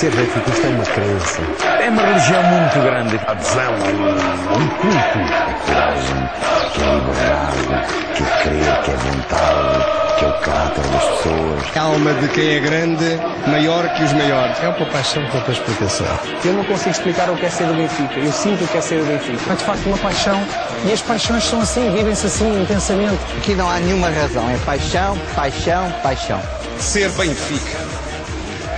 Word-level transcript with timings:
Ser 0.00 0.10
benfiquista 0.12 0.66
é 0.66 0.70
uma 0.70 0.84
crença. 0.84 1.42
É 1.78 1.90
uma 1.90 2.00
religião 2.00 2.42
muito 2.42 2.80
grande. 2.80 3.20
Adesão 3.26 3.74
a 3.74 4.56
um, 4.56 4.62
um 4.62 4.68
culto. 4.68 5.18
É 5.18 5.52
coragem, 5.66 6.30
que 6.72 6.80
é 6.80 6.94
liberdade, 6.94 8.14
que 8.14 8.22
é 8.22 8.26
crer, 8.42 8.82
que 8.82 8.90
é 8.92 8.96
vontade, 8.96 10.16
que 10.18 10.24
é 10.24 10.28
o 10.28 10.32
caráter 10.40 10.84
das 10.84 11.04
pessoas. 11.04 11.70
Calma 11.74 12.14
de 12.14 12.28
quem 12.28 12.48
é 12.48 12.60
grande, 12.60 13.20
maior 13.46 13.86
que 13.90 14.02
os 14.02 14.12
maiores. 14.14 14.56
É 14.62 14.68
uma 14.68 14.86
paixão 14.86 15.22
com 15.26 15.36
outra 15.36 15.52
explicação. 15.52 16.06
Eu 16.46 16.54
não 16.54 16.64
consigo 16.64 16.92
explicar 16.92 17.28
o 17.28 17.36
que 17.36 17.44
é 17.44 17.50
ser 17.50 17.66
do 17.66 17.74
Benfica. 17.74 18.20
Eu 18.20 18.32
sinto 18.32 18.64
o 18.64 18.68
que 18.68 18.78
é 18.78 18.80
ser 18.80 19.00
do 19.00 19.04
Benfica. 19.04 19.52
É 19.52 19.54
de 19.54 19.64
facto 19.64 19.84
uma 19.84 19.98
paixão 19.98 20.42
e 20.86 20.92
as 20.94 21.02
paixões 21.02 21.44
são 21.44 21.60
assim, 21.60 21.94
vivem-se 21.94 22.24
assim 22.24 22.62
intensamente. 22.62 23.18
Aqui 23.36 23.54
não 23.54 23.68
há 23.68 23.78
nenhuma 23.78 24.08
razão, 24.08 24.48
é 24.48 24.56
paixão, 24.64 25.18
paixão, 25.36 25.92
paixão. 26.02 26.40
Ser 26.78 27.10
Benfica. 27.10 27.76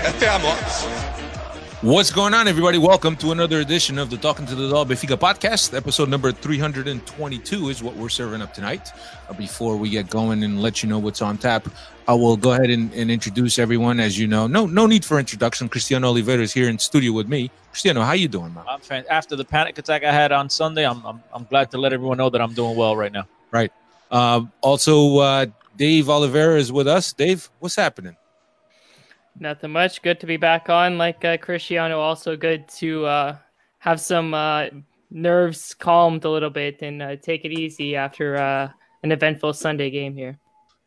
Até 0.04 0.28
à 0.28 0.36
morte. 0.40 1.01
What's 1.82 2.12
going 2.12 2.32
on, 2.32 2.46
everybody? 2.46 2.78
Welcome 2.78 3.16
to 3.16 3.32
another 3.32 3.58
edition 3.58 3.98
of 3.98 4.08
the 4.08 4.16
Talking 4.16 4.46
to 4.46 4.54
the 4.54 4.70
Doll 4.70 4.86
Benfica 4.86 5.18
podcast. 5.18 5.76
Episode 5.76 6.08
number 6.08 6.30
322 6.30 7.70
is 7.70 7.82
what 7.82 7.96
we're 7.96 8.08
serving 8.08 8.40
up 8.40 8.54
tonight. 8.54 8.92
Uh, 9.28 9.32
before 9.32 9.76
we 9.76 9.90
get 9.90 10.08
going 10.08 10.44
and 10.44 10.62
let 10.62 10.84
you 10.84 10.88
know 10.88 11.00
what's 11.00 11.20
on 11.20 11.38
tap, 11.38 11.66
I 12.06 12.14
will 12.14 12.36
go 12.36 12.52
ahead 12.52 12.70
and, 12.70 12.92
and, 12.92 13.10
introduce 13.10 13.58
everyone. 13.58 13.98
As 13.98 14.16
you 14.16 14.28
know, 14.28 14.46
no 14.46 14.64
no 14.64 14.86
need 14.86 15.04
for 15.04 15.18
introduction. 15.18 15.68
Cristiano 15.68 16.06
Oliveira 16.06 16.40
is 16.40 16.52
here 16.52 16.68
in 16.68 16.78
studio 16.78 17.12
with 17.12 17.26
me. 17.26 17.50
Cristiano, 17.72 18.02
how 18.02 18.12
you 18.12 18.28
doing, 18.28 18.54
man? 18.54 18.62
I'm 18.68 18.78
fan- 18.78 19.04
after 19.10 19.34
the 19.34 19.44
panic 19.44 19.76
attack 19.76 20.04
I 20.04 20.12
had 20.12 20.30
on 20.30 20.48
Sunday. 20.50 20.86
I'm, 20.86 21.04
I'm 21.04 21.20
I'm 21.34 21.44
glad 21.46 21.72
to 21.72 21.78
let 21.78 21.92
everyone 21.92 22.16
know 22.16 22.30
that 22.30 22.40
I'm 22.40 22.54
doing 22.54 22.76
well 22.76 22.94
right 22.94 23.10
now. 23.10 23.26
Right. 23.50 23.72
Uh, 24.08 24.42
also, 24.60 25.18
uh, 25.18 25.46
Dave 25.76 26.08
Oliveira 26.08 26.60
is 26.60 26.70
with 26.70 26.86
us. 26.86 27.12
Dave, 27.12 27.50
what's 27.58 27.74
happening? 27.74 28.16
Nothing 29.38 29.72
much. 29.72 30.02
Good 30.02 30.20
to 30.20 30.26
be 30.26 30.36
back 30.36 30.68
on. 30.68 30.98
Like 30.98 31.24
uh, 31.24 31.36
Cristiano, 31.36 32.00
also 32.00 32.36
good 32.36 32.68
to 32.68 33.06
uh, 33.06 33.36
have 33.78 34.00
some 34.00 34.34
uh, 34.34 34.66
nerves 35.10 35.74
calmed 35.74 36.24
a 36.24 36.30
little 36.30 36.50
bit 36.50 36.82
and 36.82 37.02
uh, 37.02 37.16
take 37.16 37.44
it 37.44 37.52
easy 37.52 37.96
after 37.96 38.36
uh, 38.36 38.70
an 39.02 39.12
eventful 39.12 39.54
Sunday 39.54 39.90
game 39.90 40.14
here. 40.14 40.38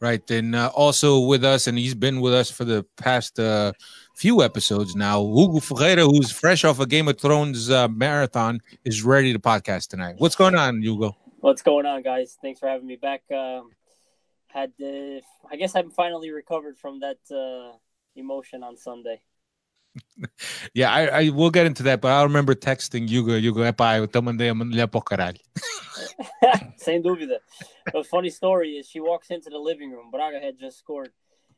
Right, 0.02 0.30
and 0.30 0.56
uh, 0.56 0.72
also 0.76 1.20
with 1.20 1.44
us, 1.44 1.68
and 1.68 1.78
he's 1.78 1.96
been 1.96 2.22
with 2.22 2.34
us 2.34 2.52
for 2.52 2.66
the 2.66 2.86
past 2.98 3.40
few 4.16 4.44
episodes 4.44 4.96
now. 4.96 5.26
Hugo 5.26 5.60
Ferreira, 5.60 6.04
who's 6.04 6.32
fresh 6.32 6.64
off 6.64 6.80
a 6.80 6.86
Game 6.86 7.08
of 7.08 7.20
Thrones 7.20 7.70
marathon, 7.70 8.60
is 8.84 9.04
ready 9.04 9.34
to 9.34 9.40
podcast 9.40 9.88
tonight. 9.88 10.16
What's 10.18 10.36
going 10.36 10.56
on, 10.56 10.82
Hugo? 10.82 11.16
What's 11.40 11.62
going 11.62 11.86
on, 11.86 12.04
guys? 12.04 12.38
Thanks 12.42 12.60
for 12.60 12.68
having 12.68 12.88
me 12.88 12.98
back. 12.98 13.24
Um, 13.32 13.72
had 14.48 14.74
I 14.80 15.56
guess 15.58 15.76
I'm 15.76 15.90
finally 15.90 16.30
recovered 16.30 16.78
from 16.78 17.00
that 17.00 17.18
emotion 18.16 18.64
on 18.64 18.78
Sunday. 18.78 19.22
yeah, 20.74 20.92
I, 20.92 21.06
I 21.06 21.30
will 21.30 21.50
get 21.50 21.66
into 21.66 21.84
that, 21.84 22.02
but 22.02 22.12
I 22.12 22.24
remember 22.24 22.54
texting 22.56 23.08
Hugo, 23.10 23.38
Hugo, 23.38 23.64
é 23.64 23.72
pá, 23.72 23.98
eu 23.98 24.08
te 24.08 24.20
mandei 24.20 24.50
a 24.50 24.56
mulher 24.56 24.88
para 24.88 25.02
caralho. 25.02 25.40
Sem 26.78 27.02
dúvida. 27.02 27.40
A 27.94 28.04
funny 28.04 28.30
story 28.30 28.78
is 28.78 28.88
she 28.88 29.00
walks 29.00 29.32
into 29.32 29.50
the 29.50 29.58
living 29.58 29.92
room, 29.92 30.12
Braga 30.12 30.40
had 30.40 30.60
just 30.60 30.78
scored, 30.78 31.12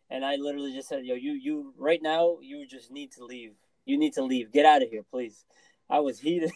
and 0.09 0.23
I 0.25 0.35
literally 0.35 0.73
just 0.73 0.89
said, 0.89 1.05
yo, 1.05 1.15
you, 1.15 1.33
you, 1.33 1.73
right 1.77 2.01
now, 2.01 2.37
you 2.41 2.65
just 2.65 2.91
need 2.91 3.11
to 3.13 3.25
leave. 3.25 3.53
You 3.85 3.97
need 3.97 4.13
to 4.13 4.23
leave. 4.23 4.51
Get 4.51 4.65
out 4.65 4.83
of 4.83 4.89
here, 4.89 5.03
please. 5.09 5.45
I 5.89 5.99
was 5.99 6.19
heated. 6.19 6.51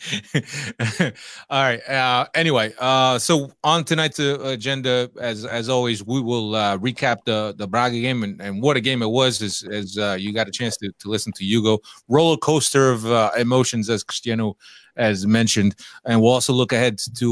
All 1.50 1.62
right. 1.62 1.80
Uh, 1.88 2.26
anyway, 2.34 2.72
uh, 2.78 3.18
so 3.18 3.52
on 3.62 3.84
tonight's 3.84 4.18
uh, 4.18 4.38
agenda, 4.42 5.10
as 5.20 5.44
as 5.44 5.68
always, 5.68 6.04
we 6.04 6.20
will 6.20 6.54
uh, 6.54 6.78
recap 6.78 7.24
the 7.24 7.54
the 7.56 7.66
Braga 7.66 8.00
game 8.00 8.22
and, 8.22 8.40
and 8.40 8.62
what 8.62 8.76
a 8.76 8.80
game 8.80 9.02
it 9.02 9.10
was. 9.10 9.42
As 9.42 9.62
as 9.70 9.98
uh, 9.98 10.16
you 10.18 10.32
got 10.32 10.48
a 10.48 10.50
chance 10.50 10.76
to, 10.78 10.90
to 11.00 11.08
listen 11.08 11.32
to 11.34 11.44
Hugo, 11.44 11.78
roller 12.08 12.38
coaster 12.38 12.90
of 12.90 13.04
uh, 13.06 13.30
emotions, 13.36 13.90
as 13.90 14.02
Cristiano 14.02 14.56
as 14.96 15.26
mentioned, 15.26 15.76
and 16.04 16.20
we'll 16.20 16.32
also 16.32 16.52
look 16.52 16.72
ahead 16.72 16.98
to 16.98 17.30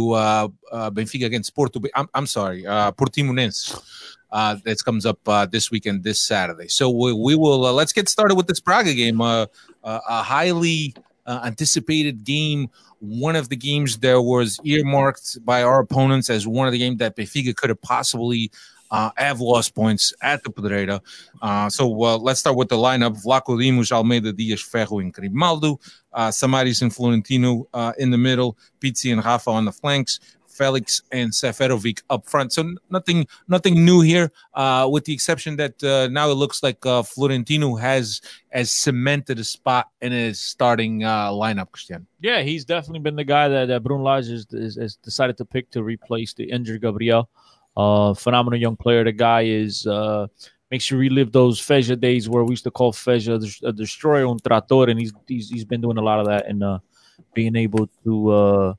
Benfica 0.72 1.24
against 1.24 1.54
Porto. 1.54 1.80
I'm, 1.94 2.08
I'm 2.14 2.26
sorry, 2.26 2.62
Portimonense. 2.62 3.78
Uh, 4.30 4.56
that 4.62 4.84
comes 4.84 5.06
up 5.06 5.18
this 5.50 5.70
weekend, 5.70 6.04
this 6.04 6.20
Saturday. 6.20 6.68
So 6.68 6.90
we, 6.90 7.14
we 7.14 7.34
will 7.34 7.60
let's 7.60 7.94
get 7.94 8.10
started 8.10 8.34
with 8.34 8.46
this 8.46 8.60
Braga 8.60 8.92
game. 8.92 9.20
a 9.22 9.48
highly 9.82 10.94
uh, 11.28 11.40
anticipated 11.44 12.24
game. 12.24 12.70
One 13.00 13.36
of 13.36 13.48
the 13.48 13.56
games 13.56 13.98
that 13.98 14.20
was 14.20 14.58
earmarked 14.64 15.44
by 15.44 15.62
our 15.62 15.80
opponents 15.80 16.30
as 16.30 16.48
one 16.48 16.66
of 16.66 16.72
the 16.72 16.78
games 16.78 16.98
that 16.98 17.16
Benfica 17.16 17.54
could 17.54 17.70
have 17.70 17.80
possibly 17.82 18.50
uh, 18.90 19.10
have 19.16 19.40
lost 19.40 19.74
points 19.74 20.12
at 20.22 20.42
the 20.42 20.50
Pedreira. 20.50 21.00
Uh, 21.42 21.68
so 21.68 21.84
uh, 22.02 22.16
let's 22.16 22.40
start 22.40 22.56
with 22.56 22.68
the 22.68 22.76
lineup. 22.76 23.22
Vlachodimos, 23.22 23.92
Almeida, 23.92 24.32
Dias, 24.32 24.62
Ferro, 24.62 24.98
and 24.98 25.12
Grimaldo. 25.12 25.78
Uh, 26.12 26.30
Samaris 26.30 26.82
and 26.82 26.94
Florentino 26.94 27.68
uh, 27.74 27.92
in 27.98 28.10
the 28.10 28.18
middle. 28.18 28.56
Pizzi 28.80 29.12
and 29.12 29.24
Rafa 29.24 29.50
on 29.50 29.66
the 29.66 29.72
flanks. 29.72 30.20
Felix 30.58 31.00
and 31.12 31.30
Seferovic 31.30 32.02
up 32.10 32.26
front. 32.26 32.52
So 32.52 32.74
nothing, 32.90 33.26
nothing 33.46 33.84
new 33.84 34.00
here, 34.00 34.30
uh, 34.54 34.88
with 34.90 35.04
the 35.04 35.14
exception 35.14 35.56
that 35.56 35.82
uh, 35.82 36.08
now 36.08 36.30
it 36.30 36.34
looks 36.34 36.62
like 36.62 36.84
uh, 36.84 37.02
Florentino 37.02 37.76
has 37.76 38.20
has 38.50 38.72
cemented 38.72 39.38
a 39.38 39.44
spot 39.44 39.88
in 40.00 40.10
his 40.12 40.40
starting 40.40 41.04
uh, 41.04 41.30
lineup. 41.30 41.70
Christian. 41.78 42.06
Yeah, 42.20 42.42
he's 42.42 42.64
definitely 42.64 43.00
been 43.00 43.16
the 43.16 43.24
guy 43.24 43.48
that, 43.48 43.66
that 43.66 43.82
Bruno 43.82 44.02
Lage 44.02 44.28
has, 44.28 44.46
has, 44.50 44.96
decided 44.96 45.36
to 45.38 45.44
pick 45.44 45.70
to 45.70 45.82
replace 45.82 46.34
the 46.34 46.50
injured 46.50 46.82
Gabriel. 46.82 47.28
Uh, 47.76 48.14
phenomenal 48.14 48.58
young 48.58 48.76
player. 48.76 49.04
The 49.04 49.12
guy 49.12 49.42
is 49.42 49.86
uh, 49.86 50.26
makes 50.70 50.90
you 50.90 50.98
relive 50.98 51.30
those 51.30 51.60
Fejsa 51.60 51.98
days 51.98 52.28
where 52.28 52.42
we 52.42 52.52
used 52.52 52.64
to 52.64 52.70
call 52.70 52.92
Fejsa 52.92 53.62
a 53.62 53.72
destroyer 53.72 54.26
on 54.26 54.38
trator, 54.40 54.90
and 54.90 54.98
he's, 54.98 55.12
he's 55.26 55.48
he's 55.50 55.64
been 55.64 55.80
doing 55.80 55.98
a 55.98 56.02
lot 56.02 56.18
of 56.18 56.26
that 56.26 56.46
and 56.48 56.62
uh, 56.64 56.78
being 57.34 57.54
able 57.54 57.88
to 58.04 58.30
uh, 58.30 58.74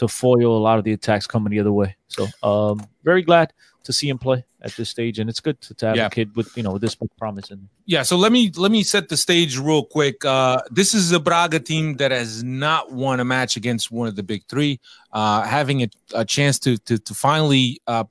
to 0.00 0.08
foil 0.08 0.56
a 0.56 0.62
lot 0.68 0.78
of 0.78 0.84
the 0.84 0.92
attacks 0.92 1.26
coming 1.26 1.50
the 1.50 1.60
other 1.60 1.72
way. 1.72 1.94
So 2.08 2.26
um, 2.42 2.86
very 3.04 3.20
glad 3.20 3.52
to 3.84 3.92
see 3.92 4.08
him 4.08 4.16
play 4.16 4.42
at 4.62 4.72
this 4.72 4.88
stage, 4.88 5.18
and 5.18 5.28
it's 5.28 5.40
good 5.40 5.60
to, 5.60 5.74
to 5.74 5.86
have 5.88 5.96
yeah. 5.96 6.06
a 6.06 6.10
kid 6.10 6.34
with 6.34 6.56
you 6.56 6.62
know 6.62 6.72
with 6.72 6.80
this 6.80 6.98
much 6.98 7.10
promise. 7.18 7.50
And 7.50 7.68
yeah, 7.84 8.02
so 8.02 8.16
let 8.16 8.32
me 8.32 8.50
let 8.56 8.72
me 8.72 8.82
set 8.82 9.10
the 9.10 9.16
stage 9.18 9.58
real 9.58 9.84
quick. 9.84 10.24
Uh, 10.24 10.62
this 10.70 10.94
is 10.94 11.12
a 11.12 11.20
Braga 11.20 11.60
team 11.60 11.96
that 11.96 12.12
has 12.12 12.42
not 12.42 12.90
won 12.92 13.20
a 13.20 13.26
match 13.26 13.58
against 13.58 13.90
one 13.90 14.08
of 14.08 14.16
the 14.16 14.22
big 14.22 14.42
three, 14.48 14.80
uh, 15.12 15.42
having 15.42 15.82
a, 15.82 15.88
a, 16.14 16.24
chance 16.24 16.58
to 16.60 16.78
to, 16.78 16.98
to 16.98 17.14
finally. 17.14 17.80
Uh, 17.86 18.04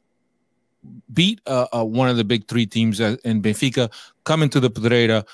beat 1.11 1.41
uh, 1.45 1.67
uh, 1.73 1.83
one 1.83 2.07
of 2.07 2.16
the 2.16 2.23
big 2.23 2.47
three 2.47 2.66
teams 2.66 3.01
uh, 3.01 3.17
in 3.25 3.41
Benfica, 3.41 3.91
coming 4.23 4.47
to 4.47 4.61
the 4.61 4.69
Pedreira, 4.69 5.25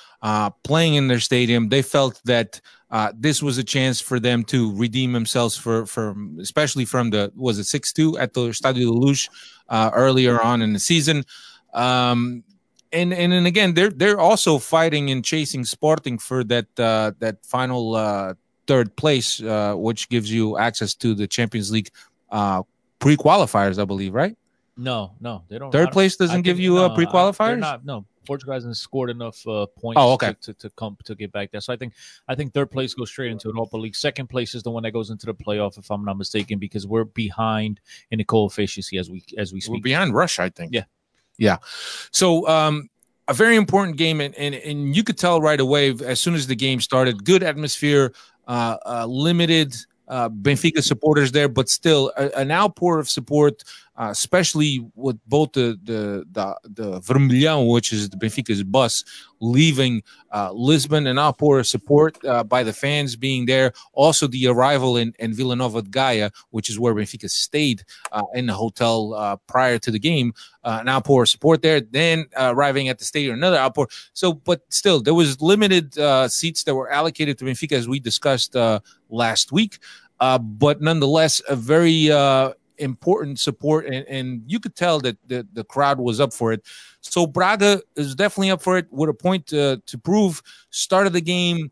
playing 0.63 0.95
in 0.95 1.07
their 1.07 1.19
stadium. 1.19 1.69
They 1.69 1.83
felt 1.83 2.19
that 2.25 2.59
uh, 2.95 3.11
this 3.13 3.43
was 3.43 3.57
a 3.57 3.63
chance 3.63 3.99
for 3.99 4.21
them 4.21 4.41
to 4.41 4.73
redeem 4.77 5.11
themselves 5.11 5.57
for, 5.57 5.85
for 5.85 6.15
especially 6.39 6.85
from 6.85 7.09
the 7.09 7.29
was 7.35 7.59
it 7.59 7.65
six 7.65 7.91
two 7.91 8.17
at 8.17 8.33
the 8.33 8.51
Stadio 8.51 8.87
de 8.87 8.89
Luz 8.89 9.27
uh, 9.67 9.91
earlier 9.93 10.41
on 10.41 10.61
in 10.61 10.71
the 10.71 10.79
season. 10.79 11.25
Um, 11.73 12.45
and 12.93 13.13
and 13.13 13.33
and 13.33 13.45
again, 13.47 13.73
they're 13.73 13.89
they're 13.89 14.17
also 14.17 14.59
fighting 14.59 15.11
and 15.11 15.25
chasing 15.25 15.65
Sporting 15.65 16.17
for 16.17 16.45
that 16.45 16.67
uh, 16.79 17.11
that 17.19 17.45
final 17.45 17.95
uh, 17.95 18.35
third 18.65 18.95
place, 18.95 19.43
uh, 19.43 19.73
which 19.75 20.07
gives 20.07 20.31
you 20.31 20.57
access 20.57 20.95
to 20.95 21.13
the 21.13 21.27
Champions 21.27 21.73
League 21.73 21.89
uh, 22.31 22.63
pre 22.99 23.17
qualifiers, 23.17 23.77
I 23.77 23.83
believe, 23.83 24.13
right? 24.13 24.37
No, 24.77 25.11
no, 25.19 25.43
they 25.49 25.59
don't. 25.59 25.69
Third 25.69 25.91
place 25.91 26.15
doesn't 26.15 26.43
give 26.43 26.61
you 26.61 26.75
no, 26.75 26.95
pre 26.95 27.07
qualifiers. 27.07 27.59
No, 27.83 28.05
Portugal 28.25 28.53
hasn't 28.53 28.77
scored 28.77 29.09
enough 29.09 29.45
uh, 29.47 29.65
points 29.67 29.99
oh, 29.99 30.13
okay. 30.13 30.35
to, 30.41 30.53
to, 30.53 30.53
to, 30.53 30.69
come 30.71 30.97
to 31.03 31.15
get 31.15 31.31
back 31.31 31.51
there. 31.51 31.61
So 31.61 31.73
I 31.73 31.77
think 31.77 31.93
I 32.27 32.35
think 32.35 32.53
third 32.53 32.71
place 32.71 32.93
goes 32.93 33.09
straight 33.09 33.31
into 33.31 33.49
an 33.49 33.55
Europa 33.55 33.77
League. 33.77 33.95
Second 33.95 34.27
place 34.27 34.55
is 34.55 34.63
the 34.63 34.71
one 34.71 34.83
that 34.83 34.91
goes 34.91 35.09
into 35.09 35.25
the 35.25 35.33
playoff, 35.33 35.77
if 35.77 35.89
I'm 35.91 36.03
not 36.05 36.17
mistaken, 36.17 36.59
because 36.59 36.85
we're 36.87 37.03
behind 37.03 37.79
in 38.11 38.17
the 38.17 38.23
coefficient 38.23 38.87
as 38.99 39.09
we 39.09 39.23
as 39.37 39.53
we 39.53 39.61
speak. 39.61 39.75
We're 39.75 39.81
behind 39.81 40.13
Russia, 40.13 40.43
I 40.43 40.49
think. 40.49 40.73
Yeah, 40.73 40.85
yeah. 41.37 41.57
So 42.11 42.47
um, 42.47 42.89
a 43.27 43.33
very 43.33 43.55
important 43.55 43.97
game, 43.97 44.21
and, 44.21 44.35
and 44.35 44.55
and 44.55 44.95
you 44.95 45.03
could 45.03 45.17
tell 45.17 45.41
right 45.41 45.59
away 45.59 45.91
as 46.03 46.19
soon 46.19 46.35
as 46.35 46.47
the 46.47 46.55
game 46.55 46.81
started. 46.81 47.23
Good 47.23 47.43
atmosphere, 47.43 48.13
uh, 48.47 48.77
uh, 48.85 49.05
limited 49.07 49.75
uh, 50.07 50.29
Benfica 50.29 50.83
supporters 50.83 51.31
there, 51.31 51.49
but 51.49 51.69
still 51.69 52.11
a, 52.17 52.29
an 52.37 52.51
outpour 52.51 52.99
of 52.99 53.09
support, 53.09 53.63
uh, 53.97 54.09
especially 54.11 54.85
with 54.95 55.17
both 55.27 55.51
the 55.53 55.79
the 55.83 56.25
the, 56.31 56.55
the 56.63 56.99
Vermelhão, 57.01 57.71
which 57.71 57.93
is 57.93 58.09
the 58.09 58.17
Benfica's 58.17 58.63
bus, 58.63 59.03
leaving 59.39 60.03
uh, 60.31 60.51
Lisbon, 60.51 61.07
and 61.07 61.17
outpour 61.17 61.63
support 61.63 62.23
uh, 62.25 62.43
by 62.43 62.63
the 62.63 62.73
fans 62.73 63.15
being 63.15 63.45
there. 63.45 63.71
Also, 63.93 64.27
the 64.27 64.47
arrival 64.47 64.97
in, 64.97 65.13
in 65.19 65.33
Vila 65.33 65.55
Nova 65.55 65.81
de 65.81 65.89
Gaia, 65.89 66.31
which 66.49 66.69
is 66.69 66.79
where 66.79 66.93
Benfica 66.93 67.29
stayed 67.29 67.83
uh, 68.11 68.23
in 68.33 68.45
the 68.47 68.53
hotel 68.53 69.13
uh, 69.13 69.35
prior 69.47 69.77
to 69.79 69.91
the 69.91 69.99
game, 69.99 70.33
an 70.63 70.89
outpour 70.89 71.25
support 71.25 71.61
there. 71.61 71.79
Then 71.79 72.25
arriving 72.37 72.89
at 72.89 72.99
the 72.99 73.05
stadium, 73.05 73.35
another 73.35 73.57
outpour. 73.57 73.87
So, 74.13 74.33
but 74.33 74.61
still, 74.69 75.01
there 75.01 75.13
was 75.13 75.41
limited 75.41 75.93
seats 76.31 76.63
that 76.63 76.75
were 76.75 76.91
allocated 76.91 77.37
to 77.39 77.45
Benfica, 77.45 77.73
as 77.73 77.87
we 77.87 77.99
discussed 77.99 78.55
last 79.09 79.51
week. 79.51 79.79
Uh, 80.19 80.37
but 80.37 80.81
nonetheless, 80.81 81.41
a 81.49 81.55
very 81.55 82.09
uh, 82.11 82.53
important 82.77 83.39
support, 83.39 83.85
and, 83.85 84.05
and 84.07 84.43
you 84.47 84.59
could 84.59 84.75
tell 84.75 84.99
that 84.99 85.17
the, 85.27 85.47
the 85.53 85.63
crowd 85.63 85.99
was 85.99 86.19
up 86.19 86.33
for 86.33 86.53
it. 86.53 86.65
So 87.01 87.27
Braga 87.27 87.81
is 87.95 88.15
definitely 88.15 88.51
up 88.51 88.61
for 88.61 88.77
it 88.77 88.87
with 88.91 89.09
a 89.09 89.13
point 89.13 89.47
to, 89.47 89.81
to 89.85 89.97
prove. 89.97 90.41
Start 90.69 91.07
of 91.07 91.13
the 91.13 91.21
game, 91.21 91.71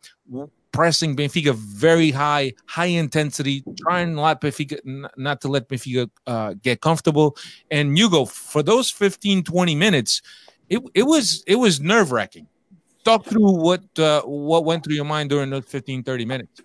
pressing 0.74 1.16
Benfica 1.16 1.54
very 1.56 2.12
high, 2.12 2.54
high 2.66 2.88
intensity, 2.88 3.64
trying 3.80 4.16
not 4.16 4.42
Benfica 4.42 4.80
not 5.16 5.40
to 5.42 5.48
let 5.48 5.70
Benfica 5.70 6.10
uh, 6.28 6.56
get 6.62 6.82
comfortable. 6.82 7.38
And 7.72 7.98
you 7.98 8.10
go 8.10 8.26
for 8.26 8.62
those 8.62 8.90
15, 8.90 9.44
20 9.44 9.76
minutes, 9.76 10.22
it, 10.70 10.82
it 10.94 11.04
was 11.04 11.44
it 11.48 11.56
was 11.56 11.80
nerve 11.80 12.12
wracking. 12.12 12.48
Talk 13.04 13.26
through 13.26 13.52
what 13.52 13.84
uh, 14.00 14.22
what 14.24 14.66
went 14.66 14.84
through 14.84 14.96
your 14.96 15.06
mind 15.06 15.30
during 15.30 15.50
those 15.50 15.66
15, 15.66 16.04
30 16.04 16.26
minutes. 16.26 16.62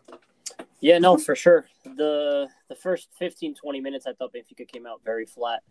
Yeah, 0.80 0.98
no, 0.98 1.16
for 1.16 1.34
sure. 1.34 1.66
The 1.84 2.48
the 2.68 2.74
first 2.74 3.08
15, 3.18 3.54
20 3.54 3.80
minutes, 3.80 4.06
I 4.06 4.12
thought 4.12 4.32
Benfica 4.32 4.66
came 4.68 4.86
out 4.86 5.00
very 5.04 5.26
flat. 5.26 5.62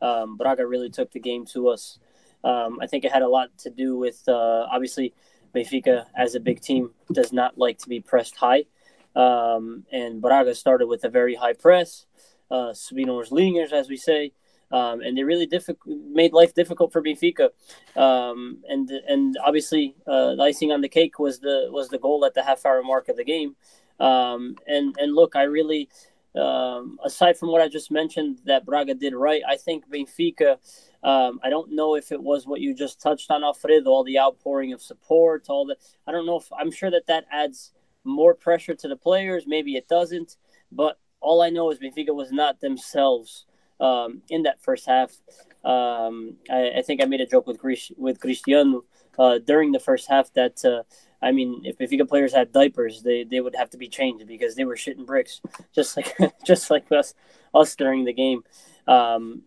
Um, 0.00 0.36
Braga 0.36 0.66
really 0.66 0.90
took 0.90 1.12
the 1.12 1.20
game 1.20 1.46
to 1.46 1.68
us. 1.68 1.98
Um, 2.44 2.78
I 2.80 2.86
think 2.86 3.04
it 3.04 3.12
had 3.12 3.22
a 3.22 3.28
lot 3.28 3.56
to 3.58 3.70
do 3.70 3.96
with 3.96 4.22
uh, 4.28 4.66
obviously 4.70 5.14
Benfica, 5.54 6.06
as 6.16 6.34
a 6.34 6.40
big 6.40 6.60
team, 6.60 6.90
does 7.12 7.32
not 7.32 7.58
like 7.58 7.78
to 7.78 7.88
be 7.88 8.00
pressed 8.00 8.36
high. 8.36 8.64
Um, 9.14 9.84
and 9.92 10.20
Braga 10.20 10.54
started 10.54 10.86
with 10.86 11.04
a 11.04 11.08
very 11.08 11.34
high 11.34 11.52
press, 11.52 12.06
uh, 12.50 12.72
Subinos 12.72 13.30
Lingers, 13.30 13.72
as 13.72 13.88
we 13.88 13.96
say, 13.96 14.32
um, 14.72 15.02
and 15.02 15.16
they 15.16 15.22
really 15.22 15.46
diffi- 15.46 15.76
made 15.86 16.32
life 16.32 16.54
difficult 16.54 16.92
for 16.92 17.02
Benfica. 17.02 17.50
Um, 17.94 18.58
and 18.68 18.90
and 18.90 19.36
obviously, 19.44 19.94
uh, 20.06 20.34
the 20.34 20.42
icing 20.42 20.72
on 20.72 20.80
the 20.80 20.88
cake 20.88 21.18
was 21.18 21.40
the 21.40 21.68
was 21.70 21.88
the 21.88 21.98
goal 21.98 22.24
at 22.24 22.34
the 22.34 22.42
half 22.42 22.64
hour 22.64 22.82
mark 22.82 23.08
of 23.08 23.16
the 23.16 23.24
game. 23.24 23.54
Um, 24.00 24.56
and 24.66 24.96
and 24.98 25.14
look, 25.14 25.36
I 25.36 25.42
really, 25.42 25.90
um, 26.34 26.98
aside 27.04 27.36
from 27.36 27.50
what 27.50 27.60
I 27.60 27.68
just 27.68 27.90
mentioned 27.90 28.40
that 28.46 28.64
Braga 28.64 28.94
did 28.94 29.14
right, 29.14 29.42
I 29.46 29.56
think 29.56 29.88
Benfica. 29.88 30.58
Um, 31.02 31.40
I 31.42 31.50
don't 31.50 31.72
know 31.72 31.94
if 31.96 32.12
it 32.12 32.22
was 32.22 32.46
what 32.46 32.60
you 32.60 32.74
just 32.74 33.00
touched 33.00 33.30
on, 33.30 33.44
Alfredo, 33.44 33.90
all 33.90 34.04
the 34.04 34.18
outpouring 34.18 34.72
of 34.72 34.80
support, 34.80 35.46
all 35.48 35.66
the. 35.66 35.76
I 36.06 36.12
don't 36.12 36.26
know 36.26 36.36
if 36.36 36.48
I'm 36.56 36.70
sure 36.70 36.90
that 36.90 37.06
that 37.08 37.26
adds 37.30 37.72
more 38.04 38.34
pressure 38.34 38.74
to 38.74 38.88
the 38.88 38.96
players. 38.96 39.44
Maybe 39.46 39.76
it 39.76 39.88
doesn't, 39.88 40.36
but 40.70 40.98
all 41.20 41.42
I 41.42 41.50
know 41.50 41.70
is 41.70 41.78
Benfica 41.78 42.14
was 42.14 42.32
not 42.32 42.60
themselves 42.60 43.46
um, 43.80 44.22
in 44.30 44.42
that 44.44 44.62
first 44.62 44.86
half. 44.86 45.12
Um, 45.64 46.36
I, 46.50 46.72
I, 46.78 46.82
think 46.82 47.00
I 47.00 47.04
made 47.04 47.20
a 47.20 47.26
joke 47.26 47.46
with 47.46 47.60
with 47.96 48.20
Cristiano 48.20 48.84
uh, 49.18 49.38
during 49.38 49.72
the 49.72 49.80
first 49.80 50.08
half 50.08 50.32
that. 50.34 50.64
Uh, 50.64 50.82
I 51.24 51.30
mean, 51.30 51.62
if 51.64 51.78
Benfica 51.78 52.08
players 52.08 52.34
had 52.34 52.50
diapers, 52.50 53.02
they, 53.02 53.22
they 53.22 53.40
would 53.40 53.54
have 53.54 53.70
to 53.70 53.78
be 53.78 53.86
changed 53.86 54.26
because 54.26 54.56
they 54.56 54.64
were 54.64 54.74
shitting 54.74 55.06
bricks, 55.06 55.40
just 55.72 55.96
like 55.96 56.16
just 56.44 56.68
like 56.68 56.90
us 56.90 57.14
us 57.54 57.76
during 57.76 58.04
the 58.04 58.12
game. 58.12 58.42
Um, 58.88 59.42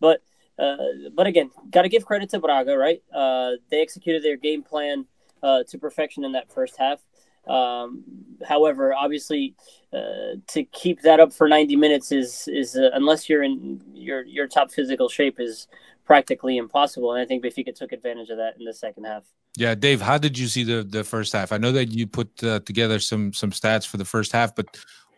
but 0.00 0.22
uh, 0.58 0.76
but 1.14 1.26
again, 1.26 1.50
got 1.70 1.82
to 1.82 1.88
give 1.88 2.04
credit 2.04 2.30
to 2.30 2.40
Braga, 2.40 2.76
right? 2.76 3.02
Uh, 3.14 3.52
they 3.70 3.80
executed 3.80 4.22
their 4.22 4.36
game 4.36 4.62
plan 4.62 5.06
uh, 5.42 5.62
to 5.68 5.78
perfection 5.78 6.24
in 6.24 6.32
that 6.32 6.52
first 6.52 6.76
half. 6.78 7.00
Um, 7.46 8.04
however, 8.46 8.92
obviously, 8.92 9.54
uh, 9.92 10.36
to 10.48 10.64
keep 10.64 11.00
that 11.02 11.20
up 11.20 11.32
for 11.32 11.48
90 11.48 11.76
minutes 11.76 12.12
is 12.12 12.46
is 12.48 12.76
uh, 12.76 12.90
unless 12.92 13.28
you're 13.28 13.42
in 13.42 13.82
your 13.94 14.24
your 14.24 14.46
top 14.46 14.70
physical 14.70 15.08
shape 15.08 15.40
is 15.40 15.66
practically 16.10 16.56
impossible. 16.56 17.12
And 17.12 17.22
I 17.22 17.24
think 17.24 17.44
Benfica 17.44 17.72
took 17.72 17.92
advantage 17.92 18.30
of 18.30 18.38
that 18.38 18.54
in 18.58 18.64
the 18.64 18.74
second 18.74 19.04
half. 19.04 19.22
Yeah, 19.56 19.76
Dave, 19.76 20.00
how 20.00 20.18
did 20.18 20.36
you 20.36 20.48
see 20.48 20.64
the 20.64 20.82
the 20.82 21.04
first 21.04 21.32
half? 21.32 21.52
I 21.52 21.58
know 21.58 21.70
that 21.70 21.86
you 21.86 22.08
put 22.08 22.42
uh, 22.42 22.58
together 22.70 22.98
some 22.98 23.32
some 23.32 23.52
stats 23.52 23.86
for 23.86 23.96
the 23.96 24.04
first 24.04 24.32
half, 24.32 24.52
but 24.56 24.66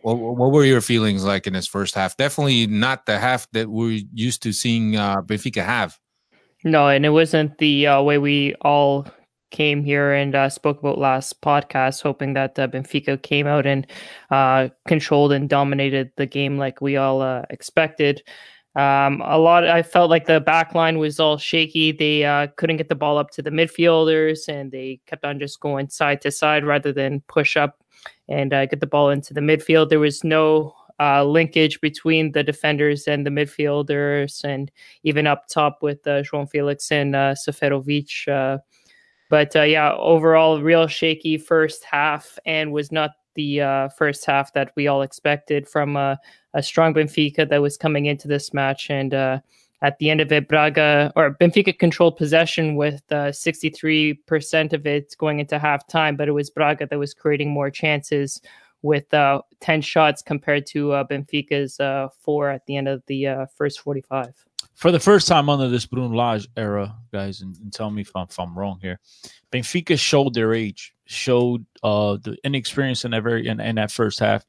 what, 0.03 0.19
what 0.19 0.53
were 0.53 0.67
your 0.67 0.83
feelings 0.83 1.25
like 1.25 1.47
in 1.47 1.55
this 1.55 1.67
first 1.67 1.95
half? 1.95 2.19
Definitely 2.19 2.67
not 2.67 3.07
the 3.07 3.19
half 3.19 3.51
that 3.53 3.71
we're 3.71 4.03
used 4.13 4.43
to 4.43 4.53
seeing 4.53 4.97
uh, 4.97 5.23
Benfica 5.23 5.65
have. 5.65 5.99
No, 6.63 6.89
and 6.89 7.07
it 7.07 7.11
wasn't 7.11 7.57
the 7.57 7.87
uh, 7.87 8.03
way 8.03 8.19
we 8.19 8.55
all 8.61 9.07
came 9.51 9.83
here 9.85 10.13
and 10.13 10.35
uh, 10.35 10.51
spoke 10.51 10.81
about 10.81 10.99
last 10.99 11.41
podcast, 11.41 12.03
hoping 12.03 12.35
that 12.35 12.59
uh, 12.59 12.69
Benfica 12.69 13.17
came 13.23 13.47
out 13.47 13.65
and 13.65 13.87
uh, 14.31 14.69
controlled 14.87 15.33
and 15.33 15.49
dominated 15.49 16.13
the 16.17 16.27
game 16.27 16.59
like 16.59 16.83
we 16.83 16.99
all 16.99 17.23
uh, 17.23 17.43
expected. 17.49 18.23
Um, 18.75 19.21
a 19.27 19.39
lot. 19.39 19.67
I 19.69 19.83
felt 19.83 20.09
like 20.09 20.27
the 20.27 20.41
back 20.41 20.75
line 20.75 20.99
was 20.99 21.21
all 21.21 21.37
shaky. 21.37 21.93
They 21.93 22.25
uh, 22.25 22.47
couldn't 22.57 22.79
get 22.79 22.89
the 22.89 22.95
ball 22.95 23.19
up 23.19 23.31
to 23.33 23.43
the 23.43 23.51
midfielders, 23.51 24.49
and 24.49 24.73
they 24.73 24.99
kept 25.07 25.25
on 25.25 25.39
just 25.39 25.61
going 25.61 25.91
side 25.91 26.23
to 26.23 26.31
side 26.31 26.65
rather 26.65 26.91
than 26.91 27.21
push 27.29 27.57
up 27.57 27.83
and 28.29 28.53
uh, 28.55 28.65
get 28.67 28.81
the 28.81 28.87
ball 28.87 29.11
into 29.11 29.35
the 29.35 29.43
midfield. 29.43 29.91
There 29.91 30.01
was 30.01 30.25
no 30.25 30.75
uh, 30.99 31.23
linkage 31.25 31.83
between 31.83 32.33
the 32.33 32.43
defenders 32.43 33.07
and 33.07 33.27
the 33.27 33.31
midfielders, 33.31 34.43
and 34.43 34.71
even 35.03 35.27
up 35.27 35.49
top 35.49 35.79
with 35.83 36.07
uh, 36.07 36.23
João 36.23 36.49
Felix 36.49 36.91
and 36.91 37.15
uh, 37.15 37.35
Seferovic. 37.35 38.27
Uh, 38.27 38.59
but 39.29 39.55
uh, 39.55 39.63
yeah, 39.63 39.93
overall, 39.95 40.63
real 40.63 40.87
shaky 40.87 41.37
first 41.37 41.85
half, 41.85 42.39
and 42.47 42.73
was 42.73 42.91
not 42.91 43.11
the 43.35 43.61
uh, 43.61 43.89
first 43.91 44.25
half 44.25 44.53
that 44.55 44.73
we 44.77 44.87
all 44.87 45.03
expected 45.03 45.69
from 45.69 45.97
strong 46.61 46.95
Benfica 46.95 47.49
that 47.49 47.63
was 47.63 47.77
coming 47.77 48.07
into 48.07 48.29
this 48.29 48.53
match. 48.53 48.91
And 48.91 49.15
at 49.83 49.99
the 49.99 50.11
end 50.11 50.21
of 50.21 50.31
it, 50.31 50.49
Braga 50.49 51.13
or 51.17 51.35
Benfica 51.35 51.77
controlled 51.77 52.17
possession 52.17 52.77
with 52.77 53.03
uh, 53.11 53.33
63% 53.33 54.73
of 54.73 54.87
it 54.87 55.15
going 55.19 55.41
into 55.41 55.59
halftime, 55.59 56.17
but 56.17 56.29
it 56.29 56.33
was 56.33 56.51
Braga 56.51 56.87
that 56.87 56.99
was 56.99 57.13
creating 57.13 57.51
more 57.51 57.71
chances 57.71 58.41
with 58.83 59.13
uh, 59.13 59.43
10 59.61 59.81
shots 59.83 60.23
compared 60.23 60.67
to 60.67 60.93
uh, 60.93 61.05
Benfica's 61.05 61.79
uh, 61.81 62.09
four 62.21 62.51
at 62.51 62.65
the 62.67 62.77
end 62.77 62.89
of 62.89 63.03
the 63.07 63.27
uh, 63.27 63.47
first 63.57 63.81
45. 63.81 64.35
For 64.75 64.91
the 64.91 65.01
first 65.01 65.29
time 65.29 65.49
under 65.49 65.69
this 65.69 65.87
Bruno 65.87 66.15
Lage 66.15 66.49
era, 66.57 66.97
guys, 67.13 67.41
and, 67.41 67.57
and 67.59 67.73
tell 67.73 67.91
me 67.91 68.03
if 68.03 68.15
I'm, 68.17 68.27
if 68.29 68.39
I'm, 68.39 68.57
wrong 68.57 68.79
here, 68.81 68.99
Benfica 69.53 69.99
showed 69.99 70.35
their 70.35 70.55
age, 70.55 70.95
showed 71.07 71.67
uh, 71.83 72.17
the 72.23 72.37
inexperience 72.43 73.05
in 73.05 73.11
that 73.11 73.23
very 73.23 73.47
in, 73.47 73.61
in 73.61 73.77
that 73.77 73.91
first 73.91 74.19
half. 74.19 74.45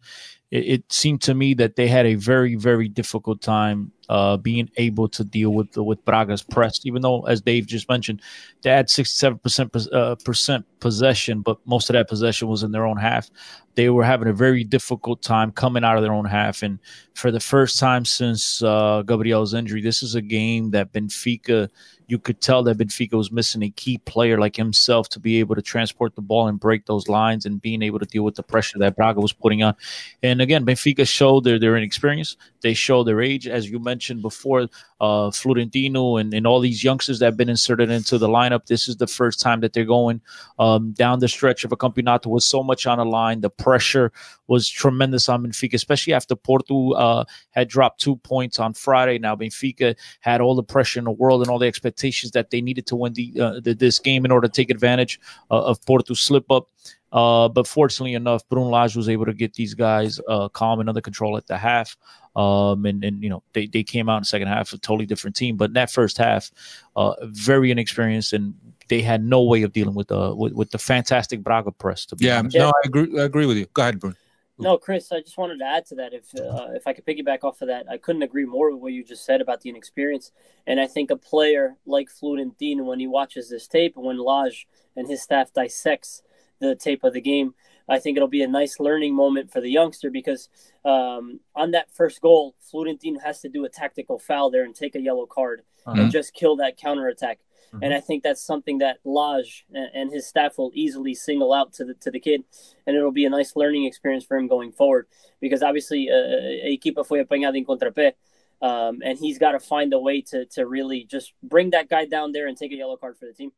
It, 0.54 0.66
it 0.74 0.94
seemed 0.94 1.22
to 1.24 1.34
me 1.34 1.56
that 1.56 1.76
they 1.76 1.88
had 1.88 2.06
a 2.06 2.14
very 2.16 2.56
very 2.56 2.88
difficult 2.88 3.42
time 3.42 3.92
uh, 4.13 4.38
being 4.38 4.69
able 4.77 5.10
to 5.10 5.24
deal 5.24 5.50
with 5.50 5.75
with 5.75 6.06
Braga's 6.06 6.44
press, 6.44 6.86
even 6.86 7.01
though, 7.01 7.24
as 7.24 7.42
Dave 7.42 7.65
just 7.65 7.89
mentioned, 7.89 8.21
they 8.62 8.69
had 8.69 8.88
67% 8.88 9.88
uh, 9.92 10.15
percent 10.24 10.65
possession, 10.80 11.42
but 11.42 11.57
most 11.65 11.89
of 11.89 11.95
that 11.95 12.07
possession 12.07 12.48
was 12.48 12.62
in 12.62 12.71
their 12.71 12.86
own 12.86 12.98
half. 12.98 13.31
They 13.74 13.89
were 13.89 14.04
having 14.04 14.27
a 14.27 14.33
very 14.33 14.63
difficult 14.63 15.24
time 15.24 15.51
coming 15.51 15.83
out 15.83 15.98
of 15.98 16.04
their 16.04 16.13
own 16.13 16.25
half. 16.25 16.62
And 16.62 16.77
for 17.15 17.32
the 17.32 17.39
first 17.39 17.79
time 17.79 18.05
since 18.05 18.62
uh, 18.62 19.01
Gabriel's 19.01 19.55
injury, 19.55 19.82
this 19.82 20.03
is 20.03 20.13
a 20.13 20.22
game 20.22 20.70
that 20.72 20.93
Benfica 20.93 21.70
you 22.08 22.20
could 22.20 22.41
tell 22.41 22.63
that 22.63 22.77
Benfica 22.77 23.13
was 23.13 23.32
missing 23.32 23.63
a 23.63 23.70
key 23.70 23.98
player 23.98 24.38
like 24.38 24.55
himself 24.55 25.10
to 25.10 25.20
be 25.20 25.39
able 25.39 25.55
to 25.55 25.62
transport 25.62 26.15
the 26.15 26.22
ball 26.22 26.48
and 26.48 26.60
break 26.60 26.86
those 26.86 27.08
lines 27.08 27.46
and 27.46 27.62
being 27.62 27.82
able 27.82 28.00
to 28.00 28.05
deal 28.05 28.24
with 28.24 28.36
the 28.36 28.43
pressure 28.43 28.77
that 28.79 28.96
Braga 28.96 29.20
was 29.20 29.34
putting 29.34 29.63
on. 29.63 29.75
And 30.22 30.41
again, 30.41 30.65
Benfica 30.65 31.08
showed 31.08 31.43
their, 31.43 31.58
their 31.60 31.75
inexperience. 31.75 32.38
They 32.62 32.74
showed 32.74 33.05
their 33.05 33.22
age, 33.22 33.48
as 33.48 33.70
you 33.70 33.79
mentioned 33.79 34.02
before. 34.12 34.67
Uh, 35.00 35.29
Florentino 35.31 36.15
and, 36.15 36.33
and 36.33 36.48
all 36.48 36.62
these 36.62 36.81
youngsters 36.81 37.19
that 37.19 37.25
have 37.25 37.38
been 37.38 37.50
inserted 37.50 37.89
into 37.89 38.17
the 38.17 38.27
lineup. 38.27 38.67
This 38.67 38.88
is 38.88 38.98
the 38.98 39.07
first 39.07 39.39
time 39.39 39.60
that 39.60 39.74
they're 39.74 39.83
going 39.83 40.22
um, 40.60 40.93
down 40.93 41.19
the 41.19 41.27
stretch 41.27 41.65
of 41.65 41.72
a 41.72 41.77
campeonato 41.77 42.27
with 42.27 42.43
so 42.43 42.63
much 42.63 42.88
on 42.88 43.00
the 43.00 43.05
line. 43.05 43.41
The 43.41 43.50
pressure 43.50 44.13
was 44.48 44.69
tremendous 44.69 45.27
on 45.27 45.43
Benfica, 45.43 45.74
especially 45.74 46.13
after 46.13 46.36
Porto 46.36 46.91
uh, 46.91 47.25
had 47.51 47.67
dropped 47.67 48.00
two 48.00 48.15
points 48.17 48.60
on 48.60 48.74
Friday. 48.74 49.19
Now 49.19 49.36
Benfica 49.36 49.95
had 50.22 50.39
all 50.39 50.55
the 50.55 50.63
pressure 50.63 51.00
in 51.00 51.05
the 51.05 51.12
world 51.12 51.41
and 51.41 51.50
all 51.50 51.60
the 51.60 51.67
expectations 51.67 52.31
that 52.31 52.50
they 52.50 52.62
needed 52.62 52.86
to 52.88 52.95
win 52.95 53.13
the, 53.13 53.33
uh, 53.39 53.60
the 53.60 53.74
this 53.74 54.00
game 54.00 54.24
in 54.25 54.31
order 54.31 54.48
to 54.48 54.53
take 54.53 54.69
advantage 54.69 55.19
uh, 55.51 55.63
of 55.63 55.83
Porto's 55.86 56.22
slip 56.22 56.50
up. 56.50 56.69
Uh, 57.12 57.48
but 57.48 57.67
fortunately 57.67 58.15
enough, 58.15 58.48
Bruno 58.50 58.69
Lage 58.69 58.95
was 58.95 59.07
able 59.07 59.25
to 59.25 59.33
get 59.33 59.53
these 59.53 59.75
guys 59.75 60.19
uh, 60.27 60.50
calm 60.50 60.79
and 60.79 60.89
under 60.89 61.01
control 61.01 61.38
at 61.38 61.45
the 61.45 61.57
half. 61.57 61.95
Um, 62.36 62.86
and, 62.86 63.04
and, 63.04 63.24
you 63.24 63.30
know, 63.30 63.44
they, 63.54 63.68
they 63.68 63.84
came 63.84 64.10
out 64.10 64.18
in 64.18 64.22
the 64.22 64.28
second 64.28 64.48
half, 64.48 64.74
a 64.74 64.78
totally 64.78 65.06
different 65.06 65.36
team. 65.36 65.56
But 65.56 65.70
in 65.70 65.74
that 65.74 65.92
first 65.92 66.18
half, 66.18 66.52
uh, 66.96 67.13
very 67.24 67.70
inexperienced 67.70 68.34
and 68.34 68.56
they 68.90 69.02
had 69.02 69.24
no 69.24 69.44
way 69.44 69.63
of 69.63 69.72
dealing 69.72 69.96
with 69.96 70.08
the, 70.08 70.34
with, 70.36 70.54
with 70.54 70.72
the 70.72 70.78
fantastic 70.78 71.44
Braga 71.44 71.72
press. 71.72 72.06
To 72.08 72.16
be 72.16 72.25
yeah, 72.25 72.40
honest. 72.40 72.58
no, 72.58 72.70
I 72.70 72.82
agree, 72.86 73.20
I 73.20 73.24
agree 73.24 73.46
with 73.46 73.58
you. 73.58 73.68
Go 73.74 73.84
ahead, 73.84 74.00
Bruno. 74.00 74.16
No, 74.60 74.78
Chris, 74.78 75.12
I 75.12 75.20
just 75.20 75.38
wanted 75.38 75.58
to 75.60 75.66
add 75.66 75.86
to 75.88 75.96
that. 75.96 76.13
If 76.13 76.34
uh, 76.40 76.68
if 76.74 76.86
I 76.86 76.94
could 76.94 77.06
piggyback 77.06 77.44
off 77.44 77.62
of 77.62 77.70
that, 77.70 77.86
I 77.90 77.98
couldn't 77.98 78.22
agree 78.22 78.46
more 78.46 78.72
with 78.72 78.82
what 78.82 78.94
you 78.94 79.04
just 79.04 79.25
said 79.25 79.42
about 79.42 79.62
the 79.62 79.70
inexperience. 79.70 80.32
And 80.68 80.80
I 80.80 80.86
think 80.86 81.10
a 81.10 81.16
player 81.16 81.75
like 81.88 82.10
Florentino, 82.10 82.84
when 82.84 83.00
he 83.00 83.08
watches 83.08 83.50
this 83.50 83.68
tape, 83.68 83.98
and 83.98 84.06
when 84.06 84.20
Lage 84.20 84.68
and 84.96 85.10
his 85.10 85.24
staff 85.24 85.52
dissects 85.54 86.22
the 86.60 86.75
tape 86.75 87.04
of 87.04 87.13
the 87.13 87.22
game, 87.22 87.56
I 87.88 88.00
think 88.00 88.18
it'll 88.18 88.30
be 88.30 88.44
a 88.44 88.48
nice 88.48 88.80
learning 88.80 89.16
moment 89.16 89.52
for 89.52 89.62
the 89.62 89.70
youngster 89.70 90.10
because 90.10 90.50
um, 90.86 91.40
on 91.56 91.72
that 91.72 91.92
first 91.94 92.22
goal, 92.22 92.56
Florentino 92.60 93.20
has 93.20 93.42
to 93.42 93.50
do 93.50 93.66
a 93.66 93.70
tactical 93.70 94.20
foul 94.20 94.50
there 94.50 94.63
and 94.63 94.75
take 94.75 94.96
a 94.96 95.02
yellow 95.02 95.25
card 95.25 95.63
uh-huh. 95.86 96.02
and 96.02 96.12
just 96.12 96.34
kill 96.34 96.56
that 96.58 96.78
counter 96.78 97.08
attack. 97.08 97.40
Mm-hmm. 97.74 97.84
And 97.84 97.94
I 97.94 98.00
think 98.00 98.24
that's 98.24 98.42
something 98.42 98.80
that 98.80 99.00
Lage 99.04 99.66
and 99.74 100.12
his 100.12 100.28
staff 100.28 100.58
will 100.58 100.72
easily 100.74 101.16
single 101.16 101.54
out 101.54 101.74
to 101.74 101.86
the 101.86 101.96
to 101.96 102.12
the 102.12 102.20
kid, 102.20 102.44
and 102.86 102.96
it'll 102.96 103.12
be 103.12 103.25
a 103.25 103.30
nice 103.30 103.56
learning 103.56 103.86
experience 103.86 104.24
for 104.24 104.38
him 104.38 104.48
going 104.48 104.72
forward. 104.72 105.08
Because 105.42 105.63
obviously, 105.63 106.10
uh, 106.10 106.68
a 106.68 106.74
equipa 106.74 107.04
foi 107.04 107.24
apanhada 107.24 107.58
em 107.58 107.66
contrapé. 107.66 108.13
Um, 108.62 109.02
and 109.04 109.20
he's 109.20 109.40
got 109.40 109.52
to 109.54 109.60
find 109.60 109.92
a 109.92 110.00
way 110.00 110.22
to 110.22 110.46
to 110.54 110.66
really 110.68 111.04
just 111.04 111.34
bring 111.42 111.72
that 111.72 111.90
guy 111.90 112.06
down 112.06 112.32
there 112.32 112.48
and 112.48 112.56
take 112.56 112.72
a 112.72 112.75
yellow 112.75 112.96
card 112.96 113.18
for 113.18 113.25
the 113.25 113.34
team. 113.34 113.52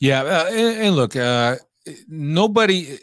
Yeah, 0.00 0.22
uh, 0.22 0.46
and, 0.50 0.82
and, 0.82 0.96
look, 0.96 1.16
uh, 1.16 1.56
nobody, 2.08 2.98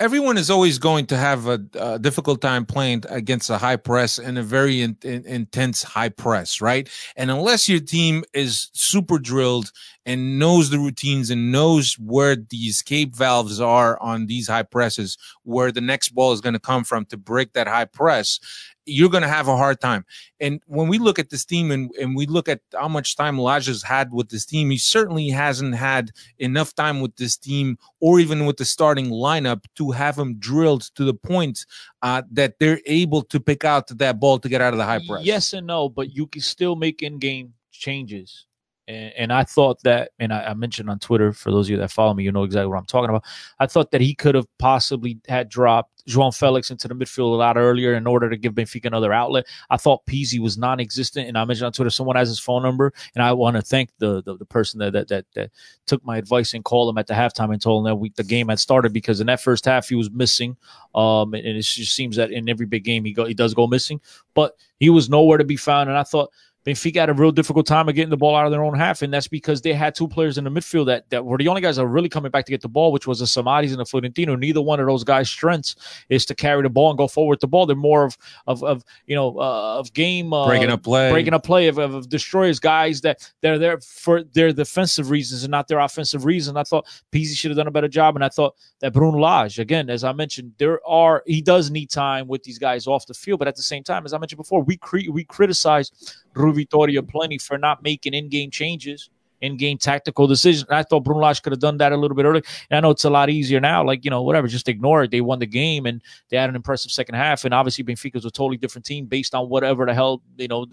everyone 0.00 0.38
is 0.38 0.50
always 0.50 0.78
going 0.78 1.06
to 1.06 1.16
have 1.16 1.46
a, 1.46 1.60
a, 1.74 1.98
difficult 1.98 2.40
time 2.40 2.64
playing 2.64 3.04
against 3.08 3.50
a 3.50 3.58
high 3.58 3.76
press 3.76 4.18
and 4.18 4.38
a 4.38 4.42
very 4.42 4.80
in, 4.80 4.96
in, 5.02 5.24
intense 5.26 5.82
high 5.82 6.08
press, 6.08 6.60
right? 6.60 6.88
And 7.16 7.30
unless 7.30 7.68
your 7.68 7.80
team 7.80 8.24
is 8.32 8.70
super 8.72 9.18
drilled 9.18 9.72
and 10.08 10.38
knows 10.38 10.70
the 10.70 10.78
routines 10.78 11.28
and 11.28 11.52
knows 11.52 11.92
where 11.98 12.34
the 12.34 12.56
escape 12.56 13.14
valves 13.14 13.60
are 13.60 14.00
on 14.00 14.24
these 14.24 14.48
high 14.48 14.62
presses, 14.62 15.18
where 15.42 15.70
the 15.70 15.82
next 15.82 16.14
ball 16.14 16.32
is 16.32 16.40
going 16.40 16.54
to 16.54 16.58
come 16.58 16.82
from 16.82 17.04
to 17.04 17.18
break 17.18 17.52
that 17.52 17.68
high 17.68 17.84
press, 17.84 18.40
you're 18.86 19.10
going 19.10 19.22
to 19.22 19.28
have 19.28 19.48
a 19.48 19.56
hard 19.56 19.82
time. 19.82 20.06
And 20.40 20.62
when 20.66 20.88
we 20.88 20.96
look 20.96 21.18
at 21.18 21.28
this 21.28 21.44
team 21.44 21.70
and, 21.70 21.90
and 22.00 22.16
we 22.16 22.24
look 22.24 22.48
at 22.48 22.60
how 22.72 22.88
much 22.88 23.16
time 23.16 23.38
Lage's 23.38 23.82
had 23.82 24.10
with 24.10 24.30
this 24.30 24.46
team, 24.46 24.70
he 24.70 24.78
certainly 24.78 25.28
hasn't 25.28 25.74
had 25.74 26.10
enough 26.38 26.74
time 26.74 27.02
with 27.02 27.14
this 27.16 27.36
team 27.36 27.76
or 28.00 28.18
even 28.18 28.46
with 28.46 28.56
the 28.56 28.64
starting 28.64 29.10
lineup 29.10 29.64
to 29.74 29.90
have 29.90 30.16
him 30.16 30.38
drilled 30.38 30.84
to 30.94 31.04
the 31.04 31.12
point 31.12 31.66
uh, 32.00 32.22
that 32.30 32.58
they're 32.58 32.80
able 32.86 33.20
to 33.24 33.38
pick 33.38 33.62
out 33.62 33.88
that 33.88 34.18
ball 34.18 34.38
to 34.38 34.48
get 34.48 34.62
out 34.62 34.72
of 34.72 34.78
the 34.78 34.86
high 34.86 35.06
press. 35.06 35.22
Yes 35.22 35.52
and 35.52 35.66
no, 35.66 35.90
but 35.90 36.14
you 36.14 36.26
can 36.26 36.40
still 36.40 36.76
make 36.76 37.02
in 37.02 37.18
game 37.18 37.52
changes. 37.72 38.46
And, 38.88 39.12
and, 39.16 39.32
I 39.32 39.44
thought 39.44 39.82
that, 39.82 40.12
and 40.18 40.32
I, 40.32 40.44
I, 40.44 40.54
mentioned 40.54 40.88
on 40.88 40.98
Twitter 40.98 41.32
for 41.34 41.50
those 41.50 41.66
of 41.66 41.70
you 41.70 41.76
that 41.76 41.90
follow 41.90 42.14
me, 42.14 42.24
you 42.24 42.32
know 42.32 42.44
exactly 42.44 42.68
what 42.68 42.78
I'm 42.78 42.86
talking 42.86 43.10
about. 43.10 43.24
I 43.60 43.66
thought 43.66 43.90
that 43.90 44.00
he 44.00 44.14
could 44.14 44.34
have 44.34 44.46
possibly 44.58 45.18
had 45.28 45.50
dropped 45.50 45.98
João 46.08 46.36
Felix 46.36 46.70
into 46.70 46.88
the 46.88 46.94
midfield 46.94 47.32
a 47.32 47.36
lot 47.36 47.58
earlier 47.58 47.94
in 47.94 48.06
order 48.06 48.30
to 48.30 48.36
give 48.36 48.54
Benfica 48.54 48.86
another 48.86 49.12
outlet. 49.12 49.46
I 49.68 49.76
thought 49.76 50.06
Pizzi 50.06 50.38
was 50.40 50.56
non-existent, 50.56 51.28
and 51.28 51.36
I 51.36 51.44
mentioned 51.44 51.66
on 51.66 51.72
Twitter 51.72 51.90
someone 51.90 52.16
has 52.16 52.30
his 52.30 52.38
phone 52.38 52.62
number, 52.62 52.94
and 53.14 53.22
I 53.22 53.32
want 53.32 53.56
to 53.56 53.62
thank 53.62 53.90
the, 53.98 54.22
the, 54.22 54.38
the 54.38 54.46
person 54.46 54.80
that, 54.80 54.94
that 54.94 55.08
that 55.08 55.26
that 55.34 55.50
took 55.86 56.02
my 56.04 56.16
advice 56.16 56.54
and 56.54 56.64
called 56.64 56.88
him 56.88 56.98
at 56.98 57.06
the 57.06 57.14
halftime 57.14 57.52
and 57.52 57.60
told 57.60 57.84
him 57.84 57.90
that 57.90 57.96
we, 57.96 58.10
the 58.16 58.24
game 58.24 58.48
had 58.48 58.58
started 58.58 58.92
because 58.94 59.20
in 59.20 59.26
that 59.26 59.42
first 59.42 59.66
half 59.66 59.88
he 59.88 59.94
was 59.94 60.10
missing, 60.10 60.56
um, 60.94 61.34
and, 61.34 61.46
and 61.46 61.58
it 61.58 61.62
just 61.62 61.94
seems 61.94 62.16
that 62.16 62.32
in 62.32 62.48
every 62.48 62.66
big 62.66 62.84
game 62.84 63.04
he 63.04 63.12
go 63.12 63.26
he 63.26 63.34
does 63.34 63.52
go 63.52 63.66
missing, 63.66 64.00
but 64.32 64.56
he 64.80 64.88
was 64.88 65.10
nowhere 65.10 65.38
to 65.38 65.44
be 65.44 65.56
found, 65.56 65.90
and 65.90 65.98
I 65.98 66.04
thought 66.04 66.30
Benfica 66.68 66.96
had 66.96 67.08
a 67.08 67.14
real 67.14 67.32
difficult 67.32 67.66
time 67.66 67.88
of 67.88 67.94
getting 67.94 68.10
the 68.10 68.16
ball 68.16 68.36
out 68.36 68.44
of 68.44 68.52
their 68.52 68.62
own 68.62 68.74
half, 68.74 69.00
and 69.00 69.12
that's 69.12 69.26
because 69.26 69.62
they 69.62 69.72
had 69.72 69.94
two 69.94 70.06
players 70.06 70.36
in 70.36 70.44
the 70.44 70.50
midfield 70.50 70.84
that, 70.86 71.08
that 71.08 71.24
were 71.24 71.38
the 71.38 71.48
only 71.48 71.62
guys 71.62 71.76
that 71.76 71.82
were 71.82 71.88
really 71.90 72.10
coming 72.10 72.30
back 72.30 72.44
to 72.44 72.52
get 72.52 72.60
the 72.60 72.68
ball, 72.68 72.92
which 72.92 73.06
was 73.06 73.20
the 73.20 73.26
Samaris 73.26 73.70
and 73.70 73.80
the 73.80 73.86
Florentino. 73.86 74.36
Neither 74.36 74.60
one 74.60 74.78
of 74.78 74.86
those 74.86 75.02
guys' 75.02 75.30
strengths 75.30 75.76
is 76.10 76.26
to 76.26 76.34
carry 76.34 76.62
the 76.62 76.68
ball 76.68 76.90
and 76.90 76.98
go 76.98 77.08
forward 77.08 77.34
with 77.34 77.40
the 77.40 77.46
ball. 77.46 77.64
They're 77.64 77.74
more 77.74 78.04
of 78.04 78.18
of, 78.46 78.62
of 78.62 78.84
you 79.06 79.14
know 79.14 79.38
uh, 79.38 79.78
of 79.78 79.94
game 79.94 80.32
uh, 80.34 80.46
breaking 80.46 80.70
up 80.70 80.82
play, 80.82 81.10
breaking 81.10 81.32
up 81.32 81.42
play 81.42 81.68
of, 81.68 81.78
of, 81.78 81.94
of, 81.94 82.08
destroyers, 82.10 82.60
guys 82.60 83.00
that 83.00 83.32
they're 83.40 83.58
there 83.58 83.80
for 83.80 84.22
their 84.22 84.52
defensive 84.52 85.10
reasons 85.10 85.44
and 85.44 85.50
not 85.50 85.68
their 85.68 85.78
offensive 85.78 86.26
reasons. 86.26 86.58
I 86.58 86.64
thought 86.64 86.86
Pizzi 87.10 87.34
should 87.34 87.50
have 87.50 87.56
done 87.56 87.66
a 87.68 87.70
better 87.70 87.88
job, 87.88 88.14
and 88.14 88.24
I 88.24 88.28
thought 88.28 88.56
that 88.80 88.92
Bruno 88.92 89.18
Lage, 89.18 89.58
again, 89.58 89.88
as 89.88 90.04
I 90.04 90.12
mentioned, 90.12 90.52
there 90.58 90.80
are 90.86 91.22
he 91.26 91.40
does 91.40 91.70
need 91.70 91.88
time 91.88 92.28
with 92.28 92.42
these 92.42 92.58
guys 92.58 92.86
off 92.86 93.06
the 93.06 93.14
field, 93.14 93.38
but 93.38 93.48
at 93.48 93.56
the 93.56 93.62
same 93.62 93.82
time, 93.82 94.04
as 94.04 94.12
I 94.12 94.18
mentioned 94.18 94.36
before, 94.36 94.62
we 94.62 94.76
cre- 94.76 95.10
we 95.10 95.24
criticize 95.24 95.90
Rui 96.38 96.52
Vitoria 96.54 97.02
plenty 97.02 97.38
for 97.38 97.58
not 97.58 97.82
making 97.82 98.14
in-game 98.14 98.50
changes, 98.50 99.10
in-game 99.40 99.78
tactical 99.78 100.26
decisions. 100.26 100.68
I 100.70 100.82
thought 100.82 101.04
Bruno 101.04 101.20
Lage 101.20 101.42
could 101.42 101.52
have 101.52 101.60
done 101.60 101.76
that 101.78 101.92
a 101.92 101.96
little 101.96 102.16
bit 102.16 102.24
earlier. 102.24 102.42
And 102.70 102.78
I 102.78 102.80
know 102.80 102.90
it's 102.90 103.04
a 103.04 103.10
lot 103.10 103.30
easier 103.30 103.60
now. 103.60 103.84
Like 103.84 104.04
you 104.04 104.10
know, 104.10 104.22
whatever, 104.22 104.48
just 104.48 104.68
ignore 104.68 105.04
it. 105.04 105.10
They 105.10 105.20
won 105.20 105.38
the 105.38 105.46
game 105.46 105.86
and 105.86 106.02
they 106.28 106.36
had 106.36 106.48
an 106.48 106.56
impressive 106.56 106.90
second 106.90 107.14
half. 107.14 107.44
And 107.44 107.54
obviously, 107.54 107.84
Benfica's 107.84 108.24
a 108.24 108.30
totally 108.30 108.56
different 108.56 108.84
team 108.84 109.06
based 109.06 109.34
on 109.34 109.48
whatever 109.48 109.86
the 109.86 109.94
hell 109.94 110.22
you 110.36 110.48
know 110.48 110.66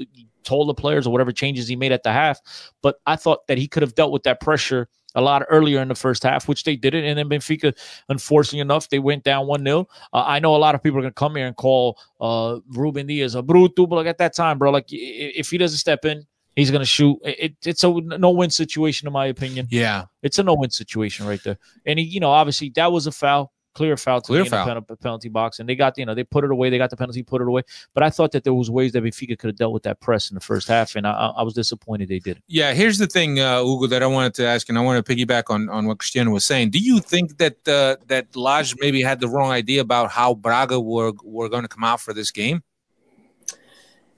told 0.44 0.70
the 0.70 0.74
players 0.74 1.08
or 1.08 1.12
whatever 1.12 1.32
changes 1.32 1.68
he 1.68 1.76
made 1.76 1.92
at 1.92 2.04
the 2.04 2.12
half. 2.12 2.40
But 2.82 3.00
I 3.06 3.16
thought 3.16 3.48
that 3.48 3.58
he 3.58 3.68
could 3.68 3.84
have 3.84 3.96
dealt 3.96 4.12
with 4.12 4.24
that 4.24 4.40
pressure 4.40 4.88
a 5.16 5.22
lot 5.22 5.44
earlier 5.50 5.82
in 5.82 5.88
the 5.88 5.96
first 5.96 6.24
half, 6.24 6.48
which 6.48 6.64
they 6.64 6.76
didn't. 6.76 7.06
And 7.06 7.18
then 7.18 7.30
Benfica, 7.30 7.76
unfortunately 8.10 8.60
enough, 8.60 8.90
they 8.90 9.00
went 9.00 9.24
down 9.24 9.48
1 9.48 9.64
0. 9.64 9.88
Uh, 10.14 10.24
I 10.26 10.40
know 10.40 10.56
a 10.56 10.58
lot 10.58 10.76
of 10.76 10.84
people 10.84 11.00
are 11.00 11.02
going 11.02 11.12
to 11.12 11.16
come 11.16 11.36
here 11.36 11.48
and 11.48 11.56
call 11.56 11.98
uh, 12.22 12.60
Ruben 12.70 13.08
Dias 13.08 13.36
a 13.36 13.42
bruto, 13.42 13.88
but 13.88 13.96
like 13.96 14.08
at 14.08 14.18
that 14.20 14.36
time, 14.36 14.58
bro, 14.58 14.72
like 14.72 14.86
if 14.90 15.50
he 15.50 15.58
doesn't 15.58 15.80
step 15.80 16.06
in, 16.06 16.26
he's 16.56 16.72
going 16.72 16.82
to 16.82 16.86
shoot. 16.86 17.20
It, 17.24 17.56
it's 17.66 17.84
a 17.84 17.90
no 17.90 18.32
win 18.32 18.50
situation, 18.50 19.08
in 19.08 19.14
my 19.14 19.28
opinion. 19.28 19.68
Yeah. 19.70 20.06
It's 20.22 20.40
a 20.40 20.44
no 20.44 20.56
win 20.56 20.70
situation 20.70 21.26
right 21.26 21.44
there. 21.44 21.58
And, 21.86 22.00
he, 22.00 22.06
you 22.06 22.20
know, 22.20 22.32
obviously 22.32 22.70
that 22.76 22.92
was 22.92 23.08
a 23.08 23.12
foul 23.12 23.52
clear 23.76 23.96
foul 23.98 24.22
to 24.22 24.28
clear 24.28 24.46
foul. 24.46 24.82
the 24.88 24.96
penalty 24.96 25.30
box, 25.30 25.60
and 25.60 25.70
they 25.70 25.76
got 25.76 25.98
you 25.98 26.06
know 26.06 26.16
they 26.16 26.24
put 26.24 26.44
it 26.44 26.50
away. 26.50 26.70
They 26.72 26.80
got 26.80 26.90
the 26.90 26.98
penalty, 26.98 27.22
put 27.22 27.42
it 27.42 27.48
away. 27.48 27.62
But 27.94 28.02
I 28.02 28.10
thought 28.10 28.32
that 28.32 28.44
there 28.44 28.54
was 28.54 28.72
ways 28.72 28.94
that 28.94 29.04
Benfica 29.04 29.38
could 29.38 29.50
have 29.50 29.58
dealt 29.58 29.74
with 29.74 29.84
that 29.84 30.00
press 30.00 30.32
in 30.32 30.36
the 30.36 30.42
first 30.42 30.68
half, 30.68 30.96
and 30.96 31.06
I, 31.06 31.12
I 31.38 31.44
was 31.44 31.54
disappointed 31.54 32.10
they 32.10 32.20
did. 32.20 32.42
Yeah, 32.48 32.74
here's 32.74 32.98
the 32.98 33.08
thing, 33.08 33.40
uh, 33.40 33.62
Hugo, 33.64 33.88
that 33.88 34.02
I 34.02 34.08
wanted 34.08 34.34
to 34.36 34.48
ask, 34.48 34.68
and 34.70 34.78
I 34.78 34.82
want 34.82 35.06
to 35.06 35.16
piggyback 35.16 35.44
on 35.50 35.70
on 35.70 35.86
what 35.86 36.00
Cristiano 36.00 36.32
was 36.32 36.46
saying. 36.46 36.72
Do 36.72 36.80
you 36.80 37.00
think 37.00 37.38
that 37.38 37.68
uh, 37.68 37.98
that 38.08 38.36
Lage 38.36 38.76
maybe 38.80 39.04
had 39.04 39.20
the 39.20 39.28
wrong 39.28 39.52
idea 39.52 39.82
about 39.82 40.10
how 40.10 40.34
Braga 40.34 40.80
were 40.80 41.14
were 41.24 41.50
going 41.50 41.64
to 41.64 41.70
come 41.70 41.84
out 41.84 42.02
for 42.02 42.14
this 42.14 42.32
game? 42.32 42.64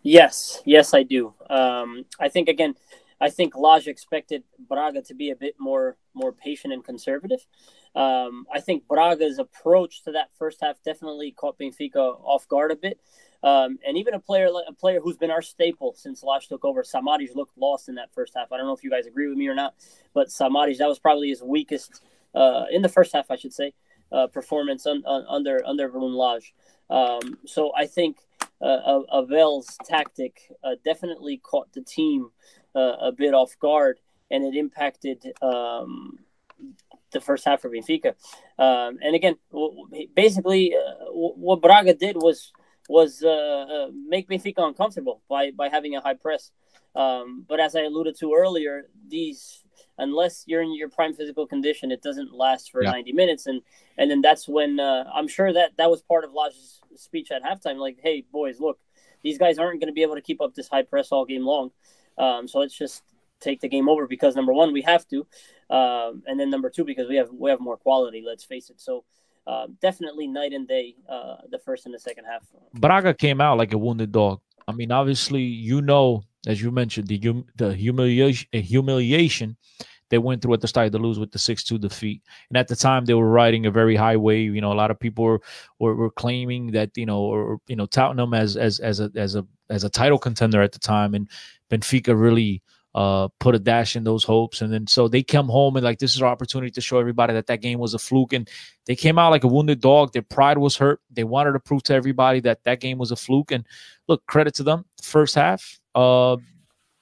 Yes, 0.04 0.62
yes, 0.66 0.94
I 0.94 1.04
do. 1.04 1.34
Um, 1.50 2.06
I 2.20 2.30
think 2.30 2.48
again 2.48 2.76
I 3.20 3.30
think 3.30 3.56
Lage 3.56 3.88
expected 3.88 4.44
Braga 4.60 5.02
to 5.04 5.14
be 5.14 5.32
a 5.32 5.36
bit 5.36 5.56
more 5.60 5.98
more 6.14 6.32
patient 6.32 6.74
and 6.74 6.84
conservative. 6.84 7.46
Um, 7.98 8.46
I 8.54 8.60
think 8.60 8.88
Braga's 8.88 9.40
approach 9.40 10.04
to 10.04 10.12
that 10.12 10.30
first 10.38 10.60
half 10.62 10.76
definitely 10.86 11.32
caught 11.32 11.58
Benfica 11.58 11.96
off 11.96 12.48
guard 12.48 12.72
a 12.72 12.76
bit. 12.76 13.00
Um, 13.42 13.80
and 13.88 13.98
even 13.98 14.14
a 14.14 14.20
player 14.20 14.50
a 14.68 14.74
player 14.74 15.00
who's 15.00 15.18
been 15.18 15.32
our 15.32 15.42
staple 15.42 15.94
since 15.96 16.22
Lage 16.22 16.48
took 16.48 16.64
over, 16.64 16.84
Samaris 16.84 17.36
looked 17.36 17.58
lost 17.58 17.90
in 17.90 17.96
that 17.96 18.14
first 18.14 18.34
half. 18.36 18.52
I 18.52 18.58
don't 18.58 18.68
know 18.68 18.74
if 18.74 18.84
you 18.84 18.92
guys 18.92 19.08
agree 19.08 19.28
with 19.28 19.38
me 19.38 19.48
or 19.48 19.56
not, 19.56 19.74
but 20.14 20.32
Samaris 20.32 20.78
that 20.78 20.88
was 20.88 21.00
probably 21.00 21.30
his 21.30 21.42
weakest 21.42 22.04
uh, 22.36 22.66
in 22.72 22.84
the 22.84 22.90
first 22.90 23.14
half, 23.14 23.32
I 23.32 23.36
should 23.36 23.54
say, 23.54 23.74
uh, 24.12 24.28
performance 24.28 24.86
un, 24.86 25.04
un, 25.08 25.26
under 25.28 25.66
under 25.66 25.90
Lage. 25.92 26.54
Um, 26.92 27.40
so 27.46 27.72
I 27.76 27.88
think 27.88 28.18
uh, 28.62 29.02
Abel's 29.12 29.76
tactic 29.86 30.52
uh, 30.64 30.76
definitely 30.86 31.38
caught 31.38 31.74
the 31.74 31.82
team 31.82 32.30
uh, 32.76 32.96
a 33.02 33.12
bit 33.12 33.34
off 33.34 33.58
guard, 33.60 34.00
and 34.30 34.44
it 34.44 34.56
impacted 34.58 35.34
um, 35.42 36.20
the 37.12 37.22
first 37.22 37.46
half 37.46 37.62
for 37.62 37.70
Benfica. 37.70 38.14
Um, 38.58 38.98
and 39.02 39.16
again, 39.16 39.36
basically, 40.16 40.76
uh, 40.76 41.06
what 41.12 41.62
Braga 41.62 41.94
did 41.94 42.16
was 42.16 42.52
was 42.90 43.22
uh, 43.24 43.28
uh, 43.30 43.88
make 43.92 44.30
Benfica 44.30 44.60
uncomfortable 44.60 45.22
by 45.30 45.52
by 45.52 45.70
having 45.70 45.96
a 45.96 46.02
high 46.02 46.14
press. 46.14 46.52
Um, 46.96 47.46
but 47.48 47.60
as 47.60 47.76
I 47.76 47.82
alluded 47.82 48.18
to 48.20 48.34
earlier, 48.34 48.90
these 49.08 49.64
unless 50.00 50.44
you're 50.48 50.62
in 50.62 50.76
your 50.76 50.90
prime 50.90 51.14
physical 51.14 51.46
condition, 51.46 51.92
it 51.92 52.02
doesn't 52.02 52.34
last 52.34 52.72
for 52.72 52.84
yeah. 52.84 52.92
90 52.92 53.14
minutes, 53.14 53.48
and 53.48 53.62
and 53.98 54.10
then 54.10 54.22
that's 54.22 54.48
when 54.48 54.80
uh, 54.80 55.06
I'm 55.14 55.28
sure 55.28 55.52
that 55.54 55.78
that 55.78 55.90
was 55.90 56.02
part 56.02 56.24
of 56.24 56.32
Lage's 56.34 56.82
speech 56.96 57.32
at 57.32 57.44
halftime. 57.44 57.78
Like, 57.78 58.00
hey 58.02 58.26
boys, 58.32 58.60
look, 58.60 58.80
these 59.24 59.38
guys 59.38 59.60
aren't 59.60 59.80
going 59.80 59.90
to 59.90 59.94
be 59.94 60.04
able 60.04 60.16
to 60.16 60.22
keep 60.22 60.42
up 60.42 60.54
this 60.56 60.68
high 60.68 60.84
press 60.84 61.12
all 61.12 61.26
game 61.26 61.46
long. 61.46 61.72
Um, 62.18 62.48
so 62.48 62.60
let's 62.60 62.78
just 62.78 63.04
take 63.40 63.62
the 63.62 63.70
game 63.70 63.90
over 63.90 64.08
because 64.08 64.36
number 64.36 64.54
one, 64.54 64.74
we 64.74 64.82
have 64.82 65.08
to, 65.10 65.28
um, 65.70 66.24
and 66.28 66.40
then 66.40 66.50
number 66.50 66.70
two, 66.70 66.84
because 66.84 67.08
we 67.08 67.16
have 67.16 67.30
we 67.32 67.50
have 67.50 67.60
more 67.60 67.78
quality. 67.78 68.24
Let's 68.26 68.44
face 68.44 68.70
it. 68.70 68.80
So. 68.80 69.04
Uh, 69.46 69.68
definitely 69.82 70.28
night 70.28 70.52
and 70.52 70.68
day, 70.68 70.94
uh, 71.08 71.38
the 71.50 71.58
first 71.58 71.86
and 71.86 71.96
the 71.96 72.00
second 72.00 72.26
half. 72.26 72.46
Braga 72.74 73.14
came 73.14 73.40
out 73.40 73.58
like 73.58 73.72
a 73.72 73.78
wounded 73.78 74.12
dog. 74.12 74.42
I 74.68 74.74
mean, 74.74 74.92
obviously, 74.92 75.42
you 75.42 75.82
know, 75.82 76.24
as 76.46 76.62
you 76.62 76.70
mentioned, 76.70 77.08
the 77.08 77.46
the 77.56 77.74
humiliation 77.74 78.50
humiliation 78.52 79.56
they 80.10 80.18
went 80.18 80.42
through 80.42 80.54
at 80.54 80.62
the 80.62 80.68
start 80.68 80.92
to 80.92 80.98
lose 80.98 81.20
with 81.20 81.32
the 81.32 81.40
six 81.40 81.64
two 81.64 81.78
defeat. 81.78 82.22
And 82.50 82.58
at 82.58 82.68
the 82.68 82.76
time, 82.76 83.06
they 83.06 83.14
were 83.14 83.30
riding 83.30 83.66
a 83.66 83.72
very 83.72 83.96
high 83.96 84.16
wave. 84.18 84.56
You 84.56 84.62
know, 84.62 84.72
a 84.72 84.76
lot 84.82 84.92
of 84.92 85.00
people 85.00 85.24
were, 85.24 85.42
were, 85.80 85.96
were 85.96 86.12
claiming 86.12 86.72
that 86.72 86.92
you 86.96 87.06
know, 87.06 87.20
or 87.20 87.60
you 87.68 87.76
know, 87.76 87.86
touting 87.86 88.18
them 88.18 88.34
as 88.34 88.56
as 88.56 88.80
as 88.80 89.00
a 89.00 89.12
as 89.16 89.36
a 89.36 89.46
as 89.70 89.84
a 89.84 89.90
title 89.90 90.18
contender 90.18 90.62
at 90.62 90.72
the 90.72 90.80
time. 90.80 91.14
And 91.14 91.30
Benfica 91.70 92.20
really 92.20 92.62
uh, 92.96 93.28
put 93.40 93.56
a 93.56 93.60
dash 93.60 93.96
in 93.96 94.04
those 94.04 94.24
hopes. 94.24 94.62
And 94.62 94.72
then 94.72 94.88
so 94.88 95.08
they 95.08 95.24
come 95.24 95.48
home 95.48 95.76
and 95.76 95.84
like 95.84 96.00
this 96.00 96.16
is 96.16 96.22
our 96.22 96.30
opportunity 96.30 96.72
to 96.72 96.82
show 96.82 97.00
everybody 97.00 97.34
that 97.34 97.48
that 97.48 97.62
game 97.62 97.80
was 97.80 97.94
a 97.94 98.00
fluke. 98.00 98.34
And 98.34 98.50
they 98.86 98.96
came 98.96 99.20
out 99.20 99.32
like 99.32 99.44
a 99.44 99.48
wounded 99.48 99.82
dog. 99.82 100.14
Their 100.14 100.22
pride 100.24 100.58
was 100.58 100.78
hurt. 100.78 101.00
They 101.12 101.24
wanted 101.24 101.54
to 101.54 101.60
prove 101.60 101.84
to 101.84 101.94
everybody 101.94 102.40
that 102.42 102.64
that 102.64 102.80
game 102.80 102.98
was 102.98 103.12
a 103.12 103.16
fluke. 103.16 103.52
And 103.52 103.66
look, 104.08 104.26
credit 104.26 104.56
to 104.56 104.64
them. 104.64 104.86
First 105.02 105.36
half, 105.36 105.80
uh, 105.94 106.38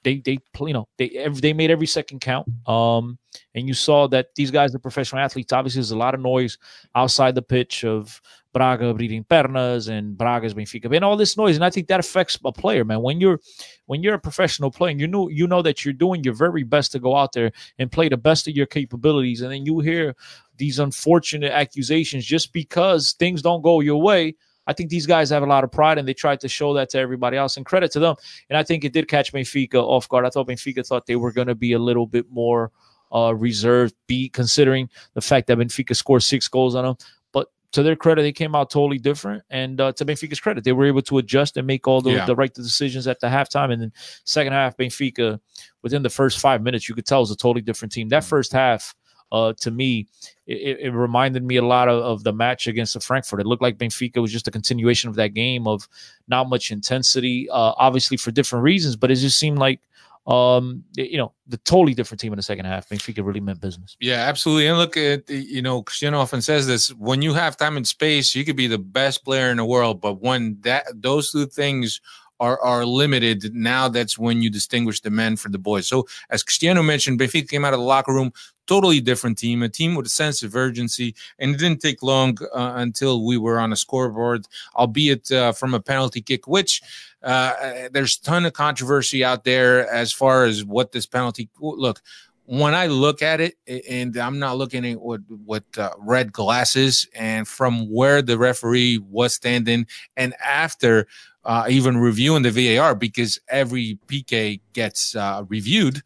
they 0.06 0.20
they 0.20 0.38
you 0.60 0.72
know 0.72 0.88
they 0.98 1.10
every, 1.10 1.40
they 1.40 1.52
made 1.52 1.70
every 1.70 1.86
second 1.86 2.20
count. 2.20 2.46
Um, 2.68 3.18
and 3.54 3.66
you 3.66 3.74
saw 3.74 4.06
that 4.08 4.28
these 4.36 4.52
guys 4.52 4.72
are 4.74 4.78
professional 4.78 5.20
athletes. 5.20 5.52
Obviously, 5.52 5.80
there's 5.80 5.90
a 5.90 5.98
lot 5.98 6.14
of 6.14 6.20
noise 6.20 6.56
outside 6.94 7.34
the 7.34 7.42
pitch 7.42 7.84
of 7.84 8.22
Braga 8.52 8.94
breathing 8.94 9.24
pernas 9.24 9.88
and 9.88 10.16
Braga's 10.16 10.54
Benfica 10.54 10.94
and 10.94 11.04
all 11.04 11.16
this 11.16 11.36
noise. 11.36 11.56
And 11.56 11.64
I 11.64 11.70
think 11.70 11.88
that 11.88 11.98
affects 11.98 12.38
a 12.44 12.52
player, 12.52 12.84
man. 12.84 13.02
When 13.02 13.20
you're 13.20 13.40
when 13.86 14.04
you're 14.04 14.14
a 14.14 14.20
professional 14.20 14.70
player, 14.70 14.96
you 14.96 15.08
know 15.08 15.28
you 15.28 15.48
know 15.48 15.60
that 15.62 15.84
you're 15.84 15.92
doing 15.92 16.22
your 16.22 16.34
very 16.34 16.62
best 16.62 16.92
to 16.92 17.00
go 17.00 17.16
out 17.16 17.32
there 17.32 17.50
and 17.80 17.90
play 17.90 18.08
the 18.08 18.16
best 18.16 18.46
of 18.46 18.54
your 18.54 18.66
capabilities, 18.66 19.42
and 19.42 19.52
then 19.52 19.66
you 19.66 19.80
hear 19.80 20.14
these 20.56 20.78
unfortunate 20.78 21.50
accusations 21.50 22.24
just 22.24 22.52
because 22.52 23.12
things 23.18 23.42
don't 23.42 23.62
go 23.62 23.80
your 23.80 24.00
way 24.00 24.36
I 24.66 24.72
think 24.72 24.90
these 24.90 25.06
guys 25.06 25.30
have 25.30 25.42
a 25.42 25.46
lot 25.46 25.64
of 25.64 25.70
pride 25.70 25.98
and 25.98 26.06
they 26.08 26.14
tried 26.14 26.40
to 26.40 26.48
show 26.48 26.74
that 26.74 26.90
to 26.90 26.98
everybody 26.98 27.36
else. 27.36 27.56
And 27.56 27.64
credit 27.64 27.92
to 27.92 28.00
them. 28.00 28.16
And 28.50 28.56
I 28.56 28.62
think 28.62 28.84
it 28.84 28.92
did 28.92 29.08
catch 29.08 29.32
Benfica 29.32 29.76
off 29.82 30.08
guard. 30.08 30.24
I 30.26 30.30
thought 30.30 30.48
Benfica 30.48 30.86
thought 30.86 31.06
they 31.06 31.16
were 31.16 31.32
going 31.32 31.48
to 31.48 31.54
be 31.54 31.72
a 31.72 31.78
little 31.78 32.06
bit 32.06 32.30
more 32.30 32.72
uh, 33.14 33.32
reserved, 33.34 33.94
be 34.06 34.28
considering 34.28 34.88
the 35.14 35.20
fact 35.20 35.46
that 35.46 35.58
Benfica 35.58 35.94
scored 35.94 36.22
six 36.22 36.48
goals 36.48 36.74
on 36.74 36.84
them. 36.84 36.96
But 37.32 37.48
to 37.72 37.82
their 37.84 37.94
credit, 37.94 38.22
they 38.22 38.32
came 38.32 38.54
out 38.56 38.70
totally 38.70 38.98
different. 38.98 39.44
And 39.50 39.80
uh, 39.80 39.92
to 39.92 40.04
Benfica's 40.04 40.40
credit, 40.40 40.64
they 40.64 40.72
were 40.72 40.86
able 40.86 41.02
to 41.02 41.18
adjust 41.18 41.56
and 41.56 41.66
make 41.66 41.86
all 41.86 42.00
the, 42.00 42.10
Yeah. 42.10 42.26
the 42.26 42.34
right 42.34 42.52
decisions 42.52 43.06
at 43.06 43.20
the 43.20 43.28
halftime. 43.28 43.72
And 43.72 43.80
then 43.80 43.92
second 44.24 44.52
half, 44.52 44.76
Benfica, 44.76 45.38
within 45.82 46.02
the 46.02 46.10
first 46.10 46.40
five 46.40 46.62
minutes, 46.62 46.88
you 46.88 46.94
could 46.96 47.06
tell 47.06 47.20
it 47.20 47.22
was 47.22 47.30
a 47.30 47.36
totally 47.36 47.62
different 47.62 47.92
team. 47.92 48.08
That 48.08 48.24
first 48.24 48.52
half, 48.52 48.94
uh, 49.32 49.52
to 49.60 49.70
me, 49.70 50.06
it, 50.46 50.78
it 50.80 50.90
reminded 50.90 51.42
me 51.42 51.56
a 51.56 51.64
lot 51.64 51.88
of, 51.88 52.02
of 52.02 52.24
the 52.24 52.32
match 52.32 52.66
against 52.66 52.94
the 52.94 53.00
Frankfurt. 53.00 53.40
It 53.40 53.46
looked 53.46 53.62
like 53.62 53.78
Benfica 53.78 54.20
was 54.22 54.32
just 54.32 54.48
a 54.48 54.50
continuation 54.50 55.10
of 55.10 55.16
that 55.16 55.34
game 55.34 55.66
of 55.66 55.88
not 56.28 56.48
much 56.48 56.70
intensity, 56.70 57.48
uh, 57.50 57.72
obviously 57.76 58.16
for 58.16 58.30
different 58.30 58.62
reasons, 58.62 58.96
but 58.96 59.10
it 59.10 59.16
just 59.16 59.38
seemed 59.38 59.58
like, 59.58 59.80
um, 60.26 60.82
you 60.96 61.18
know, 61.18 61.32
the 61.46 61.56
totally 61.58 61.94
different 61.94 62.20
team 62.20 62.32
in 62.32 62.36
the 62.36 62.42
second 62.42 62.64
half. 62.64 62.88
Benfica 62.88 63.24
really 63.24 63.40
meant 63.40 63.60
business. 63.60 63.96
Yeah, 64.00 64.28
absolutely. 64.28 64.66
And 64.66 64.76
look 64.76 64.96
at 64.96 65.30
you 65.30 65.62
know, 65.62 65.82
Cristiano 65.82 66.18
often 66.18 66.42
says 66.42 66.66
this: 66.66 66.92
when 66.94 67.22
you 67.22 67.32
have 67.34 67.56
time 67.56 67.76
and 67.76 67.86
space, 67.86 68.34
you 68.34 68.44
could 68.44 68.56
be 68.56 68.66
the 68.66 68.78
best 68.78 69.24
player 69.24 69.50
in 69.50 69.58
the 69.58 69.64
world, 69.64 70.00
but 70.00 70.20
when 70.20 70.58
that 70.62 70.84
those 70.94 71.30
two 71.30 71.46
things 71.46 72.00
are 72.40 72.60
are 72.60 72.84
limited, 72.84 73.54
now 73.54 73.88
that's 73.88 74.18
when 74.18 74.42
you 74.42 74.50
distinguish 74.50 75.00
the 75.00 75.10
men 75.10 75.36
from 75.36 75.52
the 75.52 75.58
boys. 75.58 75.86
So, 75.86 76.06
as 76.30 76.42
Cristiano 76.42 76.82
mentioned, 76.82 77.18
Benfica 77.18 77.48
came 77.48 77.64
out 77.64 77.74
of 77.74 77.80
the 77.80 77.86
locker 77.86 78.12
room 78.12 78.32
totally 78.66 79.00
different 79.00 79.38
team, 79.38 79.62
a 79.62 79.68
team 79.68 79.94
with 79.94 80.06
a 80.06 80.10
sense 80.10 80.42
of 80.42 80.56
urgency, 80.56 81.14
and 81.38 81.54
it 81.54 81.58
didn't 81.58 81.80
take 81.80 82.02
long 82.02 82.36
uh, 82.52 82.72
until 82.76 83.24
we 83.24 83.38
were 83.38 83.60
on 83.60 83.72
a 83.72 83.76
scoreboard, 83.76 84.44
albeit 84.74 85.30
uh, 85.30 85.52
from 85.52 85.74
a 85.74 85.80
penalty 85.80 86.20
kick, 86.20 86.46
which. 86.46 86.82
Uh, 87.22 87.88
there's 87.90 88.18
a 88.18 88.22
ton 88.22 88.46
of 88.46 88.52
controversy 88.52 89.24
out 89.24 89.42
there 89.42 89.90
as 89.90 90.12
far 90.12 90.44
as 90.44 90.64
what 90.64 90.92
this 90.92 91.06
penalty 91.06 91.48
look 91.58 92.00
when 92.46 92.74
I 92.74 92.86
look 92.86 93.22
at 93.22 93.40
it, 93.40 93.56
and 93.88 94.16
I'm 94.16 94.38
not 94.38 94.56
looking 94.56 94.86
at 94.86 95.00
what 95.00 95.20
what 95.44 95.64
uh, 95.76 95.90
red 95.98 96.32
glasses, 96.32 97.08
and 97.14 97.46
from 97.46 97.90
where 97.90 98.22
the 98.22 98.38
referee 98.38 98.98
was 98.98 99.34
standing, 99.34 99.86
and 100.16 100.34
after 100.44 101.08
uh, 101.46 101.64
even 101.68 101.96
reviewing 101.96 102.42
the 102.42 102.50
VAR, 102.50 102.94
because 102.94 103.40
every 103.48 103.98
PK 104.08 104.60
gets 104.72 105.16
uh, 105.16 105.44
reviewed, 105.48 106.02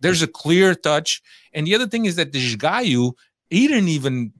there's 0.00 0.22
a 0.22 0.26
clear 0.26 0.74
touch. 0.74 1.22
And 1.52 1.66
the 1.66 1.74
other 1.74 1.86
thing 1.86 2.06
is 2.06 2.16
that 2.16 2.32
the 2.32 2.38
Esgaio, 2.38 3.12
he 3.50 3.66
didn't 3.66 3.88
even 3.88 4.32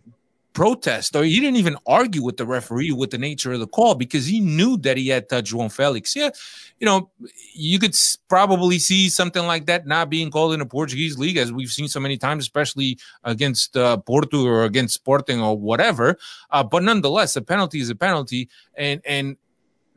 protest 0.54 1.16
or 1.16 1.24
he 1.24 1.40
didn't 1.40 1.56
even 1.56 1.76
argue 1.84 2.22
with 2.22 2.36
the 2.36 2.46
referee 2.46 2.92
with 2.92 3.10
the 3.10 3.18
nature 3.18 3.52
of 3.52 3.60
the 3.60 3.66
call 3.66 3.96
because 3.96 4.24
he 4.24 4.40
knew 4.40 4.76
that 4.78 4.96
he 4.96 5.08
had 5.08 5.28
touched 5.28 5.52
João 5.52 5.70
Felix. 5.70 6.14
Yeah, 6.14 6.30
you 6.78 6.86
know, 6.86 7.10
you 7.52 7.78
could 7.78 7.94
probably 8.28 8.78
see 8.78 9.08
something 9.08 9.44
like 9.46 9.66
that 9.66 9.86
not 9.86 10.08
being 10.08 10.30
called 10.30 10.54
in 10.54 10.60
the 10.60 10.66
Portuguese 10.66 11.18
league, 11.18 11.36
as 11.36 11.52
we've 11.52 11.72
seen 11.72 11.88
so 11.88 12.00
many 12.00 12.16
times, 12.16 12.44
especially 12.44 12.98
against 13.24 13.76
uh, 13.76 13.96
Porto 13.98 14.46
or 14.46 14.64
against 14.64 14.94
Sporting 14.94 15.40
or 15.40 15.58
whatever. 15.58 16.16
Uh, 16.50 16.62
but 16.62 16.82
nonetheless, 16.82 17.36
a 17.36 17.42
penalty 17.42 17.80
is 17.80 17.90
a 17.90 17.96
penalty, 17.96 18.48
and 18.76 19.02
and 19.04 19.36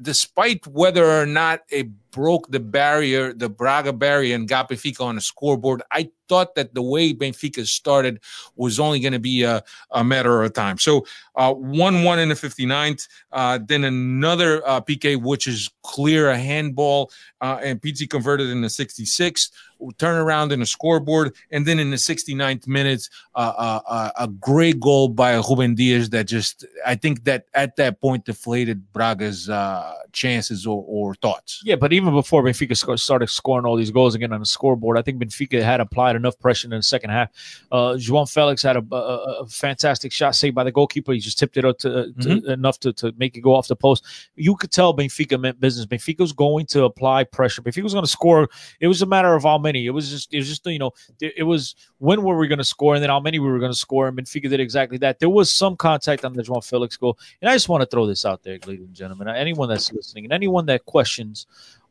despite 0.01 0.67
whether 0.67 1.05
or 1.05 1.25
not 1.25 1.61
it 1.69 1.87
broke 2.11 2.49
the 2.49 2.59
barrier, 2.59 3.33
the 3.33 3.49
Braga 3.49 3.93
barrier, 3.93 4.35
and 4.35 4.47
got 4.47 4.69
Benfica 4.69 5.01
on 5.01 5.15
the 5.15 5.21
scoreboard, 5.21 5.81
I 5.91 6.09
thought 6.27 6.55
that 6.55 6.73
the 6.73 6.81
way 6.81 7.13
Benfica 7.13 7.65
started 7.65 8.19
was 8.55 8.79
only 8.79 8.99
going 8.99 9.13
to 9.13 9.19
be 9.19 9.43
a, 9.43 9.63
a 9.91 10.03
matter 10.03 10.43
of 10.43 10.53
time. 10.53 10.77
So 10.77 11.05
uh, 11.35 11.53
1 11.53 12.03
1 12.03 12.19
in 12.19 12.29
the 12.29 12.35
59th, 12.35 13.07
uh, 13.31 13.59
then 13.65 13.83
another 13.83 14.67
uh, 14.67 14.81
PK, 14.81 15.21
which 15.21 15.47
is 15.47 15.69
clear 15.83 16.29
a 16.29 16.37
handball, 16.37 17.11
uh, 17.41 17.59
and 17.61 17.81
Pizzi 17.81 18.09
converted 18.09 18.49
in 18.49 18.61
the 18.61 18.67
66th, 18.67 19.51
turn 19.97 20.17
around 20.17 20.51
in 20.51 20.59
the 20.59 20.65
scoreboard, 20.65 21.35
and 21.51 21.65
then 21.65 21.79
in 21.79 21.91
the 21.91 21.97
69th 21.97 22.67
minute, 22.67 23.07
uh, 23.35 23.53
uh, 23.57 23.79
uh, 23.87 24.11
a 24.17 24.27
great 24.27 24.79
goal 24.79 25.07
by 25.07 25.35
Ruben 25.35 25.75
Dias 25.75 26.09
that 26.09 26.25
just, 26.25 26.65
I 26.85 26.95
think 26.95 27.23
that 27.25 27.45
at 27.53 27.75
that 27.75 28.01
point 28.01 28.25
deflated 28.25 28.91
Braga's 28.91 29.49
uh, 29.49 29.93
chances 30.11 30.65
or, 30.65 30.83
or 30.87 31.15
thoughts. 31.15 31.61
Yeah, 31.63 31.75
but 31.75 31.93
even 31.93 32.06
before 32.11 32.43
Benfica 32.43 32.99
started 32.99 33.27
scoring 33.29 33.65
all 33.65 33.75
these 33.75 33.91
goals 33.91 34.15
again 34.15 34.33
on 34.33 34.39
the 34.39 34.45
scoreboard, 34.45 34.97
I 34.97 35.01
think 35.01 35.21
Benfica 35.21 35.61
had 35.61 35.79
applied 35.79 36.15
enough 36.15 36.37
pressure 36.39 36.67
in 36.67 36.71
the 36.71 36.83
second 36.83 37.09
half. 37.09 37.29
Uh, 37.71 37.93
João 37.93 38.31
Felix 38.31 38.61
had 38.61 38.77
a, 38.77 38.83
a, 38.91 39.41
a 39.41 39.47
fantastic 39.47 40.11
shot 40.11 40.35
saved 40.35 40.55
by 40.55 40.63
the 40.63 40.71
goalkeeper. 40.71 41.13
He 41.13 41.19
just 41.19 41.39
tipped 41.39 41.57
it 41.57 41.65
up 41.65 41.77
to, 41.79 42.13
to 42.21 42.51
enough 42.51 42.79
to, 42.81 42.93
to 42.93 43.13
make 43.17 43.37
it 43.37 43.41
go 43.41 43.53
off 43.53 43.67
the 43.67 43.75
post. 43.75 44.05
You 44.35 44.55
could 44.55 44.71
tell 44.71 44.95
Benfica 44.95 45.39
meant 45.39 45.59
business. 45.59 45.85
Benfica 45.85 46.19
was 46.19 46.33
going 46.33 46.65
to 46.67 46.83
apply 46.85 47.23
pressure. 47.25 47.61
Benfica 47.61 47.83
was 47.83 47.93
going 47.93 48.05
to 48.05 48.11
score. 48.11 48.49
It 48.79 48.87
was 48.87 49.01
a 49.01 49.05
matter 49.05 49.33
of 49.35 49.43
how 49.43 49.57
many. 49.57 49.85
It 49.85 49.91
was 49.91 50.09
just 50.09 50.33
it 50.33 50.37
was 50.37 50.47
just 50.47 50.65
you 50.65 50.79
know 50.79 50.91
it, 51.19 51.33
it 51.37 51.43
was 51.43 51.75
when 51.99 52.23
were 52.23 52.37
we 52.37 52.47
going 52.47 52.57
to 52.57 52.63
score 52.63 52.95
and 52.95 53.03
then 53.03 53.09
how 53.09 53.19
many 53.19 53.39
we 53.39 53.49
were 53.49 53.59
going 53.59 53.71
to 53.71 53.77
score. 53.77 54.07
And 54.07 54.17
Benfica 54.17 54.49
did 54.49 54.59
exactly 54.59 54.97
that. 54.99 55.19
There 55.19 55.29
was 55.29 55.51
some 55.51 55.75
contact 55.75 56.25
on 56.25 56.33
the 56.33 56.43
João 56.43 56.63
Felix 56.63 56.97
goal, 56.97 57.17
and 57.41 57.49
I 57.49 57.53
just 57.53 57.69
want 57.69 57.81
to 57.81 57.87
throw 57.87 58.05
this 58.05 58.25
out 58.25 58.43
there, 58.43 58.57
ladies 58.65 58.85
and 58.85 58.95
gentlemen. 58.95 59.27
Anyone 59.27 59.69
that's 59.69 59.91
listening 59.91 60.25
and 60.25 60.33
anyone 60.33 60.65
that 60.67 60.85
questions 60.85 61.47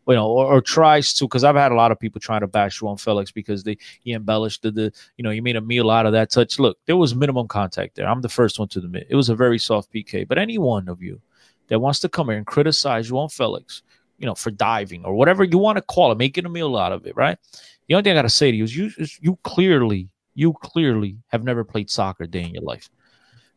you 0.09 0.14
know, 0.14 0.29
or, 0.29 0.47
or 0.47 0.61
tries 0.61 1.12
to, 1.14 1.25
because 1.25 1.45
I've 1.45 1.57
had 1.57 1.73
a 1.73 1.77
lot 1.77 1.90
of 1.90 1.99
people 1.99 2.21
trying 2.21 2.40
to 2.40 2.47
bash 2.47 2.81
João 2.81 3.01
Felix 3.01 3.31
because 3.31 3.64
they 3.64 3.77
he 4.01 4.12
embellished 4.12 4.62
the, 4.62 4.71
the, 4.71 4.92
you 5.16 5.25
know, 5.25 5.31
he 5.31 5.40
made 5.40 5.57
a 5.57 5.61
meal 5.61 5.90
out 5.90 6.07
of 6.07 6.12
that 6.12 6.31
touch. 6.31 6.59
Look, 6.59 6.79
there 6.87 6.97
was 6.97 7.14
minimum 7.14 7.49
contact 7.49 7.97
there. 7.97 8.09
I'm 8.09 8.21
the 8.21 8.29
first 8.29 8.59
one 8.59 8.69
to 8.69 8.79
admit 8.79 9.09
it 9.11 9.16
was 9.16 9.29
a 9.29 9.35
very 9.35 9.59
soft 9.59 9.92
PK. 9.92 10.27
But 10.27 10.38
any 10.38 10.59
one 10.59 10.88
of 10.88 11.03
you 11.03 11.21
that 11.69 11.81
wants 11.81 11.99
to 12.01 12.09
come 12.09 12.29
here 12.29 12.37
and 12.37 12.47
criticize 12.47 13.11
João 13.11 13.33
Felix, 13.33 13.83
you 14.19 14.27
know, 14.27 14.35
for 14.35 14.51
diving 14.51 15.05
or 15.05 15.14
whatever 15.14 15.42
you 15.42 15.59
want 15.59 15.77
to 15.77 15.83
call 15.83 16.12
it, 16.12 16.19
making 16.19 16.47
a 16.47 16.49
meal 16.49 16.77
out 16.77 16.92
of 16.92 17.07
it, 17.07 17.16
right? 17.16 17.38
The 17.88 17.95
only 17.95 18.05
thing 18.05 18.12
I 18.12 18.16
got 18.16 18.23
to 18.23 18.31
say 18.31 18.51
to 18.51 18.57
you 18.57 18.64
is 18.64 18.77
you, 18.77 18.90
is 18.99 19.19
you 19.21 19.38
clearly, 19.42 20.09
you 20.35 20.53
clearly 20.53 21.19
have 21.29 21.45
never 21.45 21.64
played 21.64 21.90
soccer 21.90 22.27
day 22.27 22.42
in 22.42 22.55
your 22.55 22.62
life 22.62 22.90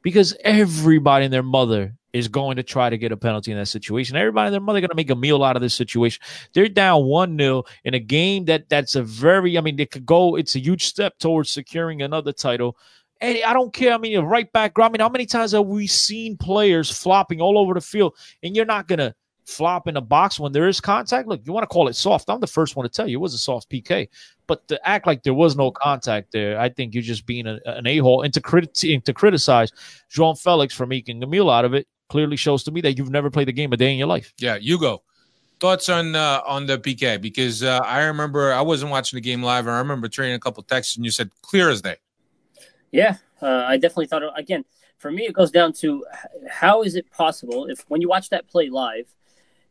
because 0.02 0.36
everybody 0.44 1.26
and 1.26 1.34
their 1.34 1.44
mother 1.44 1.96
is 2.14 2.28
going 2.28 2.56
to 2.56 2.64
try 2.64 2.90
to 2.90 2.98
get 2.98 3.12
a 3.12 3.18
penalty 3.18 3.52
in 3.52 3.58
that 3.58 3.68
situation. 3.68 4.18
Everybody 4.18 4.52
their 4.52 4.60
mother 4.60 4.82
going 4.82 4.90
to 4.90 4.96
make 4.96 5.10
a 5.10 5.16
meal 5.16 5.44
out 5.44 5.56
of 5.56 5.62
this 5.62 5.74
situation. 5.74 6.22
They're 6.54 6.68
down 6.68 7.06
1 7.06 7.38
0 7.38 7.64
in 7.84 7.94
a 7.94 8.00
game 8.00 8.46
that 8.46 8.70
that's 8.70 8.96
a 8.96 9.04
very, 9.04 9.58
I 9.58 9.62
mean, 9.62 9.76
they 9.76 9.86
could 9.86 10.06
go, 10.06 10.36
it's 10.36 10.56
a 10.56 10.60
huge 10.60 10.86
step 10.86 11.18
towards 11.20 11.50
securing 11.50 12.02
another 12.02 12.32
title. 12.32 12.78
And 13.22 13.38
I 13.46 13.54
don't 13.54 13.74
care. 13.74 13.94
I 13.94 13.98
mean, 13.98 14.18
right 14.20 14.52
back. 14.52 14.80
I 14.80 14.90
mean, 14.90 15.02
how 15.02 15.10
many 15.10 15.26
times 15.26 15.52
have 15.52 15.66
we 15.66 15.88
seen 15.88 16.38
players 16.38 16.90
flopping 16.90 17.42
all 17.42 17.58
over 17.58 17.74
the 17.74 17.82
field 17.82 18.16
and 18.42 18.56
you're 18.56 18.66
not 18.66 18.88
going 18.88 19.00
to 19.00 19.14
flop 19.46 19.88
in 19.88 19.98
a 19.98 20.02
box 20.02 20.40
when 20.40 20.54
there 20.54 20.70
is 20.70 20.80
contact? 20.80 21.28
Look, 21.28 21.42
you 21.44 21.52
want 21.52 21.64
to 21.64 21.68
call 21.68 21.90
it 21.90 21.96
soft. 21.96 22.30
I'm 22.30 22.40
the 22.40 22.48
first 22.48 22.76
one 22.76 22.86
to 22.86 22.90
tell 22.90 23.08
you 23.08 23.18
it 23.18 23.22
was 23.22 23.34
a 23.34 23.40
soft 23.40 23.70
PK. 23.70 24.08
But 24.48 24.68
to 24.70 24.88
act 24.88 25.06
like 25.06 25.24
there 25.24 25.34
was 25.34 25.58
no 25.58 25.70
contact 25.70 26.32
there, 26.32 26.60
I 26.60 26.70
think 26.70 26.94
you're 26.94 27.04
just 27.04 27.26
being 27.26 27.46
a, 27.46 27.60
an 27.66 27.86
a 27.86 27.98
hole. 27.98 28.22
And 28.22 28.34
to, 28.34 29.00
to 29.02 29.14
criticize 29.14 29.72
João 30.10 30.42
Felix 30.42 30.74
for 30.74 30.86
making 30.86 31.22
a 31.22 31.28
meal 31.28 31.50
out 31.50 31.66
of 31.66 31.74
it 31.74 31.88
clearly 32.10 32.36
shows 32.36 32.64
to 32.64 32.72
me 32.72 32.82
that 32.82 32.98
you've 32.98 33.10
never 33.10 33.30
played 33.30 33.48
a 33.50 33.52
game 33.52 33.72
a 33.72 33.78
day 33.78 33.92
in 33.92 33.98
your 33.98 34.08
life. 34.08 34.34
Yeah, 34.38 34.58
you 34.60 34.78
go. 34.80 35.04
Thoughts 35.60 35.90
on 35.90 36.16
uh, 36.16 36.42
on 36.46 36.66
the 36.66 36.78
PK? 36.78 37.22
Because 37.22 37.64
uh, 37.64 37.80
I 37.84 38.04
remember 38.04 38.54
I 38.54 38.62
wasn't 38.62 38.92
watching 38.92 39.18
the 39.18 39.22
game 39.22 39.44
live. 39.44 39.68
and 39.68 39.76
I 39.76 39.80
remember 39.80 40.08
trading 40.08 40.36
a 40.36 40.40
couple 40.40 40.64
texts, 40.64 40.96
and 40.96 41.06
you 41.06 41.12
said 41.12 41.30
clear 41.42 41.70
as 41.70 41.82
day. 41.82 41.98
Yeah, 42.92 43.18
uh, 43.42 43.64
I 43.68 43.78
definitely 43.78 44.08
thought. 44.08 44.24
Again, 44.38 44.66
for 44.98 45.12
me, 45.12 45.24
it 45.26 45.34
goes 45.34 45.52
down 45.52 45.74
to 45.74 46.06
how 46.50 46.82
is 46.84 46.96
it 46.96 47.12
possible 47.12 47.66
if 47.66 47.86
when 47.88 48.02
you 48.02 48.10
watch 48.10 48.30
that 48.30 48.48
play 48.48 48.70
live, 48.70 49.14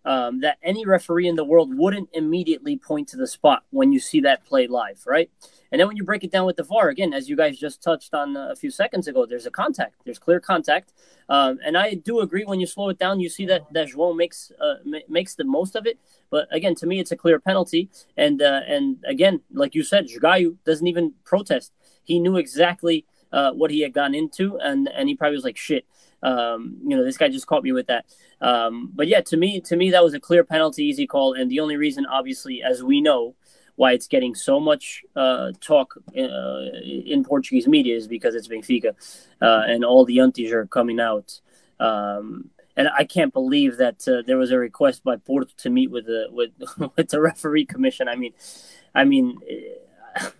um, 0.05 0.41
that 0.41 0.59
any 0.63 0.87
referee 0.87 1.29
in 1.29 1.37
the 1.37 1.45
world 1.45 1.77
wouldn't 1.77 2.09
immediately 2.13 2.77
point 2.77 3.09
to 3.09 3.17
the 3.17 3.27
spot 3.27 3.65
when 3.71 3.93
you 3.93 4.01
see 4.01 4.21
that 4.21 4.45
play 4.45 4.67
live, 4.67 5.03
right? 5.07 5.31
And 5.71 5.81
then 5.81 5.87
when 5.87 5.97
you 5.97 6.05
break 6.05 6.25
it 6.25 6.31
down 6.31 6.47
with 6.47 6.57
the 6.57 6.63
VAR, 6.63 6.89
again, 6.89 7.13
as 7.13 7.29
you 7.29 7.37
guys 7.37 7.59
just 7.59 7.83
touched 7.83 8.15
on 8.15 8.37
a 8.37 8.57
few 8.57 8.71
seconds 8.71 9.07
ago, 9.07 9.27
there's 9.27 9.47
a 9.47 9.51
contact. 9.51 9.97
There's 10.05 10.19
clear 10.19 10.41
contact, 10.41 10.93
um, 11.29 11.59
and 11.65 11.77
I 11.77 11.95
do 11.95 12.21
agree. 12.21 12.45
When 12.45 12.61
you 12.61 12.67
slow 12.67 12.89
it 12.89 12.99
down, 12.99 13.21
you 13.21 13.29
see 13.29 13.47
that 13.47 13.73
that 13.73 13.89
João 13.89 14.17
makes 14.17 14.51
uh, 14.61 14.77
ma- 14.85 15.07
makes 15.09 15.35
the 15.35 15.45
most 15.45 15.77
of 15.77 15.87
it. 15.87 15.99
But 16.31 16.49
again, 16.51 16.75
to 16.77 16.87
me, 16.87 17.01
it's 17.01 17.13
a 17.13 17.17
clear 17.17 17.39
penalty. 17.39 17.91
And 18.17 18.41
uh, 18.41 18.61
and 18.67 18.97
again, 19.07 19.41
like 19.53 19.75
you 19.75 19.83
said, 19.83 20.07
Esgaio 20.07 20.57
doesn't 20.65 20.87
even 20.87 21.15
protest. 21.25 21.73
He 22.05 22.19
knew 22.19 22.37
exactly 22.37 23.05
uh, 23.33 23.53
what 23.53 23.71
he 23.71 23.81
had 23.81 23.93
gone 23.93 24.15
into, 24.15 24.59
and 24.59 24.89
and 24.89 25.09
he 25.09 25.15
probably 25.15 25.37
was 25.37 25.45
like, 25.45 25.57
"Shit, 25.57 25.85
um, 26.23 26.79
you 26.83 26.97
know, 26.97 27.05
this 27.05 27.17
guy 27.17 27.29
just 27.29 27.47
caught 27.47 27.63
me 27.63 27.73
with 27.73 27.87
that." 27.89 28.07
Um, 28.41 28.91
but 28.95 29.09
yeah, 29.09 29.21
to 29.23 29.37
me, 29.37 29.61
to 29.63 29.77
me, 29.77 29.91
that 29.91 30.03
was 30.03 30.15
a 30.15 30.21
clear 30.21 30.45
penalty, 30.45 30.85
easy 30.85 31.07
call, 31.07 31.35
and 31.35 31.51
the 31.51 31.61
only 31.61 31.77
reason, 31.77 32.07
obviously, 32.07 32.63
as 32.63 32.83
we 32.83 33.01
know, 33.01 33.35
why 33.79 33.93
it's 33.93 34.09
getting 34.09 34.35
so 34.35 34.59
much 34.59 35.05
uh, 35.15 35.53
talk 35.61 35.95
uh, 36.17 36.63
in 36.85 37.25
Portuguese 37.25 37.69
media 37.69 37.95
is 37.97 38.09
because 38.09 38.35
it's 38.35 38.49
Benfica, 38.49 38.93
uh, 39.41 39.63
and 39.69 39.85
all 39.85 40.05
the 40.05 40.19
Antis 40.19 40.51
are 40.51 40.67
coming 40.67 40.99
out. 40.99 41.41
Um, 41.79 42.51
and 42.77 42.89
I 42.89 43.05
can't 43.05 43.33
believe 43.33 43.77
that 43.77 44.07
uh, 44.09 44.23
there 44.27 44.37
was 44.37 44.51
a 44.51 44.59
request 44.59 45.05
by 45.05 45.17
Porto 45.17 45.53
to 45.59 45.71
meet 45.71 45.93
with 45.93 46.07
the 46.07 46.27
with 46.31 46.51
with 46.97 47.09
the 47.09 47.21
referee 47.21 47.67
commission. 47.67 48.09
I 48.09 48.17
mean, 48.17 48.33
I 48.97 49.05
mean, 49.05 49.39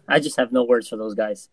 I 0.09 0.19
just 0.19 0.37
have 0.37 0.51
no 0.51 0.65
words 0.65 0.89
for 0.89 0.97
those 0.97 1.15
guys. 1.15 1.49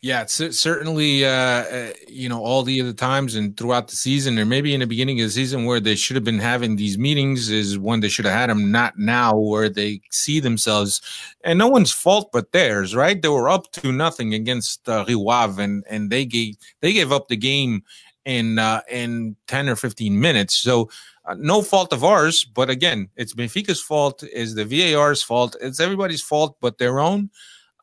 Yeah, 0.00 0.26
certainly. 0.26 1.24
Uh, 1.24 1.30
uh, 1.30 1.92
you 2.06 2.28
know, 2.28 2.40
all 2.40 2.62
the 2.62 2.80
other 2.80 2.92
times 2.92 3.34
and 3.34 3.56
throughout 3.56 3.88
the 3.88 3.96
season, 3.96 4.38
or 4.38 4.44
maybe 4.44 4.72
in 4.72 4.78
the 4.78 4.86
beginning 4.86 5.20
of 5.20 5.26
the 5.26 5.32
season, 5.32 5.64
where 5.64 5.80
they 5.80 5.96
should 5.96 6.14
have 6.14 6.22
been 6.22 6.38
having 6.38 6.76
these 6.76 6.96
meetings, 6.96 7.50
is 7.50 7.80
when 7.80 7.98
they 7.98 8.08
should 8.08 8.24
have 8.24 8.34
had 8.34 8.48
them. 8.48 8.70
Not 8.70 8.96
now, 8.96 9.36
where 9.36 9.68
they 9.68 10.00
see 10.12 10.38
themselves, 10.38 11.00
and 11.42 11.58
no 11.58 11.66
one's 11.66 11.90
fault 11.90 12.30
but 12.32 12.52
theirs. 12.52 12.94
Right? 12.94 13.20
They 13.20 13.28
were 13.28 13.48
up 13.48 13.72
to 13.72 13.90
nothing 13.90 14.34
against 14.34 14.88
uh, 14.88 15.04
Rio 15.08 15.28
Ave, 15.28 15.60
and 15.60 15.84
and 15.90 16.10
they 16.10 16.24
gave 16.24 16.56
they 16.80 16.92
gave 16.92 17.10
up 17.10 17.26
the 17.26 17.36
game 17.36 17.82
in 18.24 18.60
uh, 18.60 18.82
in 18.88 19.34
ten 19.48 19.68
or 19.68 19.76
fifteen 19.76 20.20
minutes. 20.20 20.56
So. 20.56 20.90
Uh, 21.24 21.34
no 21.38 21.60
fault 21.60 21.92
of 21.92 22.04
ours, 22.04 22.42
but 22.42 22.70
again, 22.70 23.06
it's 23.16 23.34
Benfica's 23.34 23.82
fault, 23.82 24.22
is 24.32 24.54
the 24.54 24.64
VAR's 24.64 25.22
fault, 25.22 25.56
it's 25.60 25.78
everybody's 25.78 26.22
fault 26.22 26.56
but 26.58 26.78
their 26.78 27.00
own. 27.00 27.28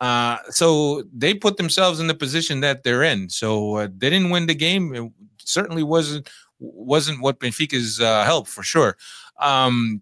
Uh, 0.01 0.37
so 0.49 1.03
they 1.13 1.33
put 1.33 1.57
themselves 1.57 1.99
in 1.99 2.07
the 2.07 2.13
position 2.13 2.59
that 2.61 2.83
they're 2.83 3.03
in. 3.03 3.29
So 3.29 3.75
uh, 3.75 3.87
they 3.95 4.09
didn't 4.09 4.29
win 4.29 4.47
the 4.47 4.55
game. 4.55 4.93
It 4.93 5.11
certainly 5.39 5.83
wasn't 5.83 6.29
wasn't 6.59 7.21
what 7.21 7.39
Benfica's 7.39 7.99
uh, 7.99 8.23
help 8.23 8.47
for 8.47 8.63
sure. 8.63 8.97
Um, 9.39 10.01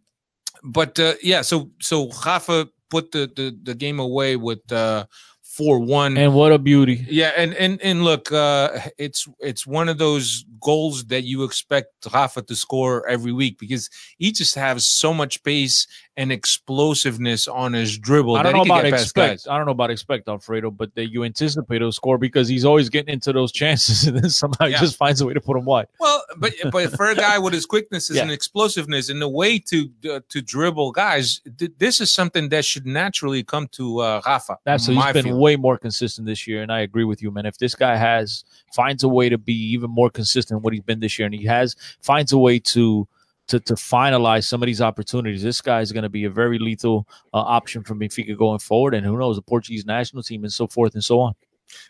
but 0.64 1.00
uh, 1.00 1.16
yeah, 1.22 1.42
so 1.42 1.72
so 1.80 2.10
Rafa 2.26 2.70
put 2.90 3.12
the 3.12 3.32
the, 3.36 3.58
the 3.64 3.76
game 3.76 4.00
away 4.00 4.36
with 4.36 4.72
uh, 4.72 5.06
four 5.42 5.80
one. 5.80 6.18
And 6.18 6.34
what 6.34 6.52
a 6.52 6.58
beauty! 6.58 7.06
Yeah, 7.10 7.32
and 7.36 7.54
and 7.56 7.82
and 7.82 8.04
look, 8.04 8.32
uh, 8.32 8.80
it's 8.98 9.28
it's 9.40 9.68
one 9.68 9.90
of 9.90 9.98
those 9.98 10.46
goals 10.60 11.06
that 11.06 11.24
you 11.24 11.44
expect 11.44 11.88
Rafa 12.14 12.42
to 12.44 12.56
score 12.56 13.08
every 13.08 13.34
week 13.34 13.60
because 13.60 13.90
he 14.18 14.32
just 14.32 14.56
has 14.56 14.88
so 14.88 15.14
much 15.14 15.44
pace 15.44 15.88
and 16.16 16.32
explosiveness 16.32 17.48
on 17.48 17.74
his 17.74 17.98
dribble. 17.98 18.36
I 18.36 18.44
don't 18.44 18.54
that 18.54 18.58
know 18.58 18.64
about 18.76 18.84
get 18.84 18.94
expect. 18.94 19.48
I 19.50 19.58
don't 19.58 19.66
know 19.66 19.72
about 19.72 19.90
expect 19.92 20.28
Alfredo, 20.28 20.72
but 20.72 20.94
that 20.96 21.12
you 21.12 21.24
anticipate 21.24 21.82
he'll 21.82 21.92
score 21.92 22.18
because 22.18 22.48
he's 22.48 22.66
always 22.66 22.90
getting 22.90 23.14
into 23.14 23.34
those 23.34 23.52
chances, 23.52 24.04
and 24.08 24.18
then 24.18 24.30
somehow 24.30 24.66
Yeah. 24.66 24.78
he 24.78 24.86
just 24.86 24.98
finds 24.98 25.22
a 25.22 25.26
way 25.26 25.34
to 25.34 25.42
put 25.42 25.56
them 25.56 25.66
wide. 25.66 25.88
Well, 26.00 26.24
but 26.38 26.54
but 26.72 26.96
for 26.96 27.10
a 27.10 27.16
guy 27.16 27.38
with 27.40 27.54
his 27.54 27.66
quickness 27.66 28.10
Yeah. 28.14 28.22
and 28.24 28.32
explosiveness 28.32 29.10
and 29.10 29.22
the 29.22 29.28
way 29.30 29.60
to 29.60 29.90
uh, 30.12 30.20
to 30.30 30.42
dribble 30.42 30.92
guys, 30.92 31.42
th- 31.58 31.72
this 31.78 32.00
is 32.02 32.12
something 32.12 32.50
that 32.50 32.66
should 32.66 32.86
naturally 32.86 33.44
come 33.44 33.68
to 33.74 34.00
uh, 34.00 34.22
Rafa. 34.26 34.58
Absolutely, 34.66 35.00
my 35.02 35.08
he's 35.08 35.14
been 35.14 35.24
feeling. 35.26 35.42
way 35.42 35.56
more 35.56 35.78
consistent 35.78 36.28
this 36.28 36.48
year, 36.48 36.62
and 36.62 36.72
I 36.72 36.80
agree 36.82 37.04
with 37.06 37.22
you, 37.22 37.32
man. 37.32 37.46
If 37.46 37.58
this 37.58 37.76
guy 37.76 37.96
has 37.96 38.44
finds 38.74 39.04
a 39.04 39.08
way 39.10 39.30
to 39.30 39.38
be 39.38 39.54
even 39.74 39.90
more 39.92 40.10
consistent 40.10 40.58
than 40.58 40.64
what 40.64 40.74
he's 40.74 40.82
been 40.84 41.00
this 41.00 41.18
year, 41.20 41.26
and 41.26 41.36
he 41.36 41.46
has 41.46 41.76
finds 42.02 42.32
a 42.32 42.38
way 42.38 42.60
to 42.60 43.08
to 43.48 43.60
to 43.60 43.74
finalize 43.76 44.46
some 44.46 44.62
of 44.62 44.68
these 44.68 44.82
opportunities, 44.82 45.44
this 45.44 45.62
guy 45.62 45.82
is 45.82 45.92
going 45.92 46.04
to 46.04 46.10
be 46.10 46.26
a 46.26 46.30
very 46.30 46.60
lethal 46.60 47.08
uh, 47.34 47.38
option 47.38 47.84
for 47.84 47.96
Benfica 47.96 48.38
going 48.38 48.60
forward, 48.60 48.94
and 48.94 49.06
who 49.06 49.18
knows 49.18 49.36
the 49.36 49.42
Portuguese 49.42 49.86
national 49.86 50.24
team 50.24 50.44
and 50.44 50.54
so 50.54 50.68
forth 50.68 50.94
and 50.94 51.04
so 51.04 51.20
on. 51.20 51.34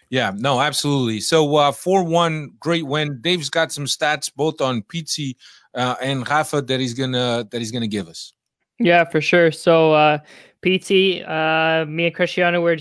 Yeah, 0.09 0.31
no, 0.35 0.61
absolutely. 0.61 1.19
So 1.19 1.55
uh, 1.55 1.71
four 1.71 2.03
one, 2.03 2.51
great 2.59 2.85
win. 2.85 3.19
Dave's 3.21 3.49
got 3.49 3.71
some 3.71 3.85
stats 3.85 4.33
both 4.33 4.61
on 4.61 4.81
Pizzi 4.83 5.35
uh, 5.73 5.95
and 6.01 6.27
Rafa 6.27 6.61
that 6.61 6.79
he's 6.79 6.93
gonna 6.93 7.47
that 7.51 7.59
he's 7.59 7.71
gonna 7.71 7.87
give 7.87 8.07
us. 8.07 8.33
Yeah, 8.79 9.05
for 9.05 9.21
sure. 9.21 9.51
So, 9.51 9.93
uh, 9.93 10.19
Pizzi, 10.61 11.27
uh, 11.27 11.85
me 11.85 12.07
and 12.07 12.15
Cristiano 12.15 12.61
were 12.61 12.77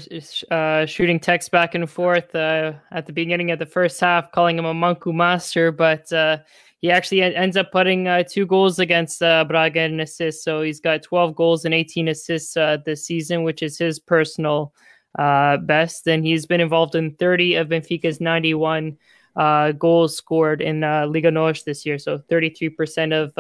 uh, 0.51 0.87
shooting 0.87 1.21
texts 1.21 1.49
back 1.49 1.75
and 1.75 1.89
forth 1.89 2.35
uh, 2.35 2.73
at 2.93 3.07
the 3.07 3.13
beginning 3.13 3.51
of 3.51 3.59
the 3.59 3.67
first 3.67 4.01
half, 4.01 4.31
calling 4.33 4.59
him 4.59 4.65
a 4.65 4.75
Manku 4.75 5.13
master, 5.15 5.73
but 5.73 6.11
uh, 6.13 6.39
he 6.83 6.91
actually 6.91 7.23
ends 7.23 7.57
up 7.57 7.71
putting 7.71 8.09
uh, 8.09 8.25
two 8.29 8.45
goals 8.45 8.81
against 8.81 9.23
uh, 9.23 9.45
Braga 9.45 9.81
and 9.81 9.95
an 9.95 10.01
assist. 10.01 10.43
So 10.43 10.63
he's 10.63 10.81
got 10.81 11.05
12 11.05 11.37
goals 11.37 11.65
and 11.65 11.73
18 11.73 12.09
assists 12.09 12.57
uh, 12.57 12.79
this 12.85 13.07
season, 13.07 13.45
which 13.45 13.63
is 13.63 13.79
his 13.79 14.01
personal 14.01 14.75
uh, 15.17 15.59
best. 15.59 16.09
And 16.09 16.27
he's 16.27 16.45
been 16.45 16.61
involved 16.61 16.97
in 16.97 17.15
30 17.15 17.55
of 17.55 17.69
Benfica's 17.69 18.21
91 18.21 18.99
uh, 19.37 19.73
goals 19.73 20.17
scored 20.17 20.61
in 20.61 20.83
uh, 20.83 21.07
Liga 21.07 21.31
NOS 21.31 21.63
this 21.63 21.87
year. 21.87 22.01
So 22.01 22.19
33% 22.19 23.13
of 23.15 23.33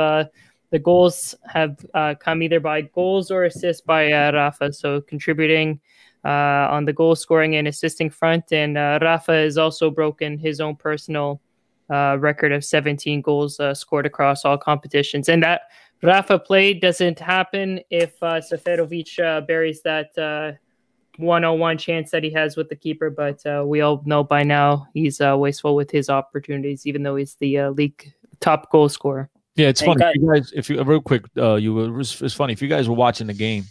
the 0.71 0.79
goals 0.79 1.35
have 1.53 1.85
come 2.21 2.45
either 2.45 2.61
by 2.61 2.83
goals 2.83 3.33
or 3.33 3.45
assists 3.45 3.83
by 3.83 4.13
Rafa. 4.31 4.73
So 4.73 5.01
contributing 5.01 5.81
on 6.25 6.85
the 6.85 6.93
goal 6.93 7.17
scoring 7.17 7.57
and 7.57 7.67
assisting 7.67 8.09
front. 8.09 8.53
And 8.53 8.77
Rafa 8.77 9.33
has 9.33 9.59
also 9.59 9.91
broken 9.91 10.39
his 10.39 10.61
own 10.61 10.77
personal 10.77 11.41
uh, 11.91 12.17
record 12.21 12.53
of 12.53 12.65
17 12.65 13.21
goals 13.21 13.59
uh, 13.61 13.75
scored 13.75 14.07
across 14.07 14.45
all 14.45 14.57
competitions. 14.59 15.29
And 15.29 15.43
that 15.43 15.63
Rafa 16.03 16.39
play 16.39 16.75
doesn't 16.75 17.19
happen 17.19 17.81
if 17.91 18.21
uh, 18.23 18.41
Seferovic 18.41 19.19
uh, 19.25 19.41
buries 19.43 19.83
that 19.83 20.17
uh, 20.19 20.53
one-on-one 21.19 21.79
chance 21.79 22.11
that 22.11 22.23
he 22.25 22.31
has 22.31 22.57
with 22.57 22.69
the 22.69 22.77
keeper. 22.77 23.11
But 23.11 23.45
uh, 23.47 23.65
we 23.67 23.81
all 23.81 24.03
know 24.05 24.25
by 24.25 24.43
now 24.43 24.87
he's 24.95 25.21
uh, 25.21 25.37
wasteful 25.37 25.75
with 25.75 25.91
his 25.91 26.09
opportunities, 26.09 26.87
even 26.87 27.03
though 27.03 27.17
he's 27.17 27.35
the 27.37 27.59
uh, 27.59 27.71
league 27.71 28.13
top 28.41 28.71
goal 28.71 28.89
scorer. 28.89 29.29
Yeah, 29.55 29.69
it's 29.69 29.81
Hey, 29.81 29.87
funny. 29.87 30.01
guys- 30.01 30.15
If 30.15 30.23
you 30.23 30.33
guys, 30.33 30.53
if 30.55 30.71
you 30.71 30.83
real 30.83 31.01
quick, 31.03 31.25
uh, 31.37 31.57
you 31.57 31.75
were, 31.75 32.01
it's, 32.01 32.21
it's 32.23 32.35
funny 32.35 32.53
if 32.55 32.63
you 32.63 32.69
guys 32.69 32.89
were 32.89 32.95
watching 32.97 33.27
the 33.27 33.35
game. 33.35 33.65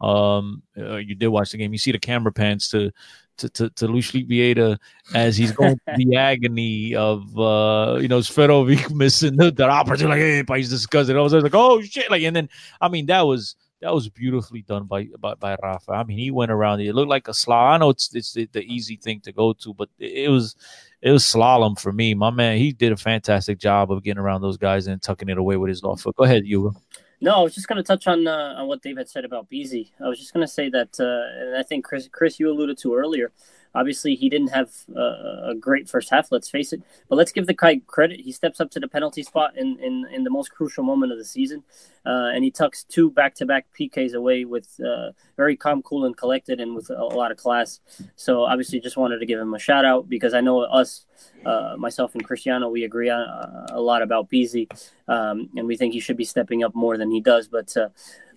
Um, 0.00 0.62
uh, 0.78 0.96
you 0.96 1.14
did 1.14 1.28
watch 1.28 1.50
the 1.52 1.58
game. 1.58 1.72
You 1.72 1.78
see 1.78 1.92
the 1.92 1.98
camera 1.98 2.30
pans 2.32 2.68
to 2.70 2.90
to 3.38 3.48
to, 3.50 3.70
to 3.70 3.88
Luis 3.88 4.10
Vieira 4.10 4.78
as 5.14 5.36
he's 5.36 5.52
going 5.52 5.78
through 5.84 5.96
the 5.96 6.16
agony 6.16 6.94
of 6.94 7.22
uh, 7.38 7.98
you 8.00 8.08
know 8.08 8.18
Seferovic 8.18 8.90
missing 8.94 9.36
the, 9.36 9.50
that 9.52 9.70
opportunity. 9.70 10.38
Like, 10.38 10.48
hey, 10.48 10.56
he's 10.56 10.70
disgusted. 10.70 11.16
I 11.16 11.20
was 11.20 11.34
like, 11.34 11.54
oh 11.54 11.80
shit! 11.82 12.10
Like, 12.10 12.22
and 12.22 12.34
then 12.34 12.48
I 12.80 12.88
mean 12.88 13.06
that 13.06 13.22
was 13.22 13.56
that 13.80 13.94
was 13.94 14.08
beautifully 14.08 14.62
done 14.62 14.84
by 14.84 15.08
by, 15.18 15.34
by 15.34 15.56
Rafa. 15.62 15.92
I 15.92 16.04
mean, 16.04 16.18
he 16.18 16.30
went 16.30 16.50
around. 16.50 16.80
It 16.80 16.94
looked 16.94 17.10
like 17.10 17.28
a 17.28 17.32
slalom. 17.32 17.74
I 17.74 17.78
know 17.78 17.90
it's 17.90 18.14
it's 18.14 18.32
the, 18.32 18.48
the 18.52 18.62
easy 18.62 18.96
thing 18.96 19.20
to 19.20 19.32
go 19.32 19.52
to, 19.52 19.74
but 19.74 19.88
it, 19.98 20.24
it 20.24 20.28
was 20.28 20.56
it 21.02 21.10
was 21.10 21.22
slalom 21.22 21.78
for 21.78 21.92
me. 21.92 22.14
My 22.14 22.30
man, 22.30 22.56
he 22.56 22.72
did 22.72 22.92
a 22.92 22.96
fantastic 22.96 23.58
job 23.58 23.92
of 23.92 24.02
getting 24.02 24.18
around 24.18 24.40
those 24.40 24.56
guys 24.56 24.86
and 24.86 25.02
tucking 25.02 25.28
it 25.28 25.36
away 25.36 25.56
with 25.56 25.68
his 25.68 25.82
left 25.82 26.00
foot. 26.00 26.16
Go 26.16 26.24
ahead, 26.24 26.46
Hugo. 26.46 26.74
No, 27.20 27.36
I 27.36 27.42
was 27.42 27.54
just 27.54 27.68
going 27.68 27.76
to 27.76 27.82
touch 27.82 28.06
on 28.06 28.26
uh, 28.26 28.54
on 28.58 28.66
what 28.66 28.82
Dave 28.82 28.98
had 28.98 29.08
said 29.08 29.24
about 29.24 29.48
Pizzi. 29.50 29.90
I 30.04 30.08
was 30.08 30.18
just 30.18 30.32
going 30.32 30.46
to 30.46 30.52
say 30.52 30.68
that, 30.70 30.98
uh, 31.00 31.40
and 31.40 31.56
I 31.56 31.62
think 31.62 31.84
Chris, 31.84 32.08
Chris, 32.10 32.38
you 32.38 32.50
alluded 32.50 32.78
to 32.78 32.94
earlier. 32.94 33.32
Obviously, 33.76 34.14
he 34.14 34.28
didn't 34.28 34.48
have 34.48 34.70
uh, 34.96 35.50
a 35.50 35.54
great 35.58 35.88
first 35.88 36.10
half. 36.10 36.30
Let's 36.30 36.48
face 36.48 36.72
it. 36.72 36.82
But 37.08 37.16
let's 37.16 37.32
give 37.32 37.46
the 37.46 37.54
guy 37.54 37.80
credit. 37.86 38.20
He 38.20 38.30
steps 38.30 38.60
up 38.60 38.70
to 38.72 38.80
the 38.80 38.86
penalty 38.86 39.22
spot 39.22 39.56
in 39.56 39.78
in, 39.80 40.06
in 40.12 40.24
the 40.24 40.30
most 40.30 40.52
crucial 40.52 40.84
moment 40.84 41.12
of 41.12 41.18
the 41.18 41.24
season, 41.24 41.64
uh, 42.06 42.30
and 42.34 42.44
he 42.44 42.50
tucks 42.50 42.84
two 42.84 43.10
back 43.10 43.34
to 43.36 43.46
back 43.46 43.66
PKs 43.78 44.14
away 44.14 44.44
with 44.44 44.80
uh, 44.80 45.10
very 45.36 45.56
calm, 45.56 45.82
cool, 45.82 46.04
and 46.04 46.16
collected, 46.16 46.60
and 46.60 46.74
with 46.74 46.90
a, 46.90 46.94
a 46.94 47.16
lot 47.16 47.32
of 47.32 47.36
class. 47.36 47.80
So 48.16 48.42
obviously, 48.42 48.80
just 48.80 48.96
wanted 48.96 49.18
to 49.18 49.26
give 49.26 49.40
him 49.40 49.54
a 49.54 49.58
shout 49.58 49.84
out 49.84 50.08
because 50.08 50.34
I 50.34 50.40
know 50.40 50.60
us, 50.60 51.06
uh, 51.46 51.76
myself 51.78 52.14
and 52.14 52.24
Cristiano, 52.24 52.68
we 52.68 52.84
agree 52.84 53.10
on 53.10 53.20
uh, 53.20 53.66
a 53.70 53.80
lot 53.80 54.02
about 54.02 54.30
Pizzi 54.30 54.68
um, 55.08 55.48
and 55.56 55.66
we 55.66 55.76
think 55.76 55.92
he 55.92 56.00
should 56.00 56.16
be 56.16 56.24
stepping 56.24 56.64
up 56.64 56.74
more 56.74 56.96
than 56.96 57.10
he 57.10 57.20
does. 57.20 57.48
But 57.48 57.76
uh, 57.76 57.88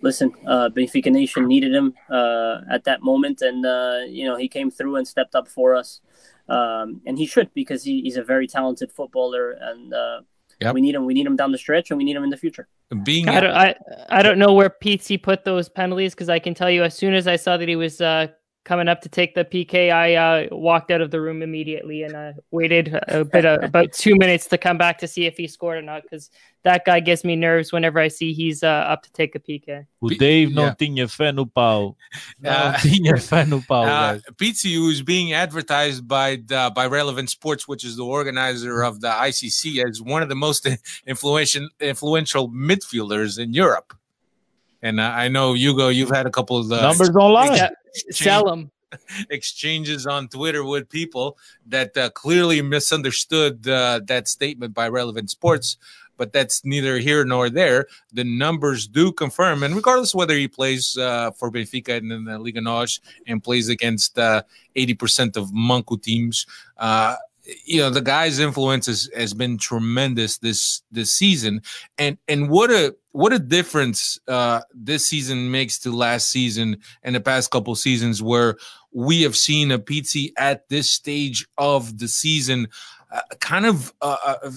listen, 0.01 0.33
uh, 0.45 0.69
Benfica 0.69 1.11
Nation 1.11 1.47
needed 1.47 1.73
him 1.73 1.93
uh, 2.09 2.61
at 2.69 2.83
that 2.85 3.01
moment, 3.01 3.41
and 3.41 3.65
uh, 3.65 3.99
you 4.07 4.25
know 4.25 4.35
he 4.35 4.47
came 4.47 4.71
through 4.71 4.97
and 4.97 5.07
stepped 5.07 5.35
up 5.35 5.47
for 5.47 5.75
us, 5.75 6.01
um, 6.49 7.01
and 7.05 7.17
he 7.17 7.25
should 7.25 7.53
because 7.53 7.83
he, 7.83 8.01
he's 8.01 8.17
a 8.17 8.23
very 8.23 8.47
talented 8.47 8.91
footballer, 8.91 9.51
and 9.51 9.93
uh, 9.93 10.21
Yep. 10.59 10.73
we 10.73 10.81
need 10.81 10.95
him. 10.95 11.05
We 11.05 11.13
need 11.13 11.27
him 11.27 11.35
down 11.35 11.51
the 11.51 11.57
stretch, 11.57 11.91
and 11.91 11.99
we 11.99 12.03
need 12.03 12.15
him 12.15 12.23
in 12.23 12.31
the 12.31 12.37
future. 12.37 12.67
Being 13.03 13.29
I 13.29 13.39
don't, 13.39 13.53
I, 13.53 13.75
I 14.09 14.23
don't 14.23 14.39
know 14.39 14.53
where 14.53 14.71
Pizzi 14.71 15.21
put 15.21 15.43
those 15.43 15.69
penalties 15.69 16.15
because 16.15 16.29
I 16.29 16.39
can 16.39 16.55
tell 16.55 16.71
you 16.71 16.83
as 16.83 16.95
soon 16.95 17.13
as 17.13 17.27
I 17.27 17.35
saw 17.35 17.57
that 17.57 17.67
he 17.67 17.75
was 17.75 18.01
uh, 18.01 18.27
coming 18.67 18.89
up 18.89 18.99
to 19.01 19.07
take 19.07 19.33
the 19.33 19.45
PK, 19.45 19.93
I 19.93 20.15
uh, 20.15 20.47
walked 20.51 20.91
out 20.91 20.99
of 20.99 21.09
the 21.09 21.21
room 21.21 21.41
immediately 21.41 22.03
and 22.03 22.13
uh, 22.13 22.33
waited 22.51 22.99
a 23.07 23.23
bit 23.23 23.45
uh, 23.45 23.59
about 23.61 23.93
two 23.93 24.17
minutes 24.17 24.45
to 24.47 24.57
come 24.57 24.77
back 24.77 24.97
to 24.99 25.07
see 25.07 25.25
if 25.25 25.37
he 25.37 25.47
scored 25.47 25.77
or 25.77 25.81
not 25.81 26.03
because 26.03 26.29
that 26.63 26.83
guy 26.83 26.99
gives 26.99 27.23
me 27.23 27.37
nerves 27.37 27.71
whenever 27.71 27.97
I 27.97 28.09
see 28.09 28.33
he's 28.33 28.63
uh, 28.63 28.67
up 28.67 29.03
to 29.03 29.11
take 29.13 29.35
a 29.35 29.39
PK. 29.39 29.85
O 30.01 30.09
Dave 30.09 30.53
não 30.53 30.65
yeah. 30.65 30.75
tinha 30.75 31.07
fé 31.07 31.33
no 31.33 31.45
pau. 31.45 31.95
Não 32.41 32.51
Uh, 32.51 32.73
tinha 32.73 33.15
fé 33.15 33.47
no 33.47 33.61
pau, 33.61 33.83
uh, 33.83 33.85
guys. 33.85 34.21
Pizzi, 34.35 34.75
who 34.75 34.89
is 34.89 35.01
being 35.01 35.31
advertised 35.31 36.05
by 36.05 36.35
the, 36.35 36.69
by 36.75 36.85
Relevant 36.87 37.29
Sports, 37.29 37.69
which 37.69 37.85
is 37.85 37.95
the 37.95 38.03
organizer 38.03 38.83
of 38.83 38.99
the 38.99 39.07
ICC, 39.07 39.81
as 39.87 40.01
one 40.01 40.21
of 40.21 40.27
the 40.27 40.35
most 40.35 40.67
influential 41.07 41.69
influential 41.79 42.49
midfielders 42.49 43.39
in 43.39 43.53
Europe. 43.53 43.93
And 44.81 44.99
uh, 44.99 45.03
I 45.03 45.27
know 45.29 45.53
Hugo, 45.53 45.87
you've 45.87 46.11
had 46.11 46.27
a 46.27 46.29
couple 46.29 46.57
of 46.57 46.67
the 46.67 46.81
Numbers 46.81 47.09
don't 47.09 47.33
Yeah, 48.07 48.13
sell 48.13 48.45
them 48.45 48.71
exchanges 49.29 50.05
on 50.05 50.27
Twitter 50.27 50.63
with 50.63 50.89
people 50.89 51.37
that 51.65 51.95
uh, 51.97 52.09
clearly 52.11 52.61
misunderstood 52.61 53.67
uh, 53.67 54.01
that 54.05 54.27
statement 54.27 54.73
by 54.73 54.87
Relevant 54.87 55.29
Sports. 55.29 55.77
But 56.17 56.33
that's 56.33 56.65
neither 56.65 56.97
here 56.97 57.23
nor 57.25 57.47
there. 57.47 57.85
The 58.11 58.23
numbers 58.23 58.87
do 58.87 59.11
confirm, 59.11 59.61
and 59.61 59.75
regardless 59.75 60.15
whether 60.15 60.35
he 60.35 60.47
plays 60.47 60.97
uh, 60.97 61.29
for 61.29 61.51
Benfica 61.51 61.97
and 61.97 62.11
in 62.11 62.25
the 62.25 62.39
Liga 62.39 62.59
NOS 62.59 62.99
and 63.27 63.43
plays 63.43 63.69
against 63.69 64.17
uh, 64.17 64.41
eighty 64.75 64.95
percent 64.95 65.37
of 65.37 65.53
Manco 65.53 65.95
teams, 65.95 66.47
uh, 66.77 67.17
you 67.65 67.79
know 67.79 67.91
the 67.91 68.01
guy's 68.01 68.39
influence 68.39 68.87
has, 68.87 69.11
has 69.15 69.35
been 69.35 69.59
tremendous 69.59 70.39
this 70.39 70.81
this 70.91 71.13
season, 71.13 71.61
and 71.99 72.17
and 72.27 72.49
what 72.49 72.71
a 72.71 72.95
what 73.17 73.33
a 73.33 73.39
difference 73.39 74.19
uh, 74.27 74.61
this 74.75 75.07
season 75.07 75.49
makes 75.49 75.79
to 75.79 75.91
last 75.91 76.29
season 76.29 76.77
and 77.01 77.15
the 77.15 77.19
past 77.19 77.49
couple 77.49 77.73
seasons 77.73 78.21
where 78.21 78.57
we 78.91 79.23
have 79.23 79.35
seen 79.35 79.71
a 79.71 79.79
Pizzi 79.79 80.33
at 80.37 80.69
this 80.69 80.87
stage 80.87 81.47
of 81.57 81.97
the 81.97 82.07
season, 82.07 82.67
uh, 83.11 83.21
kind 83.39 83.65
of 83.65 83.91
uh, 84.03 84.17
uh, 84.23 84.51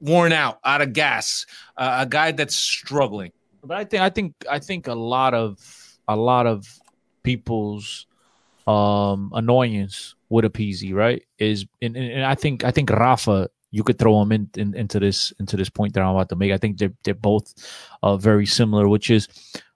worn 0.00 0.32
out, 0.32 0.60
out 0.64 0.82
of 0.82 0.92
gas, 0.92 1.46
uh, 1.76 1.96
a 2.02 2.06
guy 2.06 2.30
that's 2.30 2.54
struggling. 2.54 3.32
But 3.64 3.78
I 3.78 3.84
think 3.84 4.02
I 4.02 4.10
think 4.10 4.34
I 4.48 4.58
think 4.60 4.86
a 4.86 4.94
lot 4.94 5.34
of 5.34 5.58
a 6.06 6.14
lot 6.14 6.46
of 6.46 6.78
people's 7.24 8.06
um 8.68 9.32
annoyance 9.34 10.14
with 10.28 10.44
a 10.44 10.50
Pizzi, 10.50 10.94
right? 10.94 11.24
Is 11.40 11.66
and, 11.82 11.96
and 11.96 12.24
I 12.24 12.36
think 12.36 12.62
I 12.62 12.70
think 12.70 12.90
Rafa 12.90 13.48
you 13.74 13.82
could 13.82 13.98
throw 13.98 14.20
them 14.20 14.30
in, 14.30 14.48
in, 14.56 14.72
into 14.74 15.00
this 15.00 15.32
into 15.40 15.56
this 15.56 15.68
point 15.68 15.94
that 15.94 16.02
I'm 16.02 16.14
about 16.14 16.28
to 16.28 16.36
make. 16.36 16.52
I 16.52 16.58
think 16.58 16.78
they're 16.78 16.94
they're 17.02 17.12
both 17.12 17.52
uh, 18.04 18.16
very 18.16 18.46
similar, 18.46 18.88
which 18.88 19.10
is 19.10 19.26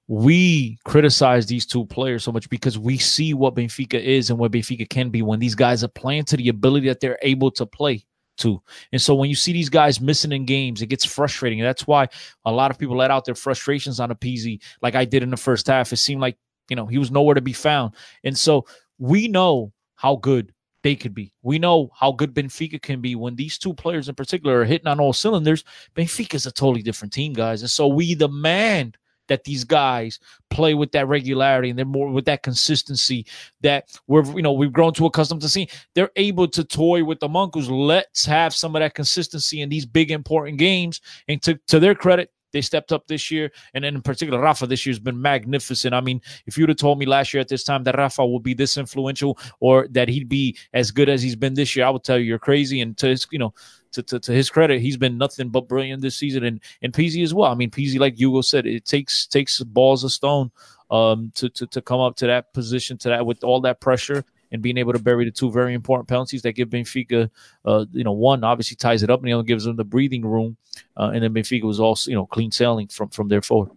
we 0.07 0.79
criticize 0.85 1.47
these 1.47 1.67
two 1.67 1.85
players 1.87 2.23
so 2.23 2.31
much 2.31 2.49
because 2.49 2.79
we 2.79 2.97
see 2.97 3.35
what 3.35 3.57
Benfica 3.57 4.01
is 4.01 4.31
and 4.31 4.39
what 4.39 4.53
Benfica 4.53 4.89
can 4.89 5.11
be 5.11 5.21
when 5.23 5.41
these 5.41 5.57
guys 5.57 5.83
are 5.83 5.89
playing 5.89 6.27
to 6.27 6.37
the 6.37 6.49
ability 6.49 6.87
that 6.87 7.01
they're 7.01 7.19
able 7.23 7.51
to 7.51 7.67
play 7.67 8.05
to. 8.37 8.63
And 8.93 9.03
so 9.03 9.17
when 9.17 9.29
you 9.29 9.35
see 9.35 9.53
these 9.53 9.69
guys 9.69 10.01
missing 10.01 10.31
in 10.31 10.45
games, 10.47 10.81
it 10.81 10.87
gets 10.87 11.05
frustrating. 11.05 11.61
That's 11.61 11.87
why 11.89 12.09
a 12.45 12.53
lot 12.53 12.71
of 12.71 12.79
people 12.79 12.97
let 12.97 13.11
out 13.11 13.25
their 13.25 13.35
frustrations 13.35 13.99
on 13.99 14.13
a 14.13 14.15
Pizzi, 14.15 14.63
like 14.81 14.95
I 14.95 15.05
did 15.05 15.25
in 15.25 15.31
the 15.31 15.37
first 15.37 15.67
half. 15.67 15.93
It 15.93 15.97
seemed 15.97 16.21
like, 16.21 16.39
you 16.71 16.77
know, 16.77 16.87
he 16.87 16.99
was 16.99 17.11
nowhere 17.11 17.35
to 17.35 17.41
be 17.41 17.53
found. 17.53 17.95
And 18.23 18.39
so 18.39 18.65
we 18.99 19.27
know 19.27 19.73
how 19.97 20.17
good 20.17 20.55
they 20.83 20.95
could 20.95 21.15
be. 21.15 21.33
We 21.43 21.59
know 21.59 21.91
how 21.95 22.13
good 22.13 22.35
Benfica 22.35 22.81
can 22.81 23.01
be 23.01 23.15
when 23.15 23.37
these 23.37 23.59
two 23.59 23.75
players 23.75 24.09
in 24.09 24.15
particular 24.15 24.61
are 24.61 24.65
hitting 24.65 24.87
on 24.87 25.01
all 25.01 25.13
cylinders. 25.13 25.65
Benfica 25.97 26.35
is 26.35 26.47
a 26.47 26.53
totally 26.53 26.83
different 26.83 27.13
team, 27.13 27.33
guys. 27.33 27.63
And 27.63 27.71
so 27.71 27.89
we 27.89 28.15
demand 28.15 28.97
that 29.29 29.45
these 29.45 29.65
guys 29.65 30.19
play 30.51 30.75
with 30.75 30.93
that 30.93 31.07
regularity 31.07 31.71
and 31.71 31.79
they're 31.79 31.87
more 31.87 32.11
with 32.11 32.25
that 32.25 32.43
consistency 32.43 33.27
that 33.61 33.85
we're 34.07 34.25
you 34.35 34.43
know 34.43 34.53
we've 34.53 34.73
grown 34.73 34.93
to 34.95 35.07
accustomed 35.07 35.43
to 35.43 35.49
seeing. 35.49 35.69
They're 35.95 36.11
able 36.17 36.49
to 36.49 36.65
toy 36.65 37.05
with 37.05 37.21
the 37.21 37.29
monkeys. 37.29 37.69
Let's 37.69 38.25
have 38.27 38.55
some 38.55 38.75
of 38.75 38.81
that 38.81 38.95
consistency 38.95 39.61
in 39.61 39.69
these 39.69 39.87
big 39.87 40.11
important 40.11 40.59
games. 40.59 41.01
And 41.29 41.41
to 41.43 41.59
to 41.69 41.79
their 41.79 41.95
credit, 41.95 42.31
they 42.53 42.61
stepped 42.61 42.93
up 42.93 43.07
this 43.07 43.31
year, 43.31 43.51
and 43.75 43.85
in 43.85 44.03
particular, 44.03 44.41
Rafa 44.41 44.67
this 44.67 44.87
year 44.87 44.93
has 44.93 44.99
been 44.99 45.21
magnificent. 45.21 45.95
I 45.95 46.01
mean, 46.01 46.21
if 46.47 46.57
you'd 46.57 46.69
have 46.69 46.79
told 46.79 46.99
me 46.99 47.07
last 47.07 47.35
year 47.35 47.41
at 47.41 47.49
this 47.49 47.65
time 47.65 47.85
that 47.85 47.97
Rafa 47.97 48.27
would 48.27 48.43
be 48.43 48.55
this 48.55 48.77
influential 48.77 49.39
or 49.61 49.89
that 49.89 50.09
he'd 50.09 50.29
be 50.29 50.57
as 50.73 50.91
good 50.91 51.09
as 51.09 51.23
he's 51.23 51.37
been 51.37 51.55
this 51.55 51.77
year, 51.77 51.87
I 51.87 51.91
would 51.91 52.05
tell 52.05 52.19
you 52.19 52.25
you're 52.25 52.39
crazy. 52.39 52.81
And 52.81 52.97
to 52.99 53.09
his, 53.09 53.27
you 53.31 53.39
know, 53.39 53.55
to, 53.93 54.03
to, 54.03 54.21
to 54.21 54.33
his 54.33 54.51
credit, 54.51 54.81
he's 54.81 54.97
been 54.97 55.19
nothing 55.19 55.49
but 55.49 55.69
brilliant 55.69 56.03
this 56.03 56.17
season, 56.17 56.45
and 56.45 56.61
and 56.83 56.93
Pizzi 56.93 57.23
as 57.23 57.35
well. 57.35 57.51
I 57.51 57.55
mean, 57.55 57.71
Pizzi, 57.71 57.99
like 57.99 58.19
Hugo 58.19 58.41
said, 58.43 58.67
it 58.67 58.85
takes 58.85 59.27
takes 59.27 59.63
balls 59.63 60.05
of 60.05 60.13
stone 60.13 60.51
um 60.91 61.31
to, 61.35 61.51
to 61.51 61.67
to 61.67 61.83
come 61.83 62.01
up 62.01 62.17
to 62.17 62.27
that 62.27 62.51
position 62.55 62.97
to 62.97 63.11
that 63.11 63.27
with 63.27 63.45
all 63.45 63.61
that 63.61 63.79
pressure 63.79 64.25
and 64.53 64.63
being 64.63 64.79
able 64.79 64.93
to 64.93 64.99
bury 64.99 65.25
the 65.25 65.31
two 65.31 65.51
very 65.51 65.75
important 65.75 66.09
penalties 66.09 66.43
that 66.43 66.53
give 66.53 66.69
Benfica, 66.69 67.31
uh, 67.65 67.85
you 67.93 68.05
know, 68.05 68.13
one 68.13 68.45
obviously 68.45 68.77
ties 68.77 69.03
it 69.03 69.11
up, 69.11 69.21
and 69.21 69.29
the 69.29 69.33
other 69.33 69.43
gives 69.43 69.65
them 69.65 69.77
the 69.77 69.85
breathing 69.85 70.25
room, 70.25 70.57
uh, 70.97 71.11
and 71.15 71.23
then 71.23 71.35
Benfica 71.35 71.65
was 71.65 71.81
also, 71.81 72.11
you 72.11 72.17
know, 72.17 72.27
clean 72.27 72.51
sailing 72.51 72.89
from 72.89 73.09
from 73.09 73.29
there 73.29 73.43
forward. 73.43 73.71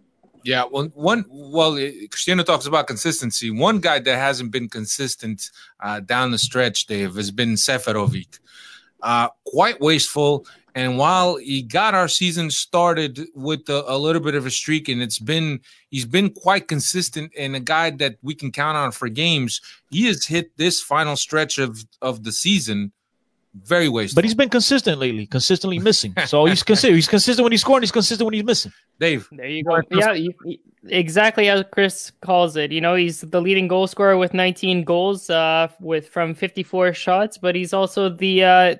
Yeah, 0.44 0.64
well, 0.70 0.86
one 0.94 1.24
well, 1.28 1.76
Cristiano 2.10 2.42
talks 2.42 2.66
about 2.66 2.86
consistency. 2.86 3.50
One 3.50 3.78
guy 3.78 4.00
that 4.00 4.16
hasn't 4.16 4.50
been 4.50 4.68
consistent 4.68 5.50
uh, 5.80 6.00
down 6.00 6.32
the 6.32 6.38
stretch, 6.38 6.86
Dave, 6.86 7.14
has 7.14 7.30
been 7.30 7.54
Seferovic. 7.54 8.40
Uh, 9.00 9.28
quite 9.44 9.80
wasteful. 9.80 10.46
And 10.74 10.96
while 10.96 11.36
he 11.36 11.62
got 11.62 11.94
our 11.94 12.08
season 12.08 12.50
started 12.50 13.28
with 13.34 13.68
a, 13.68 13.84
a, 13.86 13.98
little 13.98 14.22
bit 14.22 14.34
of 14.34 14.46
a 14.46 14.50
streak, 14.50 14.88
and 14.88 15.02
it's 15.02 15.18
been 15.18 15.60
he's 15.90 16.06
been 16.06 16.30
quite 16.30 16.68
consistent 16.68 17.32
and 17.36 17.54
a 17.54 17.60
guy 17.60 17.90
that 17.90 18.16
we 18.22 18.34
can 18.34 18.50
count 18.50 18.76
on 18.76 18.92
for 18.92 19.08
games, 19.08 19.60
he 19.90 20.06
has 20.06 20.26
hit 20.26 20.56
this 20.56 20.80
final 20.80 21.16
stretch 21.16 21.58
of 21.58 21.84
of 22.00 22.24
the 22.24 22.32
season 22.32 22.92
very 23.54 23.88
wasteful. 23.88 24.16
But 24.16 24.24
he's 24.24 24.34
been 24.34 24.48
consistent 24.48 24.98
lately, 24.98 25.26
consistently 25.26 25.78
missing. 25.78 26.14
So 26.26 26.46
he's 26.46 26.62
consistent. 26.62 26.94
He's 26.94 27.08
consistent 27.08 27.42
when 27.42 27.52
he's 27.52 27.60
scoring. 27.60 27.82
He's 27.82 27.92
consistent 27.92 28.24
when 28.24 28.34
he's 28.34 28.44
missing. 28.44 28.72
Dave, 28.98 29.28
there 29.30 29.46
you 29.46 29.64
go. 29.64 29.80
Yeah, 29.90 30.12
you, 30.12 30.32
exactly 30.88 31.48
as 31.48 31.64
Chris 31.70 32.12
calls 32.22 32.56
it. 32.56 32.72
You 32.72 32.80
know, 32.80 32.94
he's 32.94 33.20
the 33.20 33.40
leading 33.40 33.68
goal 33.68 33.86
scorer 33.86 34.16
with 34.16 34.32
19 34.32 34.84
goals, 34.84 35.28
uh, 35.28 35.68
with 35.80 36.08
from 36.08 36.34
54 36.34 36.94
shots. 36.94 37.36
But 37.36 37.54
he's 37.54 37.74
also 37.74 38.08
the 38.08 38.44
uh, 38.44 38.76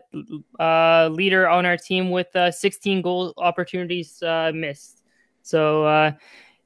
uh, 0.59 1.09
leader 1.09 1.49
on 1.49 1.67
our 1.67 1.77
team 1.77 2.11
with 2.11 2.35
uh, 2.35 2.51
16 2.51 3.03
goal 3.03 3.35
opportunities 3.37 4.23
uh, 4.23 4.53
missed. 4.55 5.03
So 5.43 5.85
uh, 5.85 6.13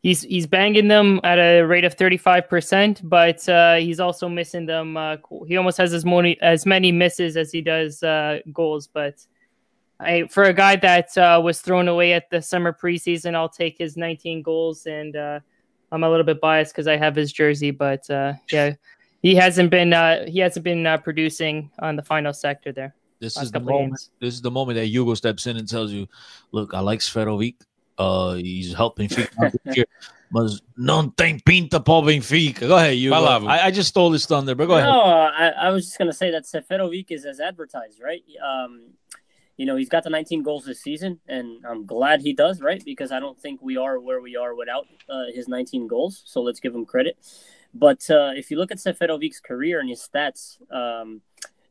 he's 0.07 0.23
he's 0.23 0.47
banging 0.47 0.87
them 0.87 1.21
at 1.25 1.39
a 1.39 1.63
rate 1.63 1.85
of 1.85 1.97
35%, 1.97 3.01
but 3.03 3.49
uh, 3.49 3.75
he's 3.75 3.99
also 3.99 4.29
missing 4.29 4.65
them. 4.65 4.97
Uh, 4.97 5.17
he 5.49 5.57
almost 5.57 5.79
has 5.79 5.93
as 5.93 6.05
many 6.05 6.41
as 6.41 6.65
many 6.65 6.93
misses 6.93 7.37
as 7.37 7.51
he 7.51 7.61
does 7.61 8.05
uh, 8.05 8.39
goals. 8.53 8.87
But 8.87 9.27
I, 9.99 10.29
for 10.29 10.45
a 10.45 10.53
guy 10.53 10.77
that 10.77 11.19
uh, 11.19 11.41
was 11.43 11.61
thrown 11.61 11.89
away 11.89 12.13
at 12.13 12.31
the 12.31 12.41
summer 12.41 12.73
preseason, 12.73 13.35
I'll 13.35 13.49
take 13.49 13.79
his 13.79 13.97
19 13.97 14.43
goals. 14.43 14.87
And 14.87 15.17
uh, 15.17 15.41
I'm 15.91 16.05
a 16.05 16.09
little 16.09 16.25
bit 16.25 16.41
biased 16.41 16.73
because 16.73 16.87
I 16.87 16.97
have 16.97 17.17
his 17.17 17.33
jersey, 17.33 17.73
but 17.73 18.09
uh, 18.09 18.35
yeah, 18.53 18.75
he 19.23 19.35
hasn't 19.35 19.71
been 19.71 19.91
he 20.29 20.39
hasn't 20.39 20.63
been 20.63 20.87
producing 21.03 21.73
on 21.81 21.97
the 21.97 22.03
final 22.03 22.33
sector 22.33 22.71
there. 22.71 22.95
This 23.19 23.37
is 23.39 23.51
the 23.51 23.59
moment. 23.59 23.93
Games. 23.93 24.11
This 24.21 24.35
is 24.35 24.43
the 24.43 24.53
moment 24.53 24.77
that 24.77 24.87
Hugo 24.87 25.15
steps 25.15 25.49
in 25.49 25.57
and 25.57 25.69
tells 25.69 25.91
you, 25.91 26.07
"Look, 26.53 26.75
I 26.75 26.81
like 26.81 27.01
Seferovic. 27.01 27.57
Uh, 27.99 28.35
he's 28.35 28.75
helping 28.75 29.09
Benfica 29.09 29.85
Mas 30.31 30.61
não 30.77 31.09
tem 31.09 31.39
pinta 31.39 31.79
para 31.79 31.95
o 31.95 32.03
Benfica. 32.03 32.67
Go 32.67 32.77
ahead, 32.77 32.97
you. 32.97 33.15
I, 33.15 33.69
I, 33.69 33.71
just 33.71 33.91
stole 33.91 34.11
this 34.11 34.27
thunder, 34.27 34.57
but 34.57 34.67
go 34.67 34.75
no, 34.75 34.81
ahead. 34.81 35.55
I, 35.57 35.69
I 35.69 35.71
was 35.71 35.85
just 35.85 35.99
going 35.99 36.11
to 36.11 36.17
say 36.17 36.33
that 36.33 36.45
Seferovic 36.45 37.11
is 37.11 37.25
as 37.25 37.39
advertised, 37.39 38.01
right? 38.03 38.23
Um, 38.45 38.91
you 39.57 39.65
know, 39.65 39.77
he's 39.77 39.89
got 39.89 40.05
the 40.05 40.11
19 40.11 40.43
goals 40.43 40.65
this 40.65 40.83
season, 40.83 41.21
and 41.29 41.65
I'm 41.65 41.87
glad 41.87 42.21
he 42.21 42.33
does, 42.33 42.61
right? 42.61 42.83
Because 42.85 43.13
I 43.13 43.21
don't 43.21 43.39
think 43.39 43.63
we 43.63 43.77
are 43.77 44.01
where 44.01 44.21
we 44.21 44.37
are 44.37 44.55
without 44.55 44.87
uh, 45.09 45.27
his 45.33 45.49
19 45.49 45.87
goals. 45.87 46.23
So 46.27 46.43
let's 46.43 46.61
give 46.61 46.75
him 46.75 46.85
credit. 46.85 47.17
But 47.73 48.11
uh, 48.11 48.33
if 48.35 48.51
you 48.51 48.59
look 48.59 48.73
at 48.73 48.79
Seferovic's 48.79 49.41
career 49.41 49.81
and 49.81 49.89
his 49.89 50.07
stats, 50.07 50.59
um, 50.73 51.23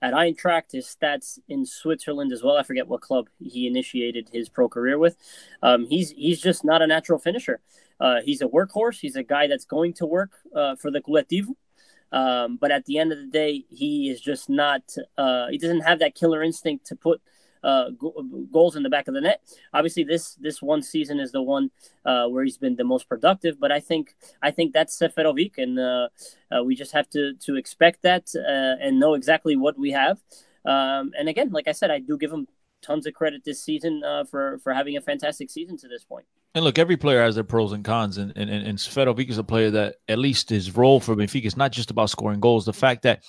at 0.01 0.13
Eintracht, 0.13 0.71
his 0.71 0.85
stats 0.85 1.39
in 1.47 1.65
Switzerland 1.65 2.31
as 2.31 2.43
well. 2.43 2.57
I 2.57 2.63
forget 2.63 2.87
what 2.87 3.01
club 3.01 3.27
he 3.39 3.67
initiated 3.67 4.29
his 4.31 4.49
pro 4.49 4.69
career 4.69 4.97
with. 4.97 5.17
Um, 5.61 5.87
he's 5.87 6.11
he's 6.11 6.41
just 6.41 6.63
not 6.63 6.81
a 6.81 6.87
natural 6.87 7.19
finisher. 7.19 7.61
Uh, 7.99 8.17
he's 8.23 8.41
a 8.41 8.47
workhorse. 8.47 8.99
He's 8.99 9.15
a 9.15 9.23
guy 9.23 9.47
that's 9.47 9.65
going 9.65 9.93
to 9.93 10.05
work 10.05 10.31
uh, 10.55 10.75
for 10.75 10.91
the 10.91 11.01
Coletivo. 11.01 11.55
Um, 12.11 12.57
but 12.57 12.71
at 12.71 12.85
the 12.85 12.97
end 12.97 13.11
of 13.11 13.17
the 13.17 13.27
day, 13.27 13.65
he 13.69 14.09
is 14.09 14.21
just 14.21 14.49
not. 14.49 14.83
Uh, 15.17 15.47
he 15.47 15.57
doesn't 15.57 15.81
have 15.81 15.99
that 15.99 16.15
killer 16.15 16.43
instinct 16.43 16.85
to 16.87 16.95
put 16.95 17.21
uh, 17.65 17.89
goals 18.51 18.75
in 18.75 18.83
the 18.83 18.89
back 18.89 19.07
of 19.07 19.15
the 19.15 19.21
net. 19.21 19.41
Obviously, 19.73 20.03
this 20.03 20.35
this 20.35 20.61
one 20.61 20.81
season 20.81 21.19
is 21.19 21.31
the 21.31 21.41
one 21.41 21.71
uh, 22.05 22.27
where 22.27 22.43
he's 22.43 22.59
been 22.59 22.75
the 22.75 22.83
most 22.83 23.09
productive. 23.09 23.59
But 23.59 23.71
I 23.71 23.79
think 23.79 24.15
I 24.41 24.51
think 24.51 24.73
that's 24.73 24.97
Seferovic, 24.97 25.57
and 25.57 25.79
uh, 25.79 26.07
uh 26.51 26.63
we 26.63 26.75
just 26.75 26.93
have 26.93 27.09
to 27.09 27.33
to 27.45 27.55
expect 27.55 28.03
that 28.03 28.29
uh, 28.35 28.75
and 28.85 28.99
know 28.99 29.15
exactly 29.15 29.55
what 29.55 29.77
we 29.77 29.91
have. 29.91 30.19
Um, 30.65 31.11
and 31.17 31.27
again, 31.27 31.51
like 31.51 31.67
I 31.67 31.73
said, 31.73 31.91
I 31.91 31.99
do 31.99 32.17
give 32.17 32.31
him 32.31 32.47
tons 32.81 33.07
of 33.07 33.13
credit 33.13 33.43
this 33.43 33.63
season 33.63 34.03
uh, 34.05 34.23
for 34.25 34.59
for 34.59 34.73
having 34.73 34.95
a 34.95 35.01
fantastic 35.01 35.49
season 35.49 35.77
to 35.77 35.87
this 35.87 36.03
point. 36.03 36.25
And 36.55 36.63
look, 36.63 36.79
every 36.79 36.95
player 36.95 37.21
has 37.21 37.35
their 37.35 37.43
pros 37.43 37.73
and 37.73 37.83
cons, 37.83 38.17
and 38.17 38.31
and, 38.37 38.49
and 38.49 38.77
Seferovic 38.77 39.29
is 39.29 39.37
a 39.37 39.43
player 39.43 39.69
that 39.71 39.97
at 40.07 40.17
least 40.17 40.49
his 40.49 40.73
role 40.73 41.01
for 41.01 41.13
Benfica 41.13 41.43
is 41.43 41.57
not 41.57 41.73
just 41.73 41.91
about 41.91 42.09
scoring 42.09 42.39
goals. 42.39 42.63
The 42.63 42.71
fact 42.71 43.01
that 43.01 43.25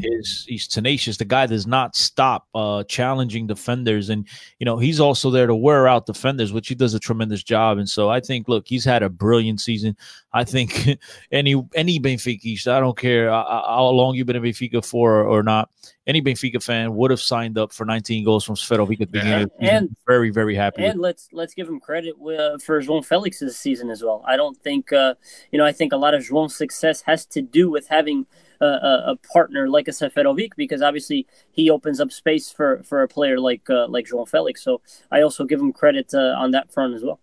his 0.00 0.46
he's 0.48 0.66
tenacious, 0.66 1.18
the 1.18 1.26
guy 1.26 1.44
does 1.44 1.66
not 1.66 1.94
stop 1.94 2.48
uh, 2.54 2.82
challenging 2.84 3.46
defenders, 3.46 4.08
and 4.08 4.26
you 4.58 4.64
know 4.64 4.78
he's 4.78 4.98
also 4.98 5.28
there 5.28 5.46
to 5.46 5.54
wear 5.54 5.86
out 5.88 6.06
defenders, 6.06 6.54
which 6.54 6.68
he 6.68 6.74
does 6.74 6.94
a 6.94 6.98
tremendous 6.98 7.42
job. 7.42 7.76
And 7.76 7.88
so 7.88 8.08
I 8.08 8.20
think, 8.20 8.48
look, 8.48 8.66
he's 8.66 8.86
had 8.86 9.02
a 9.02 9.10
brilliant 9.10 9.60
season. 9.60 9.94
I 10.32 10.44
think 10.44 10.88
any 11.32 11.62
any 11.74 12.00
Benfica, 12.00 12.66
I 12.66 12.80
don't 12.80 12.96
care 12.96 13.30
uh, 13.30 13.42
uh, 13.42 13.76
how 13.76 13.88
long 13.88 14.14
you've 14.14 14.26
been 14.26 14.36
in 14.36 14.42
Benfica 14.42 14.82
for 14.82 15.16
or, 15.16 15.24
or 15.26 15.42
not, 15.42 15.68
any 16.10 16.20
Benfica 16.20 16.60
fan 16.62 16.94
would 16.96 17.10
have 17.10 17.20
signed 17.20 17.56
up 17.56 17.72
for 17.72 17.84
19 17.84 18.24
goals 18.24 18.44
from 18.44 18.56
Seferovic 18.56 19.00
at 19.00 19.12
the 19.12 19.18
beginning. 19.20 19.50
Yeah. 19.60 19.76
And 19.76 19.96
very 20.06 20.30
very 20.30 20.56
happy. 20.56 20.84
And 20.84 21.00
let's 21.00 21.28
let's 21.32 21.54
give 21.54 21.68
him 21.68 21.78
credit 21.78 22.14
uh, 22.14 22.58
for 22.58 22.80
for 22.80 22.86
João 22.86 23.04
Felix's 23.04 23.58
season 23.58 23.90
as 23.90 24.02
well. 24.02 24.22
I 24.26 24.36
don't 24.36 24.56
think, 24.56 24.92
uh, 24.92 25.14
you 25.50 25.58
know, 25.58 25.64
I 25.64 25.72
think 25.72 25.92
a 25.92 25.96
lot 25.96 26.14
of 26.14 26.22
João's 26.22 26.56
success 26.56 27.02
has 27.02 27.26
to 27.26 27.42
do 27.42 27.70
with 27.70 27.88
having 27.88 28.26
a, 28.60 28.66
a, 28.66 29.16
partner 29.32 29.68
like 29.68 29.88
a 29.88 29.90
Seferovic 29.90 30.50
because 30.56 30.82
obviously 30.82 31.26
he 31.50 31.70
opens 31.70 31.98
up 31.98 32.12
space 32.12 32.52
for, 32.52 32.82
for 32.84 33.02
a 33.02 33.08
player 33.08 33.40
like 33.40 33.68
uh, 33.70 33.88
like 33.88 34.06
João 34.06 34.28
Felix. 34.28 34.62
So 34.62 34.82
I 35.10 35.22
also 35.22 35.44
give 35.44 35.60
him 35.60 35.72
credit 35.72 36.12
uh, 36.14 36.34
on 36.38 36.50
that 36.52 36.72
front 36.72 36.94
as 36.94 37.02
well. 37.02 37.20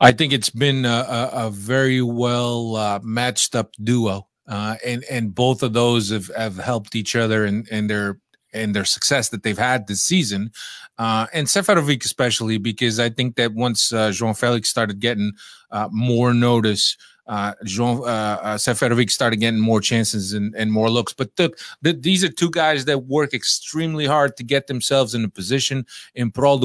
I 0.00 0.12
think 0.12 0.32
it's 0.32 0.50
been 0.50 0.84
a, 0.84 1.30
a 1.32 1.50
very 1.50 2.02
well 2.02 2.76
uh, 2.76 3.00
matched 3.02 3.54
up 3.54 3.72
duo. 3.82 4.26
Uh, 4.48 4.76
and 4.84 5.04
and 5.10 5.34
both 5.34 5.62
of 5.62 5.74
those 5.74 6.08
have, 6.08 6.30
have 6.34 6.56
helped 6.56 6.96
each 6.96 7.14
other 7.14 7.44
and 7.44 7.68
and 7.70 7.90
their 7.90 8.18
and 8.52 8.74
their 8.74 8.84
success 8.84 9.28
that 9.30 9.42
they've 9.42 9.58
had 9.58 9.86
this 9.86 10.02
season, 10.02 10.50
uh, 10.98 11.26
and 11.32 11.46
Seferovic 11.46 12.04
especially 12.04 12.58
because 12.58 12.98
I 12.98 13.10
think 13.10 13.36
that 13.36 13.54
once 13.54 13.92
uh, 13.92 14.10
João 14.10 14.38
Felix 14.38 14.68
started 14.68 15.00
getting 15.00 15.32
uh, 15.70 15.88
more 15.92 16.34
notice, 16.34 16.96
uh, 17.28 17.52
João 17.64 18.00
uh, 18.00 18.04
uh, 18.04 18.56
Seferovic 18.56 19.10
started 19.10 19.36
getting 19.36 19.60
more 19.60 19.82
chances 19.82 20.32
and, 20.32 20.54
and 20.54 20.72
more 20.72 20.88
looks. 20.88 21.12
But 21.12 21.36
the, 21.36 21.52
the, 21.82 21.92
these 21.92 22.24
are 22.24 22.30
two 22.30 22.50
guys 22.50 22.86
that 22.86 23.04
work 23.04 23.34
extremely 23.34 24.06
hard 24.06 24.36
to 24.38 24.42
get 24.42 24.66
themselves 24.66 25.14
in 25.14 25.24
a 25.24 25.28
position 25.28 25.84
in 26.14 26.32
prol 26.32 26.58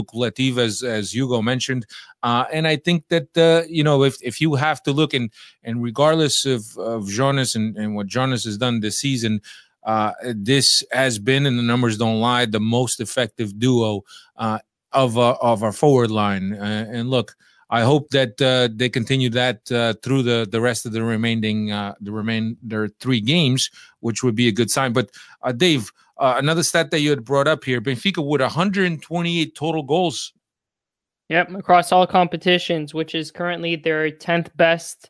as 0.57 0.81
as 0.81 1.13
Hugo 1.13 1.41
mentioned. 1.41 1.85
Uh, 2.23 2.45
and 2.51 2.65
I 2.65 2.77
think 2.77 3.09
that 3.09 3.67
you 3.69 3.83
know 3.83 4.03
if 4.03 4.15
if 4.23 4.39
you 4.39 4.55
have 4.55 4.81
to 4.83 4.93
look 4.93 5.13
and 5.13 5.29
and 5.63 5.83
regardless 5.83 6.45
of 6.45 6.77
of 6.77 7.09
Jonas 7.09 7.55
and, 7.55 7.75
and 7.75 7.95
what 7.95 8.07
Jonas 8.07 8.45
has 8.45 8.57
done 8.57 8.79
this 8.79 8.97
season. 8.97 9.41
Uh, 9.85 10.13
this 10.33 10.83
has 10.91 11.19
been, 11.19 11.45
and 11.45 11.57
the 11.57 11.63
numbers 11.63 11.97
don't 11.97 12.19
lie, 12.19 12.45
the 12.45 12.59
most 12.59 12.99
effective 12.99 13.57
duo 13.59 14.03
uh, 14.37 14.59
of 14.91 15.17
uh, 15.17 15.35
of 15.41 15.63
our 15.63 15.71
forward 15.71 16.11
line. 16.11 16.53
Uh, 16.53 16.87
and 16.89 17.09
look, 17.09 17.35
I 17.69 17.81
hope 17.81 18.09
that 18.09 18.41
uh, 18.41 18.69
they 18.73 18.89
continue 18.89 19.29
that 19.31 19.71
uh, 19.71 19.93
through 20.01 20.23
the 20.23 20.47
the 20.49 20.61
rest 20.61 20.85
of 20.85 20.91
the 20.91 21.03
remaining 21.03 21.67
the 21.67 22.11
remain 22.11 22.57
their 22.61 22.87
three 22.99 23.21
games, 23.21 23.69
which 23.99 24.23
would 24.23 24.35
be 24.35 24.47
a 24.47 24.51
good 24.51 24.71
sign. 24.71 24.93
But 24.93 25.11
Dave, 25.57 25.91
another 26.17 26.63
stat 26.63 26.91
that 26.91 26.99
you 26.99 27.09
had 27.09 27.25
brought 27.25 27.47
up 27.47 27.63
here: 27.63 27.81
Benfica 27.81 28.25
with 28.25 28.41
128 28.41 29.55
total 29.55 29.83
goals. 29.83 30.33
Yep, 31.29 31.51
across 31.51 31.91
all 31.91 32.05
competitions, 32.05 32.93
which 32.93 33.15
is 33.15 33.31
currently 33.31 33.75
their 33.75 34.11
10th 34.11 34.55
best 34.55 35.09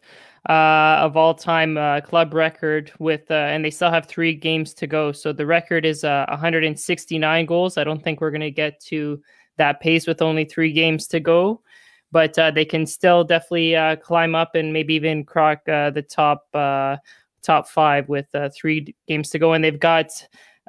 uh, 0.49 0.97
of 0.99 1.15
all 1.15 1.33
time 1.33 1.77
uh, 1.77 2.01
club 2.01 2.33
record 2.33 2.91
with, 2.99 3.29
uh, 3.31 3.35
and 3.35 3.63
they 3.63 3.71
still 3.71 3.91
have 3.91 4.05
three 4.05 4.33
games 4.33 4.73
to 4.73 4.87
go. 4.87 5.11
So 5.11 5.31
the 5.31 5.45
record 5.45 5.85
is 5.85 6.03
uh, 6.03 6.25
169 6.29 7.45
goals. 7.45 7.77
I 7.77 7.83
don't 7.83 8.03
think 8.03 8.19
we're 8.19 8.31
going 8.31 8.41
to 8.41 8.51
get 8.51 8.79
to 8.81 9.21
that 9.57 9.79
pace 9.79 10.05
with 10.05 10.21
only 10.21 10.43
three 10.43 10.73
games 10.73 11.07
to 11.07 11.19
go, 11.21 11.61
but 12.11 12.37
uh, 12.37 12.51
they 12.51 12.65
can 12.65 12.85
still 12.85 13.23
definitely 13.23 13.75
uh, 13.75 13.95
climb 13.97 14.35
up 14.35 14.55
and 14.55 14.73
maybe 14.73 14.93
even 14.95 15.23
crack 15.23 15.63
the 15.65 16.05
top 16.09 16.47
top 17.41 17.67
five 17.67 18.07
with 18.07 18.27
three 18.55 18.95
games 19.07 19.29
to 19.29 19.39
go. 19.39 19.53
And 19.53 19.63
they've 19.63 19.79
got 19.79 20.11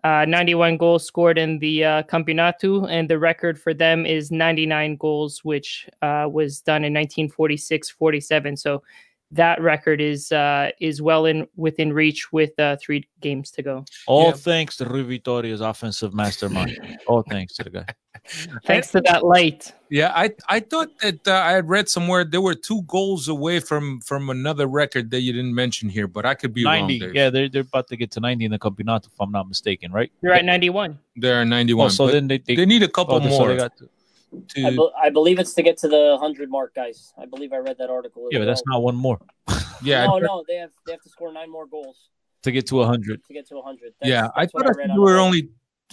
uh, 0.02 0.24
91 0.26 0.76
goals 0.76 1.04
scored 1.04 1.38
in 1.38 1.58
the 1.60 1.80
Campeonato, 2.08 2.88
and 2.90 3.08
the 3.08 3.18
record 3.18 3.60
for 3.60 3.72
them 3.72 4.06
is 4.06 4.30
99 4.30 4.96
goals, 4.96 5.42
which 5.42 5.88
was 6.00 6.60
done 6.60 6.84
in 6.84 6.92
1946-47. 6.92 8.58
So 8.58 8.82
that 9.34 9.60
record 9.60 10.00
is 10.00 10.32
uh, 10.32 10.70
is 10.80 11.02
well 11.02 11.26
in 11.26 11.46
within 11.56 11.92
reach 11.92 12.32
with 12.32 12.58
uh, 12.58 12.76
three 12.80 13.06
games 13.20 13.50
to 13.52 13.62
go. 13.62 13.84
All 14.06 14.32
thanks 14.32 14.76
to 14.78 14.84
Rui 14.84 15.02
Vitoria's 15.02 15.60
offensive 15.60 16.14
mastermind. 16.14 16.78
All 17.06 17.22
thanks 17.28 17.54
to 17.56 17.64
the 17.64 17.70
guy. 17.70 17.86
Thanks 18.64 18.90
to 18.92 19.00
that 19.02 19.24
light. 19.24 19.72
Yeah, 19.90 20.12
I 20.14 20.30
I 20.48 20.60
thought 20.60 20.98
that 21.00 21.26
uh, 21.26 21.34
I 21.34 21.52
had 21.52 21.68
read 21.68 21.88
somewhere 21.88 22.24
there 22.24 22.40
were 22.40 22.54
two 22.54 22.82
goals 22.82 23.28
away 23.28 23.60
from 23.60 24.00
from 24.00 24.30
another 24.30 24.66
record 24.66 25.10
that 25.10 25.20
you 25.20 25.32
didn't 25.32 25.54
mention 25.54 25.88
here, 25.88 26.06
but 26.06 26.24
I 26.24 26.34
could 26.34 26.54
be 26.54 26.64
90. 26.64 26.80
wrong. 26.80 27.08
Dave. 27.08 27.14
Yeah, 27.14 27.30
they're, 27.30 27.48
they're 27.48 27.62
about 27.62 27.88
to 27.88 27.96
get 27.96 28.10
to 28.12 28.20
90 28.20 28.46
in 28.46 28.50
the 28.52 28.58
Campeonato, 28.58 29.06
if 29.06 29.20
I'm 29.20 29.32
not 29.32 29.48
mistaken, 29.48 29.92
right? 29.92 30.10
You're 30.22 30.32
at 30.32 30.44
91. 30.44 30.98
They're 31.16 31.44
91. 31.44 31.84
Oh, 31.84 31.88
so 31.88 32.06
but 32.06 32.12
then 32.12 32.28
they, 32.28 32.38
they, 32.38 32.56
they 32.56 32.66
need 32.66 32.82
a 32.82 32.88
couple 32.88 33.16
oh, 33.16 33.20
so 33.20 33.28
more. 33.28 33.48
they 33.48 33.56
got 33.56 33.72
to- 34.48 34.60
to- 34.60 34.66
I, 34.66 34.70
be- 34.70 34.90
I 35.06 35.10
believe 35.10 35.38
it's 35.38 35.54
to 35.54 35.62
get 35.62 35.76
to 35.78 35.88
the 35.88 36.16
hundred 36.20 36.50
mark, 36.50 36.74
guys. 36.74 37.12
I 37.18 37.26
believe 37.26 37.52
I 37.52 37.58
read 37.58 37.76
that 37.78 37.90
article. 37.90 38.22
as 38.26 38.28
yeah, 38.32 38.38
but 38.40 38.46
that's 38.46 38.62
not 38.66 38.82
one 38.82 38.96
more 38.96 39.18
yeah, 39.82 40.06
No, 40.06 40.18
no, 40.18 40.44
they 40.48 40.56
have 40.56 40.70
they 40.86 40.92
have 40.92 41.02
to 41.02 41.08
score 41.08 41.32
nine 41.32 41.50
more 41.50 41.66
goals 41.66 42.08
to 42.42 42.52
get 42.52 42.66
to 42.68 42.76
100. 42.76 43.24
to 43.24 43.32
get 43.32 43.48
to 43.48 43.60
hundred. 43.62 43.92
yeah. 44.02 44.28
I 44.36 44.46
thought 44.46 44.66
I 44.66 44.72
said 44.72 44.90
there 44.90 45.00
were 45.00 45.18
only 45.18 45.48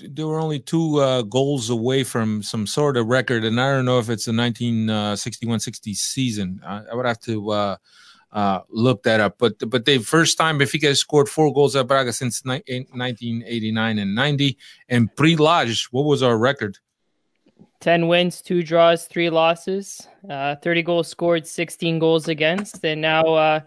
there 0.09 0.25
were 0.27 0.39
only 0.39 0.59
two 0.59 0.97
uh, 0.99 1.21
goals 1.23 1.69
away 1.69 2.03
from 2.03 2.41
some 2.41 2.65
sort 2.65 2.95
of 2.97 3.07
record, 3.07 3.43
and 3.43 3.59
I 3.59 3.71
don't 3.71 3.85
know 3.85 3.99
if 3.99 4.09
it's 4.09 4.25
the 4.25 4.31
1961-60 4.31 5.95
season. 5.95 6.61
I, 6.65 6.83
I 6.91 6.95
would 6.95 7.05
have 7.05 7.19
to 7.21 7.51
uh, 7.51 7.75
uh, 8.31 8.59
look 8.69 9.03
that 9.03 9.19
up. 9.19 9.35
But 9.37 9.55
but 9.69 9.85
the 9.85 9.97
first 9.99 10.37
time 10.37 10.59
Benfica 10.59 10.87
has 10.87 10.99
scored 10.99 11.27
four 11.29 11.53
goals 11.53 11.75
at 11.75 11.87
Braga 11.87 12.13
since 12.13 12.43
ni- 12.45 12.61
1989 12.67 13.99
and 13.99 14.15
90. 14.15 14.57
And 14.89 15.13
pre-Lage, 15.15 15.87
what 15.91 16.03
was 16.05 16.23
our 16.23 16.37
record? 16.37 16.77
10 17.81 18.07
wins, 18.07 18.41
two 18.41 18.63
draws, 18.63 19.05
three 19.05 19.29
losses, 19.29 20.07
uh, 20.29 20.55
30 20.55 20.83
goals 20.83 21.07
scored, 21.07 21.45
16 21.45 21.99
goals 21.99 22.27
against. 22.27 22.85
And 22.85 23.01
now 23.01 23.23
uh, 23.23 23.59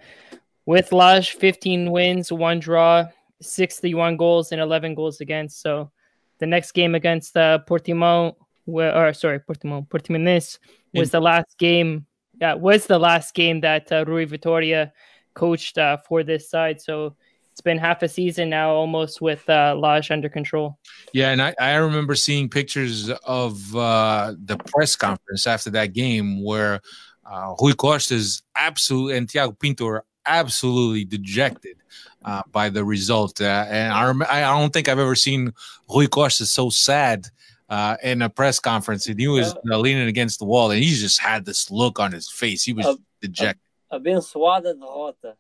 with 0.67 0.93
Lage, 0.93 1.33
15 1.33 1.91
wins, 1.91 2.33
one 2.33 2.61
draw, 2.61 3.07
61 3.43 4.17
goals, 4.17 4.53
and 4.53 4.61
11 4.61 4.95
goals 4.95 5.21
against. 5.21 5.61
So 5.61 5.91
the 6.39 6.47
next 6.47 6.73
game 6.73 6.95
against 6.95 7.37
uh, 7.37 7.59
Portimão, 7.67 8.37
where, 8.65 8.97
or 8.97 9.13
sorry, 9.13 9.41
Portimão, 9.41 9.87
Portimonense 9.87 10.59
was 10.95 11.11
the 11.11 11.21
last 11.21 11.59
game. 11.59 12.07
Yeah, 12.41 12.55
was 12.55 12.87
the 12.87 12.99
last 12.99 13.35
game 13.35 13.61
that 13.61 13.91
uh, 13.93 14.05
Rui 14.07 14.25
Vitoria 14.25 14.93
coached 15.35 15.77
uh, 15.79 15.99
for 15.99 16.23
this 16.23 16.49
side. 16.49 16.81
So 16.81 17.17
it's 17.55 17.61
been 17.61 17.79
half 17.79 18.03
a 18.03 18.09
season 18.09 18.51
now, 18.51 18.71
almost 18.75 19.21
with 19.21 19.49
uh, 19.49 19.77
Lage 19.79 20.11
under 20.11 20.29
control. 20.29 20.77
Yeah, 21.13 21.31
and 21.31 21.41
I, 21.41 21.55
I 21.61 21.75
remember 21.77 22.17
seeing 22.17 22.49
pictures 22.49 23.11
of 23.25 23.77
uh, 23.77 24.35
the 24.45 24.57
press 24.57 24.97
conference 24.97 25.47
after 25.47 25.71
that 25.71 25.93
game 25.93 26.43
where 26.43 26.81
uh, 27.25 27.55
Rui 27.61 27.75
Costa's 27.75 28.43
absolute 28.57 29.15
and 29.15 29.29
Thiago 29.29 29.57
Pinto 29.57 29.87
are 29.87 30.05
absolutely 30.27 31.05
dejected 31.05 31.77
uh, 32.25 32.43
by 32.51 32.71
the 32.71 32.85
result. 32.85 33.41
Uh, 33.41 33.67
and 33.69 33.93
I, 33.93 34.05
rem- 34.07 34.27
I 34.29 34.41
don't 34.41 34.73
think 34.73 34.89
I've 34.89 34.99
ever 34.99 35.15
seen 35.15 35.53
Rui 35.89 36.09
Costa 36.09 36.47
so 36.47 36.71
sad 36.71 37.29
uh, 37.69 37.97
in 38.03 38.21
a 38.21 38.29
press 38.29 38.59
conference. 38.59 39.07
And 39.07 39.21
he 39.21 39.29
was 39.29 39.55
uh, 39.55 39.79
leaning 39.79 40.09
against 40.09 40.41
the 40.41 40.45
wall 40.45 40.73
and 40.73 40.83
he 40.83 40.93
just 40.93 41.21
had 41.21 41.45
this 41.45 41.71
look 41.71 42.01
on 42.01 42.11
his 42.11 42.29
face. 42.29 42.65
He 42.65 42.73
was 42.73 42.85
Uh, 42.87 42.97
dejected. 43.21 43.61
Abençoada 43.93 44.75
derrota. 44.75 45.37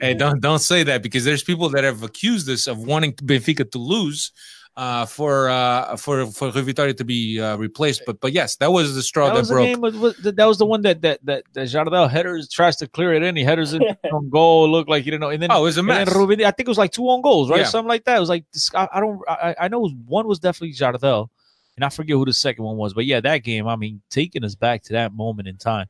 Hey, 0.00 0.14
don't 0.14 0.40
don't 0.40 0.60
say 0.60 0.82
that 0.84 1.02
because 1.02 1.24
there's 1.24 1.42
people 1.42 1.68
that 1.70 1.84
have 1.84 2.02
accused 2.02 2.48
us 2.48 2.66
of 2.66 2.78
wanting 2.78 3.12
Benfica 3.14 3.70
to 3.70 3.78
lose 3.78 4.32
uh, 4.76 5.06
for 5.06 5.48
uh, 5.48 5.96
for 5.96 6.26
for 6.26 6.50
Rui 6.50 6.64
Vitória 6.64 6.96
to 6.96 7.04
be 7.04 7.40
uh, 7.40 7.56
replaced. 7.56 8.02
But 8.06 8.20
but 8.20 8.32
yes, 8.32 8.56
that 8.56 8.72
was 8.72 8.94
the 8.94 9.02
straw 9.02 9.28
That 9.28 9.36
that, 9.36 9.48
the 9.48 9.54
broke. 9.54 9.66
game. 9.66 9.80
Was, 9.80 9.96
was, 9.96 10.16
that 10.16 10.46
was 10.46 10.58
the 10.58 10.66
one 10.66 10.82
that 10.82 11.02
that 11.02 11.24
that, 11.24 11.44
that 11.52 11.68
Jardel 11.68 12.10
headers 12.10 12.48
tries 12.48 12.76
to 12.76 12.88
clear 12.88 13.12
it 13.14 13.22
in. 13.22 13.36
He 13.36 13.44
headers 13.44 13.72
it 13.72 13.82
on 14.12 14.28
goal. 14.30 14.68
Look 14.68 14.88
like 14.88 15.04
you 15.04 15.12
don't 15.12 15.20
know. 15.20 15.30
And 15.30 15.42
then 15.42 15.50
Oh, 15.52 15.60
it 15.60 15.64
was 15.64 15.78
a 15.78 15.82
mess. 15.82 16.12
Ruben, 16.14 16.40
I 16.44 16.50
think 16.50 16.66
it 16.66 16.68
was 16.68 16.78
like 16.78 16.92
two 16.92 17.04
on 17.04 17.22
goals, 17.22 17.50
right? 17.50 17.60
Yeah. 17.60 17.66
Something 17.66 17.88
like 17.88 18.04
that. 18.04 18.16
It 18.16 18.20
was 18.20 18.28
like 18.28 18.44
I, 18.74 18.88
I 18.94 19.00
don't. 19.00 19.20
I, 19.28 19.54
I 19.60 19.68
know 19.68 19.80
was, 19.80 19.92
one 20.06 20.26
was 20.26 20.38
definitely 20.40 20.74
Jardel, 20.74 21.28
and 21.76 21.84
I 21.84 21.88
forget 21.88 22.14
who 22.14 22.24
the 22.24 22.32
second 22.32 22.64
one 22.64 22.76
was. 22.76 22.94
But 22.94 23.06
yeah, 23.06 23.20
that 23.20 23.38
game. 23.38 23.66
I 23.66 23.76
mean, 23.76 24.00
taking 24.10 24.44
us 24.44 24.54
back 24.54 24.82
to 24.84 24.92
that 24.92 25.12
moment 25.12 25.48
in 25.48 25.56
time 25.56 25.86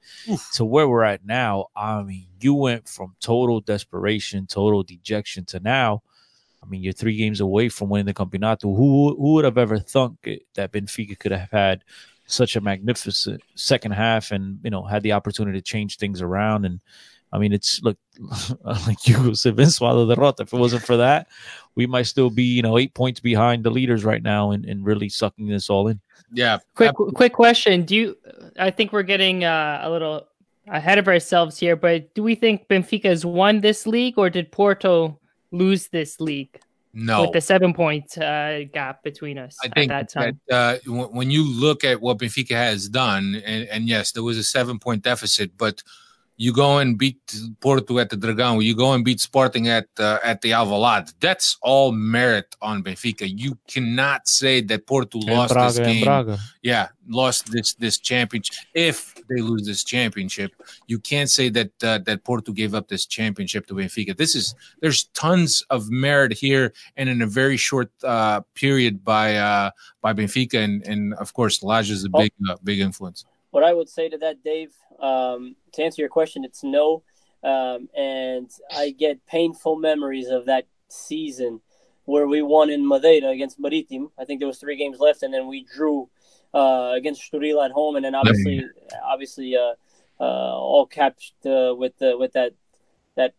to 0.55 0.64
where 0.64 0.88
we're 0.88 1.03
at 1.05 1.25
now. 1.25 1.66
I 1.77 2.03
mean, 2.03 2.27
you 2.40 2.55
went 2.55 2.88
from 2.88 3.14
total 3.20 3.61
desperation, 3.61 4.47
total 4.47 4.83
dejection 4.83 5.44
to 5.47 5.61
now. 5.61 6.03
I 6.62 6.66
mean, 6.66 6.83
you're 6.83 6.94
three 6.94 7.16
games 7.16 7.40
away 7.40 7.68
from 7.68 7.90
winning 7.90 8.07
the 8.07 8.14
Campeonato. 8.14 8.62
Who 8.62 9.14
who 9.16 9.35
would 9.35 9.44
have 9.44 9.59
ever 9.59 9.79
thunk 9.79 10.18
it, 10.25 10.42
that 10.55 10.73
Benfica 10.73 11.18
could 11.18 11.33
have 11.33 11.51
had 11.51 11.85
such 12.27 12.57
a 12.57 12.61
magnificent 12.62 13.42
second 13.55 13.92
half 13.92 14.31
and 14.31 14.59
you 14.64 14.70
know 14.70 14.83
had 14.83 15.03
the 15.03 15.12
opportunity 15.12 15.59
to 15.59 15.62
change 15.62 15.99
things 15.99 16.23
around? 16.23 16.64
And 16.64 16.81
I 17.35 17.38
mean, 17.38 17.53
it's 17.53 17.83
look 17.83 17.99
like 18.87 19.09
you 19.09 19.35
said, 19.35 19.57
Abençoada 19.57 20.07
derrota. 20.14 20.42
If 20.42 20.53
it 20.53 20.59
wasn't 20.59 20.85
for 20.85 20.97
that, 20.97 21.27
we 21.75 21.87
might 21.87 22.05
still 22.05 22.31
be 22.31 22.44
you 22.44 22.62
know 22.62 22.79
eight 22.79 22.94
points 22.94 23.18
behind 23.18 23.64
the 23.64 23.70
leaders 23.70 24.05
right 24.05 24.23
now 24.23 24.53
and, 24.53 24.64
and 24.64 24.87
really 24.87 25.09
sucking 25.09 25.49
this 25.49 25.68
all 25.68 25.88
in. 25.88 26.01
Yeah. 26.33 26.59
Quick, 26.75 26.94
quick 27.14 27.33
question. 27.33 27.85
Do 27.85 27.97
you? 27.97 28.16
I 28.59 28.70
think 28.70 28.92
we're 28.92 29.03
getting 29.03 29.44
uh, 29.44 29.81
a 29.83 29.90
little 29.90 30.29
ahead 30.68 30.99
of 30.99 31.09
ourselves 31.09 31.59
here, 31.59 31.77
but 31.77 32.14
do 32.14 32.23
we 32.23 32.37
think 32.37 32.68
Benfica 32.68 33.05
has 33.05 33.27
won 33.27 33.61
this 33.61 33.87
league, 33.87 34.16
or 34.16 34.31
did 34.31 34.53
Porto 34.53 35.18
lose 35.51 35.88
this 35.88 36.20
league? 36.20 36.61
No. 36.97 37.23
with 37.23 37.33
the 37.33 37.40
seven 37.40 37.75
point 37.75 38.16
uh, 38.18 38.66
gap 38.66 39.03
between 39.03 39.37
us 39.37 39.57
I 39.64 39.68
think 39.68 39.90
at 39.90 40.12
that 40.12 40.20
that, 40.20 40.20
time. 40.23 40.40
uh, 40.49 40.77
when 40.87 41.09
when 41.12 41.31
you 41.31 41.44
look 41.44 41.83
at 41.83 42.01
what 42.01 42.18
Benfica 42.18 42.53
has 42.55 42.88
done, 42.88 43.42
and, 43.44 43.66
and 43.66 43.88
yes, 43.88 44.12
there 44.12 44.23
was 44.23 44.38
a 44.38 44.44
seven 44.44 44.79
point 44.79 45.03
deficit, 45.03 45.59
but 45.59 45.83
you 46.37 46.53
go 46.53 46.79
and 46.79 46.99
beat 46.99 47.20
Porto 47.61 47.99
at 47.99 48.11
the 48.11 48.16
Dragão, 48.16 48.62
you 48.62 48.75
go 48.75 48.92
and 48.92 49.05
beat 49.05 49.20
Sporting 49.20 49.68
at 49.68 49.87
uh, 49.99 50.18
at 50.25 50.40
the 50.40 50.51
Alvalade. 50.51 51.12
That's 51.20 51.57
all 51.62 51.92
merit 51.92 52.57
on 52.61 52.83
Benfica. 52.83 53.27
You 53.27 53.56
cannot 53.69 54.29
say 54.29 54.61
that 54.63 54.87
Porto 54.87 55.21
And 55.21 55.31
lost 55.31 55.52
Braga, 55.52 55.73
this 55.73 55.87
game. 55.87 56.04
Braga. 56.04 56.38
Yeah, 56.63 56.88
lost 57.09 57.52
this 57.52 57.75
this 57.75 57.98
championship. 57.98 58.56
If 58.75 59.15
they 59.29 59.40
lose 59.40 59.65
this 59.67 59.85
championship, 59.85 60.52
you 60.87 60.98
can't 60.98 61.31
say 61.31 61.50
that 61.50 61.85
uh, 61.85 61.98
that 61.98 62.25
Porto 62.25 62.52
gave 62.52 62.75
up 62.75 62.88
this 62.88 63.06
championship 63.06 63.67
to 63.69 63.75
Benfica. 63.75 64.17
This 64.17 64.35
is 64.35 64.54
there's 64.81 65.04
tons 65.15 65.65
of 65.71 65.88
merit 65.88 66.33
here, 66.33 66.73
and 66.96 67.09
in 67.09 67.23
a 67.23 67.27
very 67.27 67.56
short 67.56 67.90
uh, 68.02 68.40
period 68.54 69.04
by 69.04 69.37
uh, 69.37 69.71
by 70.00 70.13
Benfica, 70.13 70.59
and 70.65 70.85
and 70.87 71.15
of 71.15 71.33
course 71.33 71.63
Lage 71.63 71.90
is 71.90 72.04
a 72.04 72.09
big 72.09 72.33
uh, 72.48 72.56
big 72.65 72.81
influence. 72.81 73.25
What 73.55 73.63
I 73.63 73.73
would 73.73 73.88
say 73.88 74.09
to 74.09 74.19
that, 74.19 74.42
Dave, 74.42 74.73
um, 74.98 75.55
to 75.75 75.85
answer 75.85 76.02
your 76.02 76.09
question, 76.09 76.44
it's 76.44 76.65
no. 76.65 77.05
Um, 77.44 77.88
and 77.96 78.50
I 78.75 78.90
get 78.90 79.25
painful 79.27 79.77
memories 79.77 80.27
of 80.27 80.46
that 80.46 80.67
season 80.88 81.61
where 82.05 82.27
we 82.27 82.42
won 82.42 82.69
in 82.69 82.85
Madeira 82.85 83.29
against 83.29 83.63
Maritim. 83.63 84.11
I 84.19 84.25
think 84.25 84.40
there 84.40 84.48
was 84.48 84.59
three 84.59 84.77
games 84.77 84.98
left, 84.98 85.23
and 85.23 85.33
then 85.33 85.46
we 85.46 85.65
drew 85.73 86.09
uh, 86.52 86.94
against 86.96 87.23
Estoril 87.23 87.65
at 87.65 87.71
home, 87.71 87.94
and 87.94 88.05
then 88.05 88.17
obviously, 88.17 88.61
obviously, 89.05 89.55
uh, 89.55 89.75
uh, 90.19 90.59
all 90.59 90.87
capped 90.87 91.33
uh, 91.46 91.77
with 91.79 91.96
the 91.98 92.19
with 92.19 92.33
that 92.33 92.55
that 93.15 93.35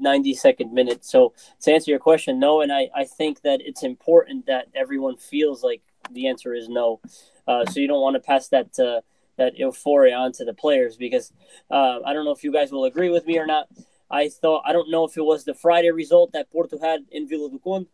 90 0.00 0.34
second 0.34 0.72
minute. 0.72 1.04
So 1.04 1.32
to 1.60 1.72
answer 1.72 1.92
your 1.92 2.00
question, 2.00 2.40
no, 2.40 2.60
and 2.60 2.72
I, 2.72 2.88
I 2.92 3.04
think 3.04 3.42
that 3.42 3.60
it's 3.62 3.84
important 3.84 4.46
that 4.46 4.66
everyone 4.74 5.16
feels 5.16 5.62
like 5.62 5.82
the 6.12 6.28
answer 6.28 6.54
is 6.54 6.68
no. 6.68 7.00
Uh, 7.46 7.64
so 7.66 7.80
you 7.80 7.88
don't 7.88 8.00
want 8.00 8.14
to 8.14 8.20
pass 8.20 8.48
that 8.48 8.78
uh, 8.78 9.00
that 9.36 9.58
euphoria 9.58 10.16
onto 10.16 10.44
the 10.44 10.54
players 10.54 10.96
because 10.96 11.32
uh, 11.70 11.98
I 12.04 12.12
don't 12.12 12.24
know 12.24 12.32
if 12.32 12.42
you 12.42 12.52
guys 12.52 12.72
will 12.72 12.84
agree 12.84 13.10
with 13.10 13.26
me 13.26 13.38
or 13.38 13.46
not. 13.46 13.68
I 14.10 14.28
thought 14.28 14.62
I 14.64 14.72
don't 14.72 14.90
know 14.90 15.04
if 15.04 15.16
it 15.16 15.24
was 15.24 15.44
the 15.44 15.54
Friday 15.54 15.90
result 15.90 16.32
that 16.32 16.50
Porto 16.50 16.78
had 16.78 17.04
in 17.10 17.28
Vila 17.28 17.50
do 17.50 17.58
Conde, 17.58 17.86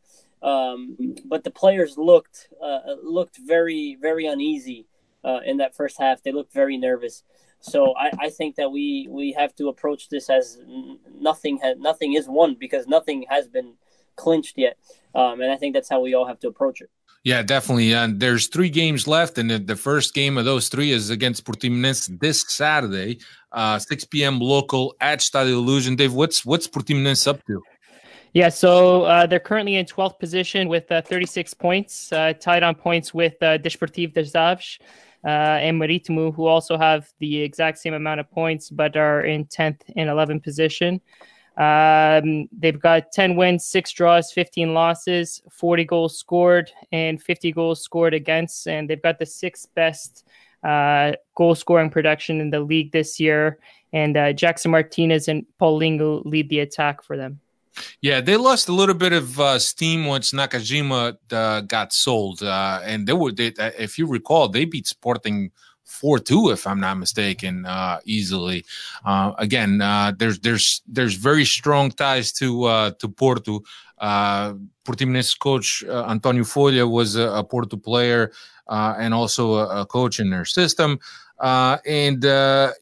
um, 0.42 0.96
but 1.24 1.44
the 1.44 1.50
players 1.50 1.96
looked 1.96 2.48
uh, 2.62 2.94
looked 3.02 3.38
very 3.38 3.96
very 4.00 4.26
uneasy 4.26 4.86
uh, 5.24 5.40
in 5.44 5.58
that 5.58 5.74
first 5.74 5.98
half. 5.98 6.22
They 6.22 6.32
looked 6.32 6.52
very 6.52 6.76
nervous. 6.76 7.22
So 7.60 7.94
I, 7.96 8.10
I 8.18 8.30
think 8.30 8.56
that 8.56 8.70
we 8.72 9.06
we 9.08 9.32
have 9.32 9.54
to 9.56 9.68
approach 9.68 10.08
this 10.08 10.28
as 10.28 10.58
nothing 11.18 11.58
has 11.58 11.78
nothing 11.78 12.14
is 12.14 12.28
won 12.28 12.56
because 12.58 12.86
nothing 12.86 13.24
has 13.28 13.48
been 13.48 13.74
clinched 14.16 14.58
yet, 14.58 14.76
um, 15.14 15.40
and 15.40 15.50
I 15.50 15.56
think 15.56 15.74
that's 15.74 15.88
how 15.88 16.00
we 16.00 16.14
all 16.14 16.26
have 16.26 16.40
to 16.40 16.48
approach 16.48 16.80
it. 16.82 16.90
Yeah, 17.24 17.42
definitely. 17.42 17.94
And 17.94 18.18
there's 18.18 18.48
three 18.48 18.68
games 18.68 19.06
left, 19.06 19.38
and 19.38 19.48
the, 19.50 19.76
first 19.76 20.12
game 20.12 20.36
of 20.36 20.44
those 20.44 20.68
three 20.68 20.90
is 20.90 21.08
against 21.08 21.44
Portimonense 21.44 22.18
this 22.20 22.44
Saturday, 22.48 23.20
uh, 23.52 23.78
6 23.78 24.04
p.m. 24.06 24.40
local 24.40 24.96
at 25.00 25.20
Stadio 25.20 25.64
Luz. 25.64 25.88
Dave, 25.94 26.14
what's 26.14 26.44
what's 26.44 26.66
Portimonense 26.66 27.28
up 27.28 27.44
to? 27.46 27.62
Yeah, 28.32 28.48
so 28.48 29.02
uh, 29.02 29.26
they're 29.26 29.38
currently 29.38 29.76
in 29.76 29.84
12th 29.86 30.18
position 30.18 30.68
with 30.68 30.90
uh, 30.90 31.02
36 31.02 31.54
points, 31.54 32.10
uh, 32.12 32.32
tied 32.32 32.62
on 32.62 32.74
points 32.74 33.12
with 33.12 33.34
uh, 33.42 33.58
Desportivo 33.58 34.14
de 34.14 34.38
Aves 34.38 34.78
uh, 35.24 35.28
and 35.28 35.80
Marítimo, 35.80 36.34
who 36.34 36.46
also 36.46 36.78
have 36.78 37.08
the 37.20 37.42
exact 37.42 37.78
same 37.78 37.94
amount 37.94 38.20
of 38.20 38.30
points 38.30 38.70
but 38.70 38.96
are 38.96 39.20
in 39.20 39.44
10th 39.44 39.82
and 39.96 40.08
11th 40.08 40.42
position. 40.42 41.00
Um, 41.57 42.48
they've 42.57 42.80
got 42.80 43.12
10 43.12 43.36
wins, 43.36 43.66
six 43.66 43.92
draws, 43.92 44.32
15 44.32 44.74
losses, 44.74 45.42
40 45.50 45.84
goals 45.84 46.18
scored, 46.18 46.70
and 46.90 47.22
50 47.22 47.53
goals 47.53 47.82
scored 47.82 48.14
against. 48.14 48.66
And 48.66 48.88
they've 48.88 49.03
got 49.03 49.18
the 49.18 49.26
sixth 49.26 49.68
best 49.74 50.26
uh, 50.64 51.12
goal 51.34 51.55
scoring 51.55 51.90
production 51.90 52.40
in 52.40 52.50
the 52.50 52.61
league 52.61 52.92
this 52.92 53.20
year. 53.20 53.59
And 53.92 54.16
uh, 54.16 54.32
Jackson 54.32 54.70
Martinez 54.70 55.28
and 55.28 55.44
Paulinho 55.61 56.24
lead 56.24 56.48
the 56.48 56.61
attack 56.61 57.03
for 57.03 57.16
them. 57.16 57.40
Yeah, 58.00 58.20
they 58.20 58.36
lost 58.36 58.68
a 58.68 58.72
little 58.72 58.94
bit 58.94 59.12
of 59.12 59.40
uh, 59.40 59.59
steam 59.59 60.07
once 60.07 60.32
Nakajima 60.32 61.16
uh, 61.30 61.61
got 61.62 61.92
sold, 61.92 62.42
uh, 62.42 62.80
and 62.84 63.07
they 63.07 63.14
were. 63.14 63.32
They, 63.32 63.48
uh, 63.59 63.70
if 63.78 63.98
you 63.98 64.07
recall, 64.07 64.48
they 64.48 64.66
beat 64.66 64.86
Sporting 64.86 65.53
four 65.93 66.18
two, 66.18 66.51
if 66.51 66.66
I'm 66.66 66.80
not 66.80 66.99
mistaken, 66.99 67.66
uh, 67.66 68.01
easily. 68.05 68.64
Uh, 69.05 69.32
again, 69.38 69.80
uh, 69.80 70.12
there's 70.18 70.38
there's 70.40 70.82
there's 70.86 71.14
very 71.14 71.45
strong 71.45 71.90
ties 71.90 72.32
to 72.32 72.93
to 72.99 73.09
Porto. 73.09 73.61
Uh, 73.99 74.55
Portimonense 74.84 75.38
coach 75.38 75.84
Antonio 75.84 76.43
Folha 76.43 76.90
was 76.90 77.14
a, 77.16 77.28
a 77.40 77.45
Porto 77.45 77.76
player 77.76 78.32
and 78.68 79.14
also 79.14 79.55
a, 79.55 79.82
a, 79.82 79.86
coach 79.86 80.18
in 80.18 80.30
their 80.30 80.45
system, 80.45 80.99
and 81.40 82.24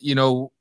you 0.00 0.14
know 0.14 0.52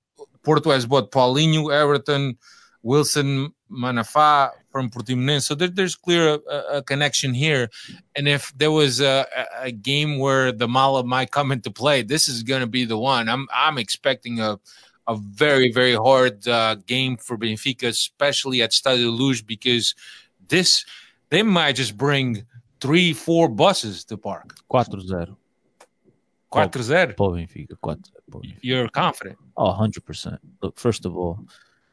Porto 0.44 0.72
has 0.72 0.86
bought 0.86 1.12
Paulinho, 1.12 1.72
Everton. 1.72 2.38
Wilson 2.82 3.54
Manafa 3.70 4.52
from 4.72 4.90
Portimonense. 4.90 5.44
So 5.44 5.56
there, 5.56 5.68
there's 5.68 5.96
clear 5.96 6.40
a, 6.50 6.78
a, 6.78 6.84
connection 6.84 7.34
here. 7.34 7.70
And 8.16 8.28
if 8.28 8.54
there 8.56 8.72
was 8.72 9.02
a, 9.02 9.26
a, 9.58 9.72
game 9.72 10.20
where 10.20 10.52
the 10.52 10.68
Mala 10.68 11.04
might 11.04 11.32
come 11.32 11.52
into 11.52 11.72
play, 11.72 12.02
this 12.02 12.28
is 12.28 12.44
going 12.44 12.62
to 12.62 12.68
be 12.68 12.86
the 12.86 12.98
one. 12.98 13.30
I'm 13.30 13.48
I'm 13.54 13.78
expecting 13.78 14.40
a 14.40 14.60
a 15.08 15.16
very 15.16 15.72
very 15.72 15.96
hard 15.96 16.48
uh, 16.48 16.76
game 16.86 17.18
for 17.18 17.38
Benfica, 17.38 17.88
especially 17.88 18.62
at 18.62 18.72
Stadio 18.72 19.18
Luz, 19.18 19.42
because 19.42 19.96
this 20.48 20.86
they 21.30 21.44
might 21.44 21.76
just 21.76 21.98
bring 21.98 22.46
three 22.80 23.14
four 23.14 23.50
buses 23.50 24.04
to 24.06 24.18
park. 24.18 24.56
4-0. 24.72 25.36
4-0. 26.52 27.16
Pô, 27.16 27.32
Benfica, 27.32 27.76
4 27.82 28.42
You're 28.62 28.90
confident? 28.90 29.38
Oh, 29.58 29.72
100%. 29.72 30.38
Look, 30.62 30.80
first 30.80 31.06
of 31.06 31.16
all, 31.16 31.40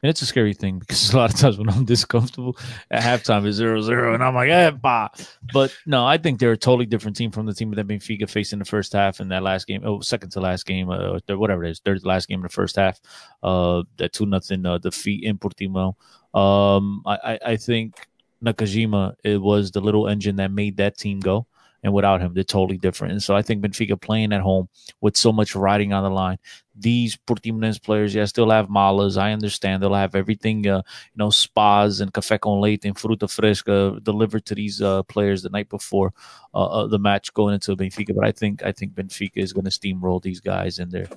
and 0.03 0.09
it's 0.09 0.21
a 0.21 0.25
scary 0.25 0.53
thing 0.53 0.79
because 0.79 1.11
a 1.13 1.17
lot 1.17 1.33
of 1.33 1.39
times 1.39 1.57
when 1.57 1.69
I'm 1.69 1.85
discomfortable 1.85 2.57
at 2.91 3.03
halftime 3.03 3.45
is 3.45 3.55
zero 3.55 3.81
zero, 3.81 4.13
and 4.13 4.23
I'm 4.23 4.35
like, 4.35 4.49
eh, 4.49 4.71
bah. 4.71 5.09
But 5.53 5.75
no, 5.85 6.05
I 6.05 6.17
think 6.17 6.39
they're 6.39 6.51
a 6.51 6.57
totally 6.57 6.85
different 6.85 7.17
team 7.17 7.31
from 7.31 7.45
the 7.45 7.53
team 7.53 7.71
that 7.71 7.87
Benfica 7.87 8.29
faced 8.29 8.53
in 8.53 8.59
the 8.59 8.65
first 8.65 8.93
half 8.93 9.19
and 9.19 9.31
that 9.31 9.43
last 9.43 9.67
game. 9.67 9.81
Oh, 9.83 10.01
second 10.01 10.31
to 10.31 10.39
last 10.39 10.65
game, 10.65 10.89
uh, 10.89 11.19
or 11.29 11.37
whatever 11.37 11.63
it 11.63 11.71
is, 11.71 11.79
third 11.79 12.01
to 12.01 12.07
last 12.07 12.27
game 12.27 12.39
in 12.39 12.43
the 12.43 12.49
first 12.49 12.75
half. 12.75 12.99
Uh, 13.41 13.83
that 13.97 14.13
two 14.13 14.25
nothing 14.25 14.65
uh, 14.65 14.77
defeat 14.77 15.23
in 15.23 15.37
Portimao. 15.37 15.95
Um, 16.33 17.01
I, 17.05 17.17
I, 17.23 17.39
I 17.45 17.57
think 17.57 18.07
Nakajima 18.43 19.15
it 19.23 19.41
was 19.41 19.71
the 19.71 19.81
little 19.81 20.07
engine 20.07 20.35
that 20.35 20.51
made 20.51 20.77
that 20.77 20.97
team 20.97 21.19
go 21.19 21.47
and 21.83 21.93
without 21.93 22.21
him, 22.21 22.33
they're 22.33 22.43
totally 22.43 22.77
different. 22.77 23.13
And 23.13 23.23
so 23.23 23.35
I 23.35 23.41
think 23.41 23.63
Benfica 23.63 23.99
playing 23.99 24.33
at 24.33 24.41
home 24.41 24.67
with 25.01 25.15
so 25.15 25.31
much 25.31 25.55
riding 25.55 25.93
on 25.93 26.03
the 26.03 26.09
line, 26.09 26.37
these 26.79 27.17
Portimonense 27.17 27.81
players, 27.81 28.13
yeah, 28.13 28.25
still 28.25 28.49
have 28.49 28.67
malas. 28.67 29.17
I 29.17 29.33
understand 29.33 29.81
they'll 29.81 29.93
have 29.93 30.15
everything, 30.15 30.67
uh, 30.67 30.83
you 31.13 31.17
know, 31.17 31.29
spas 31.29 31.99
and 31.99 32.13
café 32.13 32.39
con 32.39 32.61
leite 32.61 32.85
and 32.85 32.95
fruta 32.95 33.29
fresca 33.29 33.99
delivered 34.01 34.45
to 34.45 34.55
these 34.55 34.81
uh, 34.81 35.03
players 35.03 35.41
the 35.41 35.49
night 35.49 35.69
before 35.69 36.13
uh, 36.53 36.65
uh 36.65 36.87
the 36.87 36.99
match 36.99 37.33
going 37.33 37.55
into 37.55 37.75
Benfica. 37.75 38.15
But 38.15 38.25
I 38.25 38.31
think 38.31 38.63
I 38.63 38.71
think 38.71 38.93
Benfica 38.93 39.37
is 39.37 39.53
going 39.53 39.65
to 39.65 39.71
steamroll 39.71 40.21
these 40.21 40.39
guys, 40.39 40.79
and 40.79 40.91
they're 40.91 41.09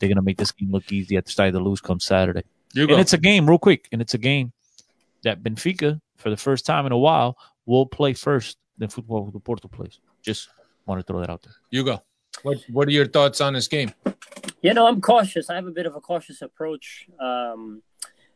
they're 0.00 0.08
going 0.08 0.16
to 0.16 0.22
make 0.22 0.38
this 0.38 0.52
game 0.52 0.70
look 0.70 0.92
easy 0.92 1.16
at 1.16 1.24
the 1.24 1.30
start 1.30 1.48
of 1.48 1.54
the 1.54 1.60
lose 1.60 1.80
come 1.80 2.00
Saturday. 2.00 2.44
and 2.74 3.00
it's 3.00 3.14
a 3.14 3.18
game, 3.18 3.48
real 3.48 3.58
quick, 3.58 3.88
and 3.92 4.02
it's 4.02 4.14
a 4.14 4.18
game 4.18 4.52
that 5.22 5.42
Benfica, 5.42 6.00
for 6.16 6.30
the 6.30 6.36
first 6.36 6.66
time 6.66 6.84
in 6.84 6.92
a 6.92 6.98
while, 6.98 7.38
will 7.64 7.86
play 7.86 8.12
first 8.12 8.58
than 8.76 8.88
football 8.88 9.24
with 9.24 9.32
the 9.32 9.40
Porto 9.40 9.68
plays. 9.68 9.98
Just 10.22 10.50
want 10.84 11.00
to 11.00 11.06
throw 11.10 11.20
that 11.20 11.30
out 11.30 11.42
there. 11.42 11.54
You 11.70 11.84
go. 11.84 12.02
What 12.42 12.58
What 12.70 12.88
are 12.88 12.92
your 12.92 13.06
thoughts 13.06 13.40
on 13.40 13.54
this 13.54 13.68
game? 13.68 13.92
You 14.62 14.74
know, 14.74 14.86
I'm 14.86 15.00
cautious. 15.00 15.50
I 15.50 15.54
have 15.54 15.66
a 15.66 15.70
bit 15.70 15.86
of 15.86 15.94
a 15.94 16.00
cautious 16.00 16.42
approach. 16.42 17.08
Um, 17.20 17.82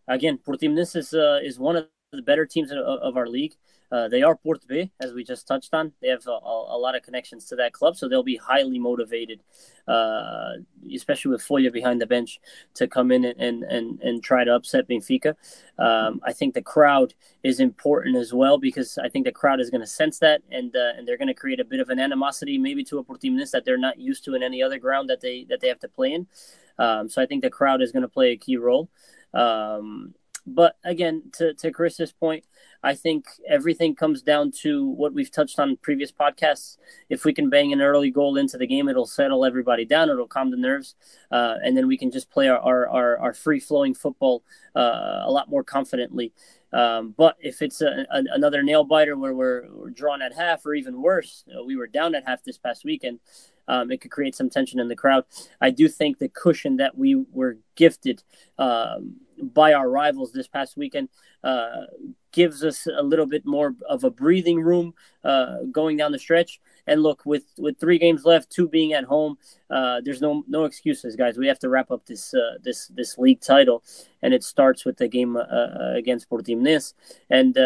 again, 0.06 0.38
Portimonense 0.38 0.96
is 0.96 1.14
uh, 1.14 1.40
is 1.42 1.58
one 1.58 1.76
of 1.76 1.86
the 2.12 2.22
better 2.22 2.44
teams 2.44 2.72
of, 2.72 3.16
our 3.16 3.28
league. 3.28 3.54
Uh, 3.92 4.08
they 4.08 4.22
are 4.22 4.36
Port 4.36 4.66
B, 4.68 4.90
as 5.00 5.12
we 5.12 5.24
just 5.24 5.46
touched 5.46 5.74
on. 5.74 5.92
They 6.00 6.08
have 6.08 6.26
a, 6.26 6.30
a, 6.30 6.78
lot 6.78 6.94
of 6.94 7.02
connections 7.02 7.44
to 7.46 7.56
that 7.56 7.72
club, 7.72 7.96
so 7.96 8.08
they'll 8.08 8.22
be 8.22 8.36
highly 8.36 8.78
motivated, 8.78 9.42
uh, 9.88 10.54
especially 10.94 11.32
with 11.32 11.40
Folha 11.40 11.72
behind 11.72 12.00
the 12.00 12.06
bench, 12.06 12.40
to 12.74 12.86
come 12.86 13.10
in 13.10 13.24
and, 13.24 13.64
and, 13.64 14.00
and 14.00 14.22
try 14.22 14.44
to 14.44 14.54
upset 14.54 14.88
Benfica. 14.88 15.34
Um, 15.78 16.20
I 16.24 16.32
think 16.32 16.54
the 16.54 16.62
crowd 16.62 17.14
is 17.42 17.58
important 17.58 18.16
as 18.16 18.32
well 18.32 18.58
because 18.58 18.96
I 18.98 19.08
think 19.08 19.24
the 19.24 19.32
crowd 19.32 19.60
is 19.60 19.70
going 19.70 19.80
to 19.80 19.86
sense 19.86 20.18
that, 20.20 20.42
and 20.50 20.74
uh, 20.74 20.92
and 20.96 21.06
they're 21.06 21.18
going 21.18 21.28
to 21.28 21.34
create 21.34 21.58
a 21.58 21.64
bit 21.64 21.80
of 21.80 21.90
an 21.90 21.98
animosity 21.98 22.58
maybe 22.58 22.84
to 22.84 22.98
a 22.98 23.04
Portimonense 23.04 23.50
that 23.50 23.64
they're 23.64 23.78
not 23.78 23.98
used 23.98 24.24
to 24.24 24.34
in 24.34 24.42
any 24.42 24.62
other 24.62 24.78
ground 24.78 25.10
that 25.10 25.20
they 25.20 25.46
that 25.48 25.60
they 25.60 25.68
have 25.68 25.80
to 25.80 25.88
play 25.88 26.12
in. 26.12 26.26
Um, 26.78 27.08
so 27.08 27.20
I 27.20 27.26
think 27.26 27.42
the 27.42 27.50
crowd 27.50 27.82
is 27.82 27.92
going 27.92 28.02
to 28.02 28.08
play 28.08 28.30
a 28.30 28.36
key 28.36 28.56
role. 28.56 28.88
Um, 29.34 30.14
but 30.46 30.76
again, 30.84 31.24
to, 31.34 31.54
to 31.54 31.70
Chris's 31.70 32.12
point, 32.12 32.44
I 32.82 32.94
think 32.94 33.26
everything 33.46 33.94
comes 33.94 34.22
down 34.22 34.52
to 34.62 34.86
what 34.86 35.12
we've 35.12 35.30
touched 35.30 35.58
on 35.58 35.76
previous 35.76 36.10
podcasts. 36.10 36.78
If 37.08 37.24
we 37.24 37.34
can 37.34 37.50
bang 37.50 37.72
an 37.72 37.80
early 37.82 38.10
goal 38.10 38.36
into 38.36 38.56
the 38.56 38.66
game, 38.66 38.88
it'll 38.88 39.06
settle 39.06 39.44
everybody 39.44 39.84
down. 39.84 40.08
It'll 40.08 40.26
calm 40.26 40.50
the 40.50 40.56
nerves, 40.56 40.94
uh, 41.30 41.56
and 41.62 41.76
then 41.76 41.86
we 41.86 41.98
can 41.98 42.10
just 42.10 42.30
play 42.30 42.48
our 42.48 42.58
our, 42.58 42.88
our, 42.88 43.18
our 43.18 43.34
free 43.34 43.60
flowing 43.60 43.94
football 43.94 44.42
uh, 44.74 45.22
a 45.24 45.30
lot 45.30 45.50
more 45.50 45.62
confidently. 45.62 46.32
Um, 46.72 47.14
but 47.16 47.36
if 47.40 47.62
it's 47.62 47.80
a, 47.80 48.06
a, 48.10 48.22
another 48.32 48.62
nail 48.62 48.84
biter 48.84 49.16
where 49.16 49.34
we're, 49.34 49.66
we're, 49.72 49.90
drawn 49.90 50.22
at 50.22 50.34
half, 50.34 50.64
or 50.64 50.74
even 50.74 51.02
worse, 51.02 51.42
you 51.46 51.54
know, 51.54 51.64
we 51.64 51.76
were 51.76 51.88
down 51.88 52.14
at 52.14 52.26
half 52.26 52.44
this 52.44 52.58
past 52.58 52.84
weekend. 52.84 53.18
Um, 53.66 53.90
it 53.90 54.00
could 54.00 54.10
create 54.10 54.34
some 54.34 54.50
tension 54.50 54.78
in 54.80 54.88
the 54.88 54.96
crowd. 54.96 55.24
I 55.60 55.70
do 55.70 55.88
think 55.88 56.18
the 56.18 56.28
cushion 56.28 56.76
that 56.76 56.96
we 56.96 57.24
were 57.32 57.58
gifted 57.76 58.22
um, 58.58 59.16
by 59.42 59.72
our 59.72 59.88
rivals 59.88 60.32
this 60.32 60.48
past 60.48 60.76
weekend 60.76 61.08
uh, 61.44 61.82
gives 62.32 62.64
us 62.64 62.86
a 62.86 63.02
little 63.02 63.26
bit 63.26 63.44
more 63.44 63.74
of 63.88 64.04
a 64.04 64.10
breathing 64.10 64.60
room 64.60 64.94
uh, 65.24 65.58
going 65.72 65.96
down 65.96 66.12
the 66.12 66.18
stretch. 66.18 66.60
And 66.90 67.04
look, 67.04 67.24
with 67.24 67.44
with 67.56 67.78
three 67.78 67.98
games 67.98 68.24
left, 68.24 68.50
two 68.50 68.68
being 68.68 68.92
at 68.94 69.04
home, 69.04 69.38
uh, 69.70 70.00
there's 70.04 70.20
no 70.20 70.44
no 70.48 70.64
excuses, 70.64 71.14
guys. 71.14 71.38
We 71.38 71.46
have 71.46 71.60
to 71.60 71.68
wrap 71.68 71.92
up 71.92 72.04
this 72.04 72.34
uh, 72.34 72.58
this 72.64 72.88
this 72.88 73.16
league 73.16 73.40
title, 73.40 73.84
and 74.22 74.34
it 74.34 74.42
starts 74.42 74.84
with 74.84 74.96
the 74.96 75.06
game 75.06 75.36
uh, 75.36 75.42
uh, 75.42 75.94
against 75.94 76.28
Portimonense. 76.28 76.94
And 77.30 77.56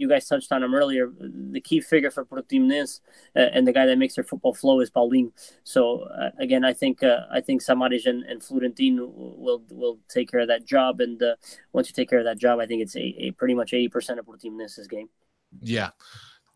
you 0.00 0.08
guys 0.08 0.26
touched 0.26 0.50
on 0.50 0.62
him 0.62 0.74
earlier. 0.74 1.12
The 1.20 1.60
key 1.60 1.80
figure 1.82 2.10
for 2.10 2.24
Portimonense 2.24 3.00
and 3.34 3.68
the 3.68 3.72
guy 3.72 3.84
that 3.84 3.98
makes 3.98 4.14
their 4.14 4.24
football 4.24 4.54
flow 4.54 4.80
is 4.80 4.90
Paulinho. 4.90 5.32
So 5.62 6.08
again, 6.38 6.64
I 6.64 6.72
think 6.72 7.02
I 7.02 7.42
think 7.42 7.60
Samaris 7.60 8.06
and, 8.06 8.24
and 8.24 8.42
Florentino 8.42 9.12
will 9.14 9.62
will 9.70 9.98
take 10.08 10.30
care 10.30 10.40
of 10.40 10.48
that 10.48 10.64
job. 10.64 11.00
And 11.02 11.22
once 11.74 11.88
you 11.88 11.94
take 11.94 12.08
care 12.08 12.20
of 12.20 12.24
that 12.24 12.38
job, 12.38 12.60
I 12.60 12.66
think 12.66 12.80
it's 12.80 12.96
a, 12.96 13.14
a 13.26 13.30
pretty 13.32 13.54
much 13.54 13.74
eighty 13.74 13.90
percent 13.90 14.18
of 14.18 14.24
Portimonense's 14.24 14.88
game. 14.88 15.10
Yeah. 15.60 15.90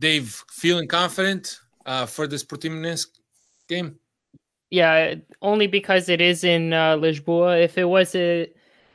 Dave, 0.01 0.43
feeling 0.51 0.89
confident 0.89 1.61
uh, 1.87 2.07
for 2.07 2.26
this 2.26 2.45
Portimonense 2.45 3.07
game? 3.68 3.99
Yeah, 4.70 5.14
only 5.41 5.66
because 5.66 6.09
it 6.09 6.20
is 6.20 6.45
in 6.45 6.72
uh, 6.72 6.97
Lisboa. 6.97 7.62
If 7.62 7.78
it 7.78 7.85
was 7.85 8.14
a 8.14 8.49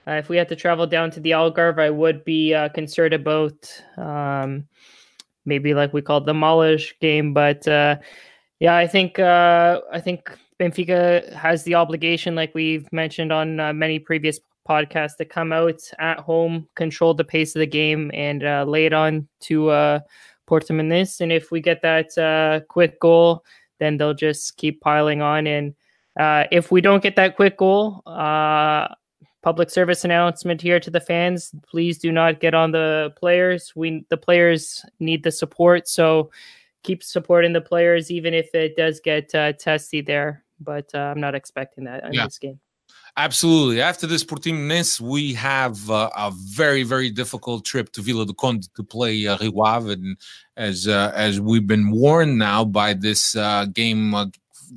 Uh, 0.07 0.17
if 0.17 0.27
we 0.27 0.37
had 0.37 0.49
to 0.49 0.55
travel 0.55 0.87
down 0.87 1.11
to 1.11 1.19
the 1.19 1.31
Algarve, 1.31 1.77
I 1.77 1.91
would 1.91 2.23
be 2.25 2.55
uh, 2.55 2.69
concerned 2.69 3.13
about 3.13 3.53
um, 3.95 4.65
maybe 5.45 5.75
like 5.75 5.93
we 5.93 6.01
called 6.01 6.25
the 6.25 6.33
Malish 6.33 6.97
game. 6.99 7.31
But 7.31 7.67
uh, 7.67 7.97
yeah, 8.59 8.75
I 8.75 8.87
think 8.87 9.19
uh, 9.19 9.81
I 9.93 10.01
think 10.01 10.35
Benfica 10.57 11.31
has 11.33 11.63
the 11.63 11.75
obligation, 11.75 12.33
like 12.33 12.55
we've 12.55 12.91
mentioned 12.91 13.31
on 13.31 13.59
uh, 13.59 13.73
many 13.73 13.99
previous 13.99 14.39
podcasts, 14.65 15.17
to 15.17 15.25
come 15.25 15.53
out 15.53 15.81
at 15.99 16.19
home, 16.19 16.67
control 16.73 17.13
the 17.13 17.23
pace 17.23 17.53
of 17.55 17.59
the 17.59 17.69
game, 17.69 18.09
and 18.13 18.43
uh, 18.43 18.65
lay 18.65 18.85
it 18.87 18.93
on 18.93 19.27
to 19.41 19.69
uh, 19.69 19.99
Portimonense. 20.49 20.79
in 20.79 20.89
this 20.89 21.21
and 21.21 21.31
if 21.31 21.51
we 21.51 21.61
get 21.61 21.81
that 21.81 22.17
uh, 22.17 22.61
quick 22.67 22.99
goal, 22.99 23.43
then 23.79 23.97
they'll 23.97 24.13
just 24.13 24.57
keep 24.57 24.81
piling 24.81 25.21
on. 25.21 25.47
And 25.47 25.75
uh, 26.19 26.45
if 26.51 26.71
we 26.71 26.81
don't 26.81 27.03
get 27.03 27.15
that 27.15 27.35
quick 27.35 27.57
goal, 27.57 28.01
uh, 28.05 28.87
public 29.41 29.69
service 29.69 30.03
announcement 30.03 30.61
here 30.61 30.79
to 30.79 30.89
the 30.89 30.99
fans: 30.99 31.53
please 31.69 31.97
do 31.97 32.11
not 32.11 32.39
get 32.41 32.53
on 32.53 32.71
the 32.71 33.13
players. 33.17 33.71
We 33.75 34.05
the 34.09 34.17
players 34.17 34.83
need 34.99 35.23
the 35.23 35.31
support, 35.31 35.87
so 35.87 36.29
keep 36.83 37.03
supporting 37.03 37.53
the 37.53 37.61
players, 37.61 38.11
even 38.11 38.33
if 38.33 38.53
it 38.53 38.75
does 38.75 38.99
get 38.99 39.33
uh, 39.35 39.53
testy 39.53 40.01
there. 40.01 40.43
But 40.59 40.89
uh, 40.93 40.97
I'm 41.15 41.21
not 41.21 41.35
expecting 41.35 41.85
that 41.85 42.03
in 42.03 42.13
Yeah. 42.13 42.25
this 42.25 42.37
game. 42.39 42.59
Absolutely. 43.19 43.81
After 43.81 44.07
this 44.07 44.23
Portimonense, 44.23 45.01
we 45.01 45.33
have 45.33 45.91
uh, 45.91 46.09
a 46.15 46.31
very, 46.33 46.83
very 46.83 47.09
difficult 47.09 47.65
trip 47.65 47.91
to 47.91 48.01
Vila 48.01 48.25
do 48.25 48.33
Conde 48.33 48.73
to 48.75 48.81
play 48.81 49.27
uh, 49.27 49.37
Rio 49.39 49.59
Ave. 49.59 49.91
And 49.91 50.17
as 50.55 50.87
uh, 50.87 51.11
as 51.13 51.41
we've 51.41 51.67
been 51.67 51.91
warned 51.91 52.37
now 52.37 52.63
by 52.63 52.93
this 52.93 53.35
uh, 53.35 53.65
game 53.65 54.15
uh, 54.15 54.27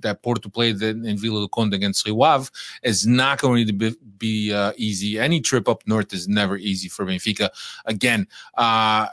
that 0.00 0.24
Porto 0.24 0.48
played 0.48 0.82
in, 0.82 1.16
Vila 1.18 1.42
do 1.42 1.46
Conde 1.46 1.74
against 1.74 2.04
Rio 2.04 2.20
Ave, 2.20 2.50
is 2.82 3.06
not 3.06 3.40
going 3.40 3.64
to 3.64 3.72
be, 3.72 3.94
be 4.18 4.52
uh, 4.52 4.72
easy. 4.76 5.20
Any 5.20 5.40
trip 5.40 5.68
up 5.68 5.86
north 5.86 6.12
is 6.12 6.26
never 6.26 6.56
easy 6.56 6.88
for 6.88 7.06
Benfica. 7.06 7.48
Again, 7.84 8.26
uh, 8.56 9.06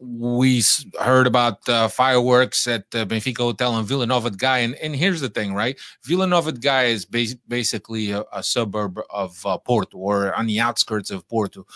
we 0.00 0.62
heard 1.00 1.26
about 1.26 1.68
uh, 1.68 1.88
fireworks 1.88 2.68
at 2.68 2.90
the 2.90 3.04
Benfica 3.04 3.38
Hotel 3.38 3.78
in 3.78 3.84
Vila 3.84 4.06
Nova 4.06 4.30
Gaia, 4.30 4.64
and, 4.64 4.74
and 4.76 4.94
here's 4.94 5.20
the 5.20 5.28
thing, 5.28 5.54
right? 5.54 5.78
Vila 6.04 6.26
Nova 6.26 6.52
Gaia 6.52 6.88
is 6.88 7.04
bas- 7.04 7.34
basically 7.48 8.12
a, 8.12 8.24
a 8.32 8.42
suburb 8.42 9.00
of 9.10 9.44
uh, 9.44 9.58
Porto 9.58 9.98
or 9.98 10.32
on 10.34 10.46
the 10.46 10.60
outskirts 10.60 11.10
of 11.10 11.28
Porto. 11.28 11.66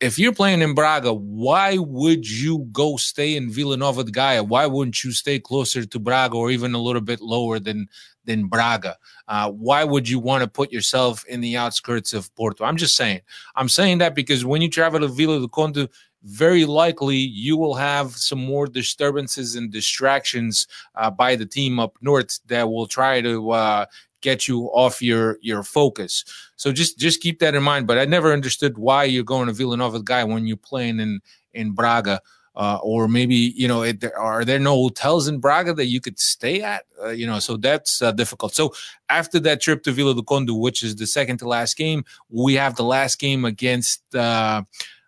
If 0.00 0.18
you're 0.18 0.32
playing 0.32 0.62
in 0.62 0.74
Braga, 0.74 1.12
why 1.12 1.76
would 1.76 2.26
you 2.26 2.60
go 2.72 2.96
stay 2.96 3.36
in 3.36 3.50
Vila 3.50 3.76
Nova 3.76 4.02
Gaia? 4.02 4.42
Why 4.42 4.64
wouldn't 4.64 5.04
you 5.04 5.12
stay 5.12 5.38
closer 5.38 5.84
to 5.84 5.98
Braga 5.98 6.36
or 6.36 6.50
even 6.50 6.72
a 6.72 6.80
little 6.80 7.02
bit 7.02 7.20
lower 7.20 7.58
than 7.58 7.86
than 8.24 8.46
Braga? 8.46 8.96
Uh, 9.28 9.50
why 9.50 9.84
would 9.84 10.08
you 10.08 10.18
want 10.18 10.42
to 10.42 10.48
put 10.48 10.72
yourself 10.72 11.26
in 11.26 11.42
the 11.42 11.58
outskirts 11.58 12.14
of 12.14 12.34
Porto? 12.34 12.64
I'm 12.64 12.78
just 12.78 12.96
saying. 12.96 13.20
I'm 13.56 13.68
saying 13.68 13.98
that 13.98 14.14
because 14.14 14.42
when 14.42 14.62
you 14.62 14.70
travel 14.70 15.00
to 15.00 15.08
Vila 15.08 15.38
do 15.38 15.48
Conde, 15.48 15.90
very 16.22 16.64
likely 16.64 17.16
you 17.16 17.56
will 17.56 17.74
have 17.74 18.12
some 18.12 18.38
more 18.38 18.66
disturbances 18.66 19.54
and 19.54 19.72
distractions 19.72 20.66
uh, 20.94 21.10
by 21.10 21.36
the 21.36 21.46
team 21.46 21.78
up 21.78 21.96
north 22.00 22.40
that 22.46 22.70
will 22.70 22.86
try 22.86 23.20
to 23.20 23.50
uh, 23.50 23.86
get 24.20 24.46
you 24.46 24.64
off 24.66 25.02
your 25.02 25.38
your 25.40 25.62
focus. 25.62 26.24
So 26.56 26.72
just 26.72 26.98
just 26.98 27.20
keep 27.20 27.38
that 27.40 27.54
in 27.54 27.62
mind. 27.62 27.86
But 27.86 27.98
I 27.98 28.04
never 28.04 28.32
understood 28.32 28.78
why 28.78 29.04
you're 29.04 29.24
going 29.24 29.46
to 29.46 29.52
Vila 29.52 29.76
Nova 29.76 30.02
Gaia 30.02 30.26
when 30.26 30.46
you're 30.46 30.56
playing 30.56 31.00
in 31.00 31.20
in 31.54 31.72
Braga. 31.72 32.20
Uh, 32.56 32.78
or 32.82 33.06
maybe 33.06 33.54
you 33.56 33.68
know, 33.68 33.82
it, 33.82 34.04
are 34.18 34.44
there 34.44 34.58
no 34.58 34.74
hotels 34.74 35.28
in 35.28 35.38
Braga 35.38 35.72
that 35.72 35.86
you 35.86 36.00
could 36.00 36.18
stay 36.18 36.60
at? 36.60 36.84
Uh, 37.02 37.08
you 37.08 37.24
know, 37.24 37.38
so 37.38 37.56
that's 37.56 38.02
uh, 38.02 38.10
difficult. 38.10 38.54
So 38.54 38.74
after 39.08 39.38
that 39.40 39.60
trip 39.60 39.84
to 39.84 39.92
Vila 39.92 40.14
do 40.14 40.22
Conde, 40.22 40.50
which 40.50 40.82
is 40.82 40.96
the 40.96 41.06
second 41.06 41.38
to 41.38 41.48
last 41.48 41.76
game, 41.76 42.04
we 42.28 42.54
have 42.54 42.74
the 42.74 42.82
last 42.82 43.20
game 43.20 43.44
against 43.44 44.02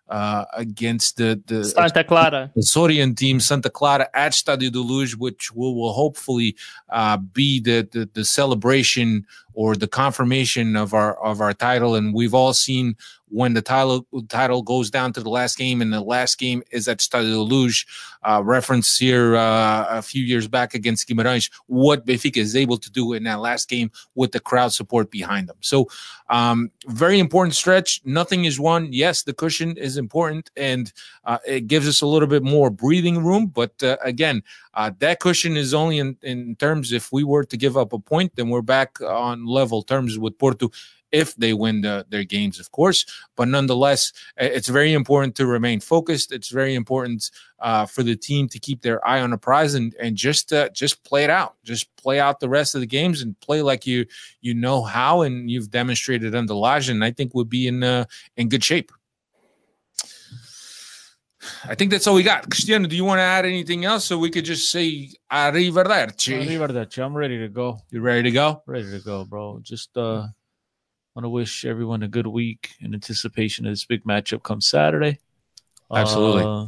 uh, 0.09 0.45
against 0.53 1.17
the 1.17 1.41
the 1.45 1.63
Santa 1.63 2.03
Clara. 2.03 2.51
the 2.55 2.61
Azorean 2.61 3.15
team, 3.15 3.39
Santa 3.39 3.69
Clara 3.69 4.09
at 4.13 4.33
Stadio 4.33 4.71
de 4.71 4.79
Luz, 4.79 5.15
which 5.15 5.51
will, 5.53 5.75
will 5.75 5.93
hopefully 5.93 6.55
uh, 6.89 7.17
be 7.17 7.59
the, 7.59 7.87
the 7.91 8.09
the 8.13 8.25
celebration 8.25 9.25
or 9.53 9.75
the 9.75 9.87
confirmation 9.87 10.75
of 10.75 10.93
our 10.93 11.15
of 11.23 11.41
our 11.41 11.53
title. 11.53 11.95
And 11.95 12.13
we've 12.13 12.33
all 12.33 12.53
seen 12.53 12.95
when 13.29 13.53
the 13.53 13.61
title 13.61 14.05
title 14.29 14.61
goes 14.61 14.91
down 14.91 15.13
to 15.13 15.21
the 15.21 15.29
last 15.29 15.57
game, 15.57 15.81
and 15.81 15.91
the 15.91 16.01
last 16.01 16.37
game 16.37 16.61
is 16.71 16.87
at 16.87 16.99
Stadio 16.99 17.33
de 17.33 17.55
Luz, 17.55 17.85
Uh, 18.25 18.41
reference 18.41 18.97
here 18.97 19.35
uh, 19.35 19.85
a 19.89 20.01
few 20.01 20.23
years 20.23 20.47
back 20.47 20.73
against 20.73 21.09
Guimarães, 21.09 21.51
what 21.67 22.05
Benfica 22.05 22.37
is 22.37 22.55
able 22.55 22.77
to 22.77 22.89
do 22.89 23.13
in 23.13 23.23
that 23.23 23.41
last 23.41 23.67
game 23.67 23.89
with 24.15 24.31
the 24.31 24.39
crowd 24.39 24.71
support 24.71 25.11
behind 25.11 25.49
them. 25.49 25.57
So, 25.59 25.89
um, 26.29 26.71
very 26.87 27.19
important 27.19 27.55
stretch. 27.55 28.01
Nothing 28.05 28.45
is 28.45 28.59
won. 28.59 28.93
Yes, 28.93 29.23
the 29.23 29.33
cushion 29.33 29.75
is 29.77 29.97
important, 29.97 30.51
and 30.55 30.93
uh, 31.25 31.39
it 31.45 31.67
gives 31.67 31.87
us 31.87 32.01
a 32.01 32.07
little 32.07 32.29
bit 32.29 32.43
more 32.43 32.69
breathing 32.69 33.25
room. 33.25 33.47
But 33.47 33.83
uh, 33.83 33.97
again, 34.01 34.41
uh, 34.73 34.91
that 34.99 35.19
cushion 35.19 35.57
is 35.57 35.73
only 35.73 35.99
in, 35.99 36.17
in 36.21 36.55
terms 36.55 36.91
if 36.91 37.11
we 37.11 37.23
were 37.23 37.43
to 37.43 37.57
give 37.57 37.77
up 37.77 37.93
a 37.93 37.99
point, 37.99 38.35
then 38.35 38.49
we're 38.49 38.61
back 38.61 38.99
on 39.01 39.45
level 39.45 39.83
terms 39.83 40.17
with 40.17 40.37
Porto 40.37 40.71
if 41.13 41.35
they 41.35 41.53
win 41.53 41.81
the, 41.81 42.05
their 42.09 42.23
games, 42.23 42.59
of 42.59 42.71
course. 42.71 43.05
But 43.37 43.47
nonetheless, 43.47 44.11
it's 44.35 44.67
very 44.67 44.93
important 44.93 45.35
to 45.35 45.45
remain 45.45 45.79
focused. 45.79 46.31
It's 46.31 46.49
very 46.49 46.73
important 46.73 47.29
uh, 47.59 47.85
for 47.85 48.01
the 48.01 48.15
team 48.15 48.49
to 48.49 48.59
keep 48.59 48.81
their 48.81 49.07
eye 49.07 49.21
on 49.21 49.29
the 49.29 49.37
prize 49.37 49.75
and 49.75 49.95
and 49.99 50.17
just 50.17 50.51
uh, 50.51 50.69
just 50.69 51.03
play 51.05 51.23
it 51.23 51.29
out. 51.29 51.55
Just 51.63 51.95
play 51.95 52.19
out 52.19 52.39
the 52.39 52.49
rest 52.49 52.75
of 52.75 52.81
the 52.81 52.87
games 52.87 53.21
and 53.21 53.39
play 53.39 53.61
like 53.61 53.85
you 53.85 54.05
you 54.41 54.53
know 54.55 54.81
how 54.81 55.21
and 55.21 55.49
you've 55.49 55.69
demonstrated 55.69 56.35
under 56.35 56.55
Lage. 56.55 56.89
And 56.89 57.05
I 57.05 57.11
think 57.11 57.33
we'll 57.33 57.45
be 57.45 57.67
in 57.67 57.83
uh, 57.83 58.05
in 58.35 58.49
good 58.49 58.63
shape. 58.63 58.91
I 61.65 61.75
think 61.75 61.91
that's 61.91 62.07
all 62.07 62.15
we 62.15 62.23
got. 62.23 62.49
Cristiano, 62.49 62.87
do 62.87 62.95
you 62.95 63.05
want 63.05 63.19
to 63.19 63.23
add 63.23 63.45
anything 63.45 63.85
else 63.85 64.05
so 64.05 64.17
we 64.17 64.29
could 64.29 64.45
just 64.45 64.71
say 64.71 65.11
arrivederci? 65.31 66.45
Arrivederci. 66.47 67.03
I'm 67.03 67.15
ready 67.15 67.39
to 67.39 67.47
go. 67.49 67.79
You 67.89 68.01
ready 68.01 68.23
to 68.23 68.31
go? 68.31 68.63
Ready 68.65 68.89
to 68.91 68.99
go, 68.99 69.25
bro. 69.25 69.59
Just 69.61 69.97
uh 69.97 70.27
want 71.15 71.25
to 71.25 71.29
wish 71.29 71.63
everyone 71.65 72.03
a 72.03 72.07
good 72.07 72.25
week 72.27 72.71
in 72.79 72.93
anticipation 72.93 73.65
of 73.65 73.71
this 73.71 73.85
big 73.85 74.03
matchup 74.03 74.41
come 74.43 74.61
Saturday. 74.61 75.19
Absolutely. 75.93 76.43
Uh, 76.43 76.65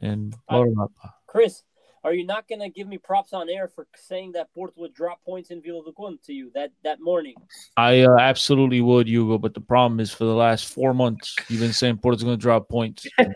and 0.00 0.34
load 0.50 0.68
'em. 0.68 0.88
Chris, 1.26 1.62
are 2.06 2.14
you 2.14 2.24
not 2.24 2.46
going 2.46 2.60
to 2.60 2.68
give 2.68 2.86
me 2.86 2.98
props 2.98 3.32
on 3.32 3.50
air 3.50 3.66
for 3.66 3.88
saying 3.96 4.30
that 4.32 4.54
Porto 4.54 4.74
would 4.76 4.94
drop 4.94 5.24
points 5.24 5.50
in 5.50 5.60
Vila 5.60 5.82
do 5.84 5.92
Conde 5.92 6.22
to 6.22 6.32
you 6.32 6.52
that, 6.54 6.70
that 6.84 7.00
morning? 7.00 7.34
I 7.76 8.02
uh, 8.02 8.16
absolutely 8.20 8.80
would, 8.80 9.08
Hugo. 9.08 9.38
But 9.38 9.54
the 9.54 9.60
problem 9.60 9.98
is, 9.98 10.12
for 10.12 10.24
the 10.24 10.34
last 10.34 10.72
four 10.72 10.94
months, 10.94 11.34
you've 11.48 11.60
been 11.60 11.72
saying 11.72 11.98
Porto's 11.98 12.22
going 12.22 12.36
to 12.36 12.40
drop 12.40 12.68
points. 12.68 13.06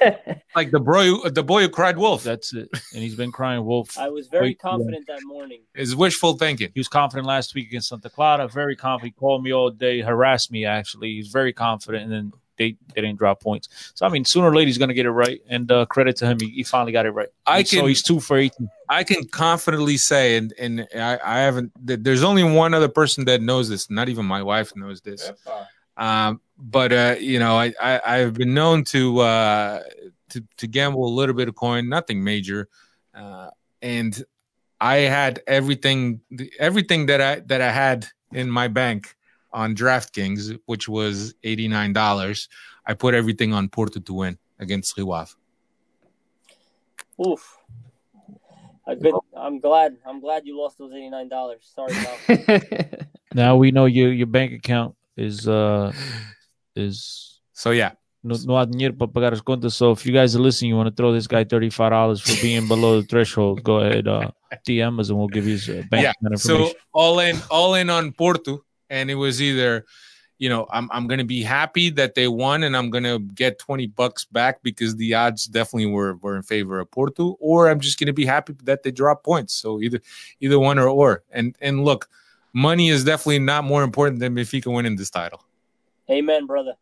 Like 0.56 0.72
the 0.72 0.80
boy, 0.80 1.16
the 1.28 1.44
boy 1.44 1.62
who 1.62 1.68
cried 1.68 1.96
wolf. 1.96 2.24
That's 2.24 2.52
it. 2.52 2.68
And 2.92 3.02
he's 3.02 3.14
been 3.14 3.30
crying 3.30 3.64
wolf. 3.64 3.96
I 3.96 4.08
was 4.08 4.26
very 4.26 4.46
Wait, 4.48 4.58
yeah. 4.62 4.70
confident 4.70 5.06
that 5.06 5.20
morning. 5.24 5.60
Is 5.76 5.94
wishful 5.94 6.36
thinking. 6.36 6.70
He 6.74 6.80
was 6.80 6.88
confident 6.88 7.26
last 7.26 7.54
week 7.54 7.68
against 7.68 7.88
Santa 7.88 8.10
Clara. 8.10 8.48
Very 8.48 8.74
confident. 8.74 9.14
He 9.14 9.20
called 9.20 9.44
me 9.44 9.52
all 9.52 9.70
day, 9.70 10.00
harassed 10.00 10.50
me. 10.50 10.64
Actually, 10.64 11.12
he's 11.12 11.28
very 11.28 11.52
confident, 11.52 12.02
and 12.02 12.12
then 12.12 12.32
they, 12.60 12.76
they 12.94 13.00
didn't 13.00 13.18
drop 13.18 13.40
points. 13.40 13.92
So 13.94 14.06
I 14.06 14.08
mean, 14.10 14.24
sooner 14.24 14.48
or 14.48 14.54
later 14.54 14.66
he's 14.66 14.78
going 14.78 14.88
to 14.88 14.94
get 14.94 15.06
it 15.06 15.10
right. 15.10 15.40
And 15.48 15.70
uh, 15.72 15.86
credit 15.86 16.14
to 16.16 16.26
him, 16.26 16.38
he, 16.40 16.48
he 16.50 16.62
finally 16.62 16.92
got 16.92 17.06
it 17.06 17.10
right. 17.10 17.28
I 17.46 17.58
And 17.60 17.68
so 17.68 17.76
can- 17.78 17.88
he's 17.88 18.02
two 18.02 18.20
for 18.20 18.36
eighteen. 18.36 18.68
I 18.88 19.04
can 19.04 19.24
confidently 19.26 19.96
say, 19.96 20.36
and 20.36 20.52
and 20.58 20.86
I, 20.94 21.18
I 21.24 21.38
haven't. 21.40 21.72
There's 21.80 22.22
only 22.22 22.42
one 22.44 22.74
other 22.74 22.88
person 22.88 23.24
that 23.26 23.40
knows 23.40 23.68
this. 23.68 23.88
Not 23.90 24.08
even 24.08 24.26
my 24.26 24.42
wife 24.42 24.74
knows 24.76 25.00
this. 25.00 25.30
Um, 25.96 26.40
but 26.58 26.92
uh, 26.92 27.16
you 27.18 27.38
know, 27.38 27.56
I, 27.56 27.72
I 27.80 28.00
I've 28.04 28.34
been 28.34 28.52
known 28.54 28.84
to 28.84 29.20
uh 29.20 29.82
to 30.30 30.44
to 30.58 30.66
gamble 30.66 31.06
a 31.06 31.14
little 31.20 31.34
bit 31.34 31.48
of 31.48 31.54
coin, 31.54 31.88
nothing 31.88 32.22
major, 32.24 32.68
uh, 33.14 33.50
and 33.82 34.12
I 34.80 34.96
had 35.18 35.40
everything 35.46 36.20
everything 36.58 37.06
that 37.06 37.20
I 37.20 37.40
that 37.46 37.60
I 37.60 37.70
had 37.70 38.06
in 38.32 38.50
my 38.50 38.68
bank 38.68 39.14
on 39.52 39.74
DraftKings, 39.74 40.58
which 40.66 40.88
was 40.88 41.34
eighty 41.44 41.68
nine 41.68 41.92
dollars. 41.92 42.48
I 42.86 42.94
put 42.94 43.14
everything 43.14 43.52
on 43.52 43.68
Porto 43.68 44.00
to 44.00 44.12
win 44.14 44.38
against 44.58 44.96
Rio 44.96 45.12
Ave. 45.12 45.32
Oof. 47.26 47.58
A 48.86 48.96
good, 48.96 49.14
I'm 49.36 49.60
glad. 49.60 49.98
I'm 50.06 50.20
glad 50.20 50.46
you 50.46 50.58
lost 50.58 50.78
those 50.78 50.92
eighty 50.92 51.10
nine 51.10 51.28
dollars. 51.28 51.70
Sorry, 51.74 51.92
pal. 51.92 52.90
Now 53.34 53.56
we 53.56 53.70
know 53.70 53.86
your 53.86 54.12
your 54.12 54.26
bank 54.26 54.52
account 54.52 54.96
is 55.16 55.46
uh 55.46 55.92
is 56.74 57.30
So 57.60 57.72
yeah, 57.72 57.92
no, 58.24 58.34
no 58.46 58.56
há 58.56 58.64
dinheiro 58.64 58.96
para 58.96 59.06
pagar 59.06 59.32
as 59.34 59.42
contas. 59.42 59.74
So 59.74 59.92
if 59.92 60.06
you 60.06 60.14
guys 60.14 60.34
are 60.34 60.38
listening, 60.38 60.70
you 60.70 60.76
want 60.76 60.88
to 60.88 60.94
throw 60.94 61.12
this 61.12 61.26
guy 61.26 61.44
thirty 61.44 61.68
five 61.68 61.90
dollars 61.90 62.22
for 62.22 62.40
being 62.40 62.66
below 62.66 63.02
the 63.02 63.06
threshold, 63.06 63.62
go 63.62 63.80
ahead, 63.80 64.08
uh, 64.08 64.30
DM 64.66 64.98
us 64.98 65.10
and 65.10 65.18
we'll 65.18 65.28
give 65.28 65.46
you 65.46 65.52
his 65.52 65.68
uh, 65.68 65.82
bank 65.90 66.04
yeah. 66.04 66.12
account 66.22 66.40
So 66.40 66.72
all 66.94 67.20
in, 67.20 67.36
all 67.50 67.74
in 67.74 67.90
on 67.90 68.12
Porto, 68.12 68.64
and 68.90 69.10
it 69.10 69.14
was 69.14 69.40
either, 69.40 69.86
you 70.38 70.48
know, 70.48 70.66
I'm 70.70 70.90
I'm 70.92 71.06
gonna 71.06 71.24
be 71.24 71.42
happy 71.42 71.90
that 71.90 72.14
they 72.14 72.28
won, 72.28 72.64
and 72.64 72.76
I'm 72.76 72.90
gonna 72.90 73.18
get 73.18 73.58
twenty 73.58 73.86
bucks 73.86 74.24
back 74.24 74.62
because 74.62 74.96
the 74.96 75.14
odds 75.14 75.46
definitely 75.46 75.86
were 75.86 76.16
were 76.16 76.36
in 76.36 76.42
favor 76.42 76.80
of 76.80 76.90
Porto, 76.90 77.36
or 77.40 77.70
I'm 77.70 77.80
just 77.80 77.98
gonna 77.98 78.12
be 78.12 78.26
happy 78.26 78.54
that 78.64 78.82
they 78.82 78.90
drop 78.90 79.22
points. 79.24 79.54
So 79.54 79.80
either 79.80 80.00
either 80.40 80.58
one 80.58 80.78
or 80.78 80.88
or. 80.88 81.22
And 81.30 81.56
and 81.60 81.84
look, 81.84 82.08
money 82.52 82.88
is 82.88 83.04
definitely 83.04 83.38
not 83.38 83.64
more 83.64 83.82
important 83.82 84.20
than 84.20 84.34
Benfica 84.34 84.72
winning 84.72 84.96
this 84.96 85.10
title. 85.10 85.42
Amen, 86.10 86.46
brother. 86.46 86.74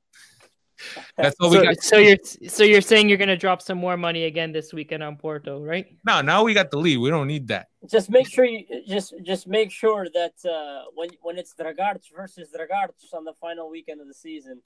That's 1.16 1.36
all 1.40 1.50
we 1.50 1.56
so, 1.56 1.62
got. 1.64 1.82
so 1.82 1.96
you're 1.98 2.16
so 2.48 2.62
you're 2.64 2.80
saying 2.80 3.08
you're 3.08 3.18
gonna 3.18 3.36
drop 3.36 3.62
some 3.62 3.78
more 3.78 3.96
money 3.96 4.24
again 4.24 4.52
this 4.52 4.72
weekend 4.72 5.02
on 5.02 5.16
Porto, 5.16 5.62
right? 5.62 5.86
No, 6.04 6.20
now 6.20 6.44
we 6.44 6.54
got 6.54 6.70
the 6.70 6.78
lead. 6.78 6.98
We 6.98 7.10
don't 7.10 7.26
need 7.26 7.48
that. 7.48 7.68
Just 7.88 8.10
make 8.10 8.28
sure 8.28 8.44
you 8.44 8.64
just 8.86 9.14
just 9.22 9.46
make 9.46 9.70
sure 9.70 10.06
that 10.14 10.34
uh, 10.48 10.90
when 10.94 11.10
when 11.22 11.38
it's 11.38 11.54
Dragados 11.54 12.04
versus 12.14 12.50
Dragados 12.56 13.14
on 13.14 13.24
the 13.24 13.34
final 13.40 13.70
weekend 13.70 14.00
of 14.00 14.08
the 14.08 14.14
season, 14.14 14.60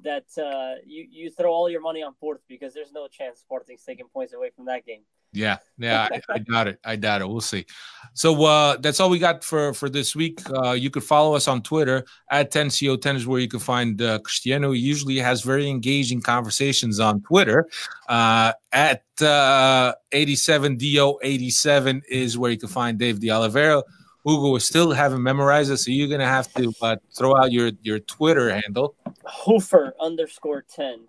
that 0.00 0.26
uh, 0.38 0.80
you 0.84 1.06
you 1.10 1.30
throw 1.30 1.52
all 1.52 1.68
your 1.70 1.80
money 1.80 2.02
on 2.02 2.14
Porto 2.14 2.42
because 2.48 2.74
there's 2.74 2.92
no 2.92 3.08
chance 3.08 3.40
Sporting's 3.40 3.84
taking 3.84 4.08
points 4.08 4.32
away 4.32 4.50
from 4.54 4.66
that 4.66 4.86
game. 4.86 5.02
Yeah, 5.32 5.58
yeah, 5.78 6.08
I, 6.10 6.20
I 6.34 6.38
doubt 6.38 6.68
it. 6.68 6.78
I 6.84 6.96
doubt 6.96 7.20
it. 7.22 7.28
We'll 7.28 7.40
see. 7.40 7.66
So 8.14 8.44
uh, 8.44 8.76
that's 8.78 8.98
all 9.00 9.10
we 9.10 9.18
got 9.18 9.44
for 9.44 9.72
for 9.74 9.88
this 9.88 10.16
week. 10.16 10.40
Uh, 10.50 10.72
you 10.72 10.90
could 10.90 11.04
follow 11.04 11.34
us 11.34 11.46
on 11.46 11.62
Twitter 11.62 12.04
at 12.30 12.52
10co10 12.52 13.16
is 13.16 13.26
where 13.26 13.40
you 13.40 13.48
can 13.48 13.60
find 13.60 14.00
uh, 14.02 14.18
Cristiano. 14.20 14.72
He 14.72 14.80
usually 14.80 15.18
has 15.18 15.42
very 15.42 15.68
engaging 15.68 16.20
conversations 16.20 16.98
on 16.98 17.20
Twitter. 17.22 17.68
Uh, 18.08 18.52
at 18.72 19.04
uh, 19.20 19.92
87do87 20.12 22.02
is 22.08 22.36
where 22.36 22.50
you 22.50 22.58
can 22.58 22.68
find 22.68 22.98
Dave 22.98 23.20
De 23.20 23.30
Oliveira. 23.30 23.82
Hugo 24.24 24.56
is 24.56 24.64
still 24.64 24.92
haven't 24.92 25.22
memorized 25.22 25.70
it, 25.70 25.78
so 25.78 25.90
you're 25.90 26.08
gonna 26.08 26.26
have 26.26 26.52
to 26.54 26.72
uh, 26.82 26.96
throw 27.16 27.36
out 27.36 27.52
your 27.52 27.70
your 27.82 27.98
Twitter 28.00 28.50
handle. 28.50 28.94
Hufer 29.24 29.94
underscore 30.00 30.62
ten. 30.62 31.06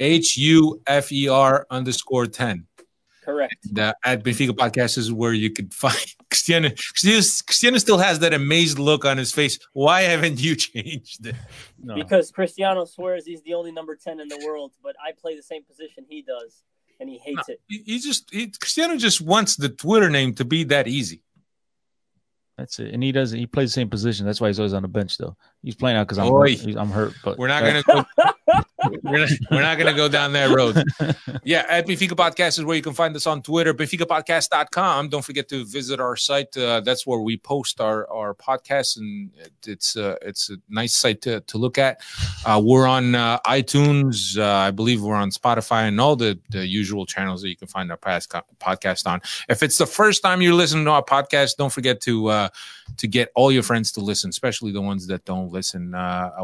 H 0.00 0.36
U 0.36 0.80
F 0.86 1.12
E 1.12 1.28
R 1.28 1.66
underscore 1.70 2.26
ten. 2.26 2.66
Correct. 3.26 3.56
The 3.72 3.92
at 4.04 4.22
Benfica 4.22 4.50
podcast 4.50 4.96
is 4.96 5.12
where 5.12 5.32
you 5.32 5.50
could 5.50 5.74
find 5.74 5.96
Cristiano. 6.30 6.70
Cristiano. 6.70 7.22
Cristiano 7.44 7.78
still 7.78 7.98
has 7.98 8.20
that 8.20 8.32
amazed 8.32 8.78
look 8.78 9.04
on 9.04 9.18
his 9.18 9.32
face. 9.32 9.58
Why 9.72 10.02
haven't 10.02 10.40
you 10.40 10.54
changed 10.56 11.26
it? 11.26 11.34
No. 11.82 11.96
Because 11.96 12.30
Cristiano 12.30 12.84
swears 12.84 13.26
he's 13.26 13.42
the 13.42 13.54
only 13.54 13.72
number 13.72 13.96
ten 13.96 14.20
in 14.20 14.28
the 14.28 14.40
world, 14.46 14.72
but 14.80 14.94
I 15.04 15.10
play 15.10 15.34
the 15.34 15.42
same 15.42 15.64
position 15.64 16.06
he 16.08 16.22
does, 16.22 16.62
and 17.00 17.08
he 17.08 17.18
hates 17.18 17.48
it. 17.48 17.60
He, 17.66 17.82
he 17.84 17.98
just 17.98 18.32
he, 18.32 18.48
Cristiano 18.48 18.96
just 18.96 19.20
wants 19.20 19.56
the 19.56 19.70
Twitter 19.70 20.08
name 20.08 20.32
to 20.34 20.44
be 20.44 20.62
that 20.64 20.86
easy. 20.86 21.24
That's 22.56 22.78
it. 22.78 22.94
And 22.94 23.02
he 23.02 23.10
doesn't. 23.10 23.36
He 23.36 23.48
plays 23.48 23.70
the 23.70 23.80
same 23.80 23.90
position. 23.90 24.24
That's 24.24 24.40
why 24.40 24.46
he's 24.46 24.60
always 24.60 24.72
on 24.72 24.82
the 24.82 24.88
bench. 24.88 25.18
Though 25.18 25.36
he's 25.62 25.74
playing 25.74 25.96
out 25.96 26.06
because 26.06 26.18
I'm 26.18 26.32
hurt. 26.32 26.76
I'm 26.76 26.90
hurt. 26.90 27.14
But 27.24 27.38
We're 27.38 27.48
not 27.48 27.64
gonna 27.64 27.82
go. 27.82 28.06
we're, 29.02 29.18
not, 29.18 29.28
we're 29.50 29.62
not 29.62 29.78
gonna 29.78 29.94
go 29.94 30.08
down 30.08 30.32
that 30.32 30.50
road. 30.54 30.82
Yeah, 31.44 31.64
at 31.68 31.86
Benfica 31.86 32.10
Podcast 32.10 32.58
is 32.58 32.64
where 32.64 32.76
you 32.76 32.82
can 32.82 32.92
find 32.94 33.14
us 33.14 33.26
on 33.26 33.42
Twitter, 33.42 33.72
BenficaPodcast.com. 33.74 35.08
Don't 35.08 35.24
forget 35.24 35.48
to 35.50 35.64
visit 35.64 36.00
our 36.00 36.16
site. 36.16 36.56
Uh, 36.56 36.80
that's 36.80 37.06
where 37.06 37.20
we 37.20 37.36
post 37.36 37.80
our, 37.80 38.08
our 38.10 38.34
podcasts, 38.34 38.96
and 38.96 39.30
it- 39.36 39.52
it's 39.66 39.96
uh, 39.96 40.16
it's 40.22 40.50
a 40.50 40.56
nice 40.68 40.94
site 40.94 41.20
to, 41.22 41.40
to 41.42 41.58
look 41.58 41.78
at. 41.78 42.00
Uh, 42.44 42.60
we're 42.64 42.86
on 42.86 43.14
uh, 43.14 43.38
iTunes. 43.40 44.38
Uh, 44.38 44.44
I 44.44 44.70
believe 44.70 45.02
we're 45.02 45.14
on 45.14 45.30
Spotify 45.30 45.88
and 45.88 46.00
all 46.00 46.16
the, 46.16 46.38
the 46.50 46.66
usual 46.66 47.04
channels 47.06 47.42
that 47.42 47.48
you 47.48 47.56
can 47.56 47.68
find 47.68 47.90
our 47.90 47.96
past 47.96 48.32
podcast 48.60 49.06
on. 49.06 49.20
If 49.48 49.62
it's 49.62 49.78
the 49.78 49.86
first 49.86 50.22
time 50.22 50.40
you're 50.42 50.54
listening 50.54 50.84
to 50.86 50.92
our 50.92 51.02
podcast, 51.04 51.56
don't 51.56 51.72
forget 51.72 52.00
to 52.02 52.28
uh, 52.28 52.48
to 52.98 53.08
get 53.08 53.30
all 53.34 53.50
your 53.50 53.62
friends 53.62 53.92
to 53.92 54.00
listen, 54.00 54.30
especially 54.30 54.72
the 54.72 54.80
ones 54.80 55.06
that 55.08 55.24
don't 55.24 55.50
listen. 55.50 55.94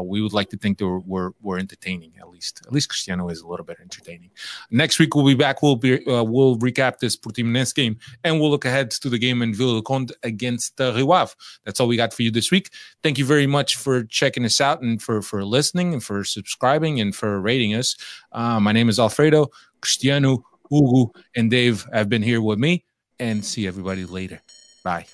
We 0.01 0.21
would 0.21 0.33
like 0.33 0.49
to 0.49 0.57
think 0.57 0.77
that 0.79 0.85
we're, 0.87 0.99
we're, 0.99 1.31
we're 1.41 1.59
entertaining 1.59 2.13
at 2.19 2.27
least. 2.43 2.61
At 2.65 2.73
least 2.73 2.89
Cristiano 2.89 3.29
is 3.29 3.41
a 3.41 3.47
little 3.47 3.65
bit 3.65 3.77
entertaining. 3.81 4.29
Next 4.69 4.99
week 4.99 5.15
we'll 5.15 5.25
be 5.25 5.35
back. 5.35 5.61
We'll 5.61 5.75
be 5.75 6.05
uh, 6.05 6.23
we'll 6.23 6.57
recap 6.57 6.99
this 6.99 7.15
Portimonense 7.15 7.73
game 7.73 7.97
and 8.23 8.39
we'll 8.39 8.49
look 8.49 8.65
ahead 8.65 8.91
to 8.91 9.09
the 9.09 9.17
game 9.17 9.41
in 9.41 9.53
Vila 9.53 9.81
Conde 9.81 10.11
against 10.23 10.79
uh, 10.79 10.93
Rio 10.93 11.27
That's 11.65 11.79
all 11.79 11.87
we 11.87 11.97
got 11.97 12.13
for 12.13 12.23
you 12.23 12.31
this 12.31 12.51
week. 12.51 12.69
Thank 13.01 13.17
you 13.17 13.25
very 13.25 13.47
much 13.47 13.77
for 13.77 14.03
checking 14.03 14.45
us 14.45 14.59
out 14.59 14.81
and 14.81 15.01
for 15.01 15.21
for 15.21 15.43
listening 15.43 15.93
and 15.93 16.03
for 16.03 16.23
subscribing 16.23 16.99
and 16.99 17.15
for 17.15 17.39
rating 17.39 17.73
us. 17.75 17.95
Uh, 18.31 18.59
my 18.59 18.71
name 18.71 18.89
is 18.89 18.99
Alfredo. 18.99 19.47
Cristiano, 19.81 20.43
Hugo, 20.69 21.11
and 21.35 21.49
Dave 21.49 21.85
have 21.93 22.09
been 22.09 22.23
here 22.23 22.41
with 22.41 22.59
me. 22.59 22.85
And 23.19 23.45
see 23.45 23.67
everybody 23.67 24.05
later. 24.05 24.41
Bye. 24.83 25.12